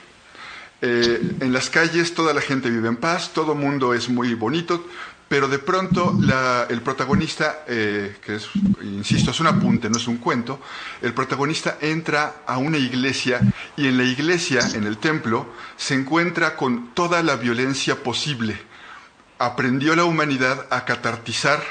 [0.82, 4.86] Eh, en las calles toda la gente vive en paz, todo mundo es muy bonito,
[5.28, 6.16] pero de pronto
[6.68, 8.38] el protagonista, eh, que
[8.82, 10.60] insisto, es un apunte, no es un cuento,
[11.02, 13.40] el protagonista entra a una iglesia
[13.76, 18.56] y en la iglesia, en el templo, se encuentra con toda la violencia posible.
[19.38, 21.62] Aprendió la humanidad a catartizar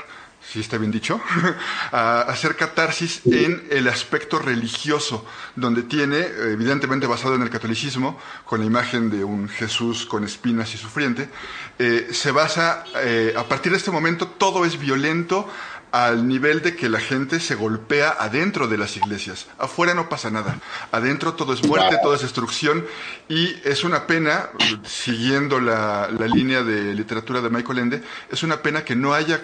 [0.55, 1.19] si está bien dicho,
[1.91, 5.25] a hacer catarsis en el aspecto religioso,
[5.57, 10.73] donde tiene, evidentemente basado en el catolicismo, con la imagen de un Jesús con espinas
[10.73, 11.27] y sufriente,
[11.77, 15.49] eh, se basa, eh, a partir de este momento todo es violento
[15.91, 19.47] al nivel de que la gente se golpea adentro de las iglesias.
[19.57, 20.59] Afuera no pasa nada.
[20.91, 22.85] Adentro todo es muerte, todo es destrucción.
[23.29, 24.49] Y es una pena,
[24.83, 29.41] siguiendo la, la línea de literatura de Michael Ende, es una pena que no haya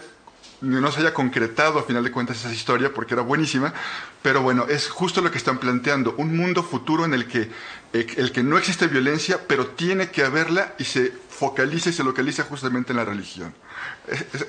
[0.61, 3.73] no se haya concretado a final de cuentas esa historia porque era buenísima,
[4.21, 7.49] pero bueno, es justo lo que están planteando, un mundo futuro en el que,
[7.93, 12.03] eh, el que no existe violencia, pero tiene que haberla y se focaliza y se
[12.03, 13.53] localiza justamente en la religión.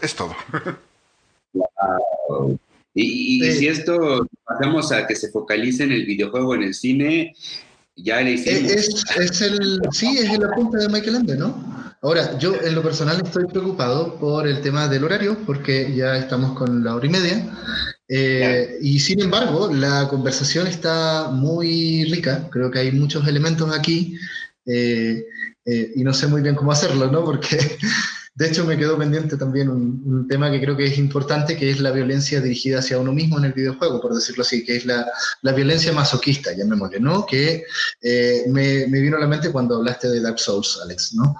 [0.02, 0.36] Es, todo.
[2.94, 7.34] Y, si esto pasamos a que se focalice en el videojuego, en el cine,
[8.02, 8.70] Ya le hicimos.
[8.70, 11.72] Es, es el, sí, es el apunte de Michael Ende, ¿no?
[12.02, 16.58] Ahora, yo en lo personal estoy preocupado por el tema del horario, porque ya estamos
[16.58, 17.46] con la hora y media.
[18.08, 22.48] Eh, y sin embargo, la conversación está muy rica.
[22.50, 24.18] Creo que hay muchos elementos aquí.
[24.66, 25.24] Eh,
[25.64, 27.24] eh, y no sé muy bien cómo hacerlo, ¿no?
[27.24, 27.78] Porque
[28.34, 31.80] de hecho me quedó pendiente también un, tema que creo que es importante, que es
[31.80, 35.06] la violencia dirigida hacia uno mismo en el videojuego, por decirlo así, que es la,
[35.42, 37.26] la violencia masoquista, llamémosle, ¿no?
[37.26, 37.64] Que
[38.00, 41.36] eh, me, me, vino a la mente cuando hablaste de Dark Souls, Alex, ¿no?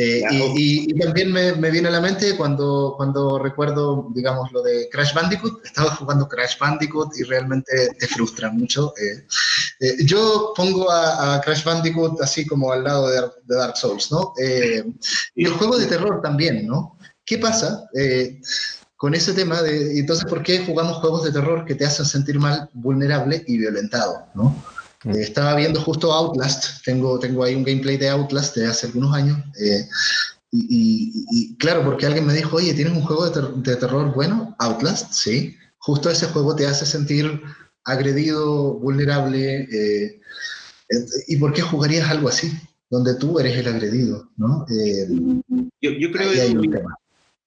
[0.00, 0.22] Eh,
[0.54, 5.64] y, también me, viene a la mente cuando, cuando recuerdo, digamos, lo de Crash Bandicoot.
[5.66, 8.94] Estaba jugando Crash Bandicoot y realmente te frustra mucho.
[8.96, 9.26] Eh,
[9.80, 14.34] eh, yo pongo a, Crash Bandicoot así como al lado de, Dark Souls, ¿no?
[15.34, 16.96] y el juego de terror también, ¿no?
[17.24, 17.88] ¿Qué pasa?
[18.96, 22.38] con ese tema de, entonces, ¿por qué jugamos juegos de terror que te hacen sentir
[22.38, 24.56] mal, vulnerable y violentado, ¿no?
[25.04, 25.10] Mm.
[25.10, 29.14] Eh, estaba viendo justo Outlast, tengo, tengo ahí un gameplay de Outlast de hace algunos
[29.14, 29.38] años.
[29.60, 29.88] Eh,
[30.50, 34.56] y, claro, porque alguien me dijo, oye, ¿tienes un juego de, terror bueno?
[34.58, 35.56] Outlast, sí.
[35.78, 37.42] Justo ese juego te hace sentir
[37.84, 39.68] agredido, vulnerable.
[39.70, 40.20] Eh,
[41.26, 42.50] ¿Y por qué jugarías algo así?
[42.88, 44.64] Donde tú eres el agredido, ¿no?
[45.82, 46.82] yo, yo, creo que...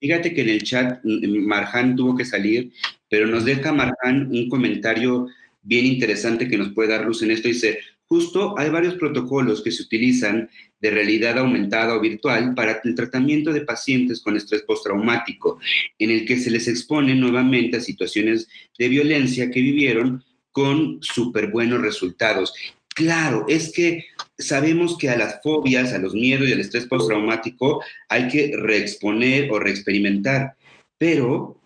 [0.02, 2.72] Fíjate que en el chat mm, Marjan tuvo que salir,
[3.08, 5.28] pero nos deja Marjan un comentario
[5.62, 7.48] bien interesante que nos puede dar luz en esto.
[7.48, 12.94] Dice, justo hay varios protocolos que se utilizan de realidad aumentada o virtual para el
[12.94, 15.58] tratamiento de pacientes con estrés postraumático,
[15.98, 18.48] en el que se les expone nuevamente a situaciones
[18.78, 22.52] de violencia que vivieron con súper buenos resultados.
[22.94, 24.04] Claro, es que
[24.36, 29.50] sabemos que a las fobias, a los miedos y al estrés postraumático hay que reexponer
[29.50, 30.56] o reexperimentar,
[30.98, 31.61] pero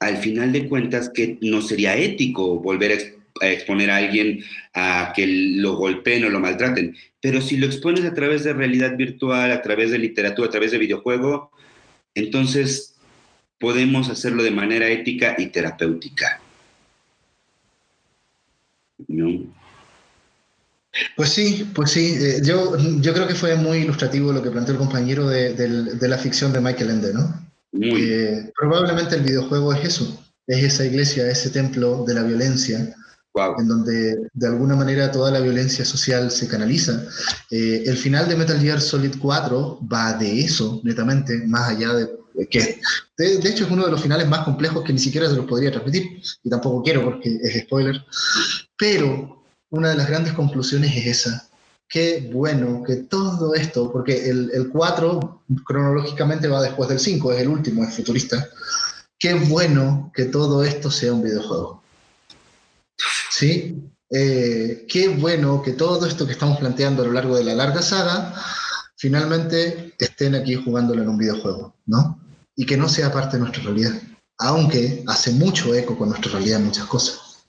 [0.00, 2.92] al final de cuentas que no sería ético volver
[3.40, 4.42] a, exponer a alguien
[4.74, 6.96] a que lo golpeen o lo maltraten.
[7.20, 10.70] Pero si lo expones a través de realidad virtual, a través de literatura, a través
[10.72, 11.50] de videojuego,
[12.14, 12.94] entonces
[13.58, 16.40] podemos hacerlo de manera ética y terapéutica.
[21.14, 22.16] Pues sí, pues sí.
[22.18, 26.08] Eh, yo, yo creo que fue muy ilustrativo lo que planteó el compañero de, de
[26.08, 27.46] la ficción de Michael Ende, ¿no?
[27.80, 32.94] Eh, probablemente el videojuego es eso, es esa iglesia, ese templo de la violencia,
[33.58, 37.04] en donde de alguna manera toda la violencia social se canaliza.
[37.50, 42.08] Eh, el final de Metal Gear Solid 4 va de eso, netamente, más allá de
[42.50, 42.78] que
[43.16, 45.46] de, de, hecho es uno de los finales más complejos que ni siquiera se los
[45.46, 48.04] podría transmitir, y tampoco quiero porque es spoiler,
[48.76, 51.48] pero una de las grandes conclusiones es esa,
[51.88, 57.40] qué bueno que todo esto, porque el, el 4 cronológicamente va después del 5, es
[57.40, 58.48] el último, es futurista.
[59.18, 61.82] Qué bueno que todo esto sea un videojuego.
[63.30, 63.90] ¿Sí?
[64.10, 67.82] Eh, qué bueno que todo esto que estamos planteando a lo largo de la larga
[67.82, 68.34] saga,
[68.96, 72.20] finalmente estén aquí jugándolo en un videojuego, ¿no?
[72.54, 74.00] Y que no sea parte de nuestra realidad,
[74.38, 77.44] aunque hace mucho eco con nuestra realidad en muchas cosas,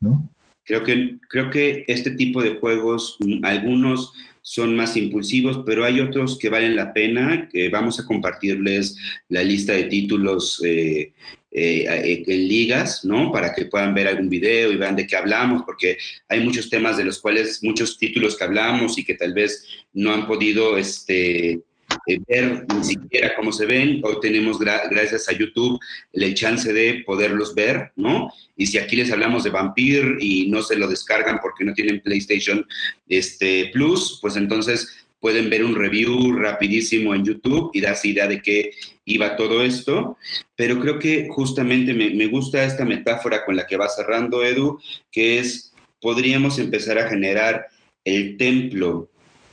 [0.00, 0.28] ¿no?
[0.64, 4.12] Creo que, creo que este tipo de juegos, mm, algunos
[4.42, 8.96] son más impulsivos, pero hay otros que valen la pena, vamos a compartirles
[9.28, 11.12] la lista de títulos eh,
[11.52, 13.30] eh, en ligas, ¿no?
[13.30, 15.96] Para que puedan ver algún video y vean de qué hablamos, porque
[16.28, 20.12] hay muchos temas de los cuales, muchos títulos que hablamos y que tal vez no
[20.12, 21.60] han podido, este,
[22.06, 24.00] eh, ver ni siquiera cómo se ven.
[24.02, 25.78] Hoy tenemos, gracias a YouTube,
[26.12, 28.32] la chance de poderlos ver, ¿no?
[28.56, 32.00] Y si aquí les hablamos de Vampir y no se lo descargan porque no tienen
[32.00, 32.66] PlayStation
[33.08, 38.42] este, Plus, pues entonces pueden ver un review rapidísimo en YouTube y darse idea de
[38.42, 38.72] qué
[39.04, 40.16] iba todo esto.
[40.56, 44.80] Pero creo que justamente me, me gusta esta metáfora con la que va cerrando Edu,
[45.12, 47.68] que es, podríamos empezar a generar
[48.04, 49.08] el templo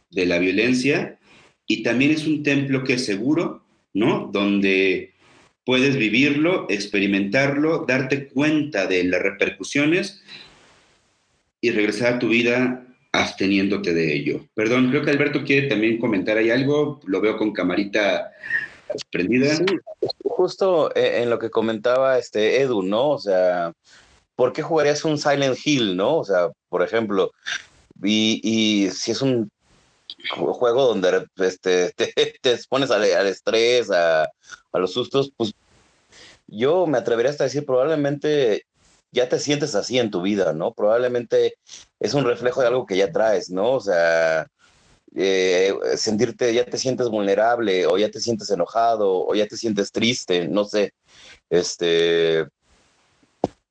[0.10, 1.19] de la violencia
[1.72, 3.62] y también es un templo que es seguro,
[3.94, 4.28] ¿no?
[4.34, 5.14] Donde
[5.64, 10.24] puedes vivirlo, experimentarlo, darte cuenta de las repercusiones
[11.62, 14.48] y regresar a tu vida absteniéndote de ello.
[14.56, 18.32] Perdón, creo que Alberto quiere también comentar ahí algo, lo veo con camarita
[19.12, 19.56] prendida.
[19.56, 19.66] Sí,
[20.24, 23.10] justo eh, en lo que comentaba este Edu, ¿no?
[23.12, 23.74] O sea,
[24.36, 26.18] ¿por qué jugarías un Silent Hill, no?
[26.18, 27.32] O sea, por ejemplo,
[28.02, 29.52] y, y si es un
[30.36, 35.54] juego donde este, te, expones al, estrés, a, a, los sustos, pues
[36.48, 38.66] yo me atrevería hasta decir, probablemente
[39.12, 40.74] ya te sientes así en tu vida, ¿no?
[40.74, 41.56] Probablemente
[42.00, 43.74] es un reflejo de algo que ya traes, ¿no?
[43.74, 44.48] O sea,
[45.16, 49.92] eh, sentirte, ya te sientes vulnerable, o ya te sientes enojado, o ya te sientes
[49.92, 50.94] triste, no sé.
[51.50, 52.46] Este,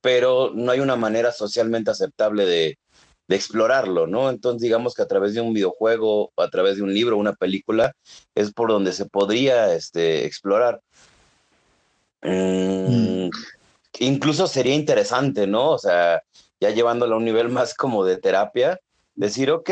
[0.00, 2.78] pero no hay una manera socialmente aceptable de,
[3.28, 4.30] de explorarlo, ¿no?
[4.30, 7.92] Entonces digamos que a través de un videojuego, a través de un libro, una película,
[8.34, 10.80] es por donde se podría este, explorar.
[12.22, 13.30] Mm, mm.
[14.00, 15.70] Incluso sería interesante, ¿no?
[15.72, 16.22] O sea,
[16.60, 18.80] ya llevándolo a un nivel más como de terapia,
[19.14, 19.70] decir, ok,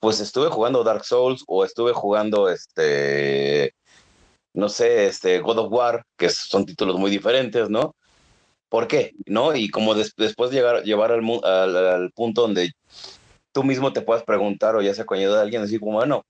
[0.00, 3.74] pues estuve jugando Dark Souls o estuve jugando este,
[4.54, 7.96] no sé, este God of War, que son títulos muy diferentes, ¿no?
[8.68, 9.14] ¿Por qué?
[9.26, 9.54] ¿No?
[9.54, 12.72] Y como después llegar, llevar al, al, punto donde
[13.52, 16.26] tú mismo te puedas preguntar o ya sea con ayuda de alguien, decir bueno,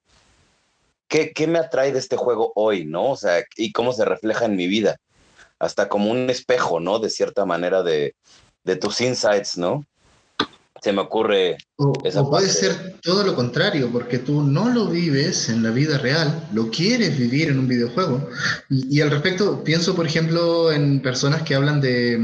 [1.09, 3.11] ¿qué, ¿qué me atrae de este juego hoy, no?
[3.11, 4.97] O sea, y cómo se refleja en mi vida.
[5.59, 7.01] Hasta como un espejo, ¿no?
[7.01, 8.15] De cierta manera de,
[8.63, 9.85] de tus insights, ¿no?
[10.83, 11.57] Se me ocurre.
[11.77, 11.93] O,
[12.31, 16.71] puede ser todo lo contrario, porque tú no lo vives en la vida real, lo
[16.71, 18.29] quieres vivir en un videojuego.
[18.71, 22.19] Y, al respecto, pienso, por ejemplo, en personas que hablan de,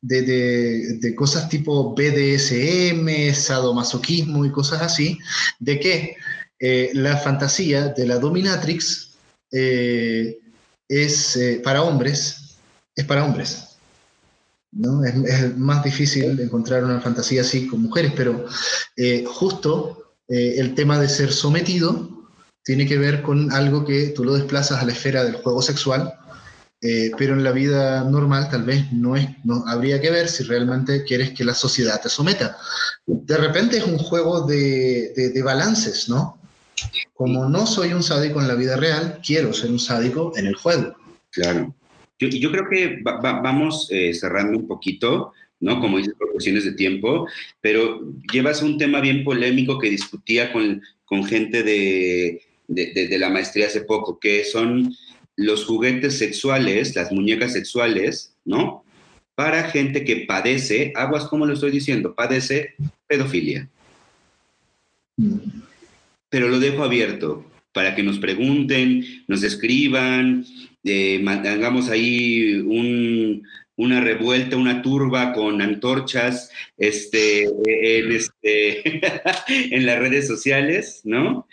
[0.00, 5.18] de, cosas tipo BDSM, sadomasoquismo y cosas así,
[5.58, 6.16] de que
[6.60, 9.12] eh, la fantasía de la dominatrix
[9.52, 10.38] eh,
[10.88, 12.56] es eh, para hombres,
[12.96, 13.67] es para hombres.
[14.78, 15.04] ¿No?
[15.04, 18.46] Es, más difícil encontrar una fantasía así con mujeres, pero
[18.96, 22.08] eh, justo eh, el tema de ser sometido
[22.62, 26.14] tiene que ver con algo que tú lo desplazas a la esfera del juego sexual,
[26.80, 30.44] eh, pero en la vida normal tal vez no es, no habría que ver si
[30.44, 32.56] realmente quieres que la sociedad te someta.
[33.04, 36.38] De repente es un juego de, de balances, ¿no?
[37.14, 40.54] Como no soy un sádico en la vida real, quiero ser un sádico en el
[40.54, 40.94] juego.
[41.30, 41.74] Claro.
[42.18, 45.80] Yo, creo que vamos eh, cerrando un poquito, ¿no?
[45.80, 47.28] Como dices, por cuestiones de tiempo,
[47.60, 53.66] pero llevas un tema bien polémico que discutía con, con gente de, de, la maestría
[53.66, 54.94] hace poco, que son
[55.36, 58.84] los juguetes sexuales, las muñecas sexuales, ¿no?
[59.34, 62.74] Para gente que padece, aguas como lo estoy diciendo, padece
[63.06, 63.68] pedofilia.
[66.28, 70.44] Pero lo dejo abierto para que nos pregunten, nos escriban,
[70.84, 72.62] eh, mantengamos ahí
[73.76, 79.00] una revuelta, una turba con antorchas este, en, este,
[79.74, 81.46] en las redes sociales, ¿no?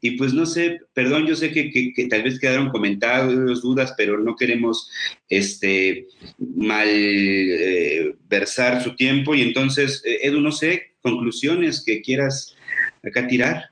[0.00, 4.36] Y pues no sé, perdón, yo sé que, tal vez quedaron comentarios, dudas, pero no
[4.36, 4.90] queremos
[5.28, 6.06] este,
[6.38, 9.34] mal eh, versar su tiempo.
[9.34, 12.56] Y entonces, eh, Edu, no sé, conclusiones que quieras
[13.02, 13.71] acá tirar.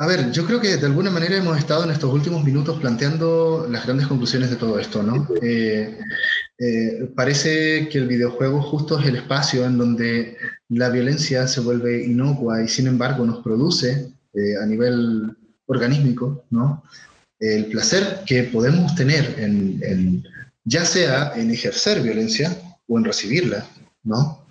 [0.00, 3.66] A ver, yo creo que de alguna manera hemos estado en estos últimos minutos planteando
[3.68, 5.28] las grandes conclusiones de todo esto, ¿no?
[5.42, 5.94] Eh,
[6.58, 10.38] eh, parece que el videojuego justo es el espacio en donde
[10.70, 15.36] la violencia se vuelve inocua y sin embargo nos produce eh, a nivel
[15.66, 16.82] organísmico, ¿no?
[17.38, 20.24] El placer que podemos tener en,
[20.64, 22.56] ya sea en ejercer violencia
[22.88, 23.66] o en recibirla,
[24.04, 24.46] ¿no?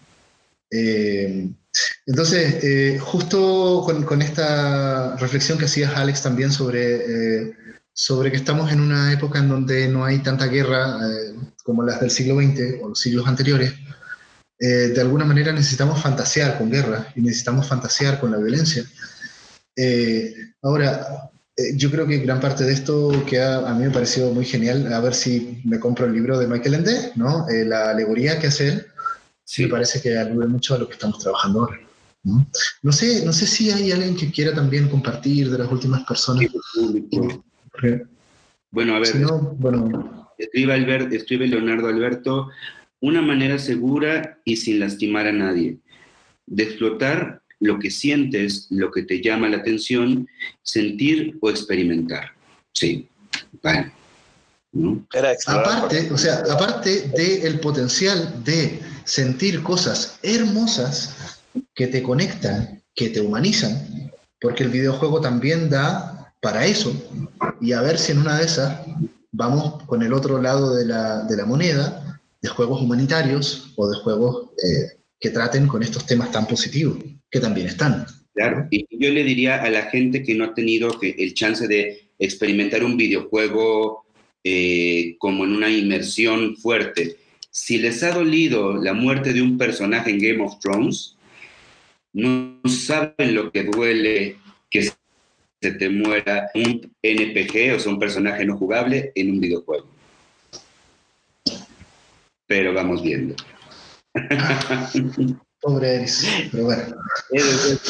[2.05, 6.95] Entonces, eh, justo con, esta reflexión que hacías, Alex, también sobre,
[7.45, 7.53] eh,
[7.93, 11.99] sobre que estamos en una época en donde no hay tanta guerra eh, como las
[12.01, 13.73] del siglo XX o los siglos anteriores,
[14.61, 18.83] de alguna manera necesitamos fantasear con guerra y necesitamos fantasear con la violencia.
[20.61, 21.31] ahora,
[21.75, 24.99] yo creo que gran parte de esto que a, mí me pareció muy genial, a
[24.99, 27.45] ver si me compro el libro de Michael Ende, ¿no?
[27.47, 28.87] la alegoría que hace él
[29.49, 29.63] sí.
[29.63, 31.79] me parece que alude mucho a lo que estamos trabajando ahora.
[32.23, 32.91] ¿no?
[32.91, 36.45] sé, no sé si hay alguien que quiera también compartir de las últimas personas.
[38.71, 39.15] bueno, a ver,
[39.57, 40.29] bueno.
[40.37, 42.49] Escribe, escribe Leonardo Alberto,
[43.01, 45.79] una manera segura y sin lastimar a nadie,
[46.45, 50.29] de explotar lo que sientes, lo que te llama la atención,
[50.63, 52.31] sentir o experimentar.
[52.71, 53.09] Sí,
[53.61, 53.91] vale.
[55.47, 61.41] Aparte, o sea, aparte del potencial de sentir cosas hermosas
[61.73, 66.93] que te conectan, que te humanizan, porque el videojuego también da para eso.
[67.59, 68.81] Y a ver si en una de esas
[69.31, 73.97] vamos con el otro lado de la, de la moneda, de juegos humanitarios o de
[73.97, 76.99] juegos eh, que traten con estos temas tan positivos,
[77.31, 78.05] que también están.
[78.35, 82.11] Claro, y yo le diría a la gente que no ha tenido el chance de
[82.19, 84.05] experimentar un videojuego
[84.43, 87.17] eh, como en una inmersión fuerte,
[87.59, 91.17] si les ha dolido la muerte de un personaje en Game of Thrones,
[92.13, 94.37] no saben lo que duele
[94.71, 94.83] que
[95.61, 99.85] se te muera un NPG, o sea, un personaje no jugable en un videojuego.
[102.47, 103.35] Pero vamos viendo.
[105.61, 106.95] Pobre Eris, pero bueno.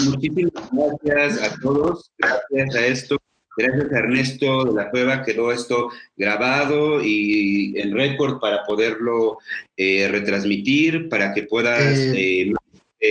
[0.03, 0.51] Muchísimas
[1.03, 3.17] gracias a todos, gracias a esto
[3.59, 9.37] Gracias a Ernesto de la Cueva quedó esto grabado y en récord para poderlo
[9.75, 12.53] eh, retransmitir, para que puedas eh,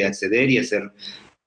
[0.04, 0.90] acceder y hacer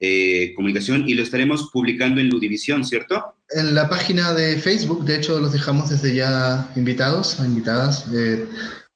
[0.03, 3.35] eh, comunicación y lo estaremos publicando en Ludivisión, ¿cierto?
[3.49, 8.47] En la página de Facebook, de hecho, los dejamos desde ya invitados, invitadas, eh,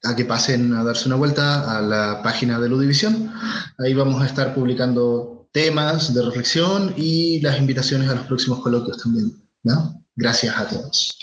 [0.04, 3.32] a que pasen a darse una vuelta a la página de Ludivisión.
[3.78, 8.98] Ahí vamos a estar publicando temas de reflexión y las invitaciones a los próximos coloquios
[8.98, 9.45] también.
[9.66, 10.02] ¿No?
[10.16, 11.18] Gracias a todos.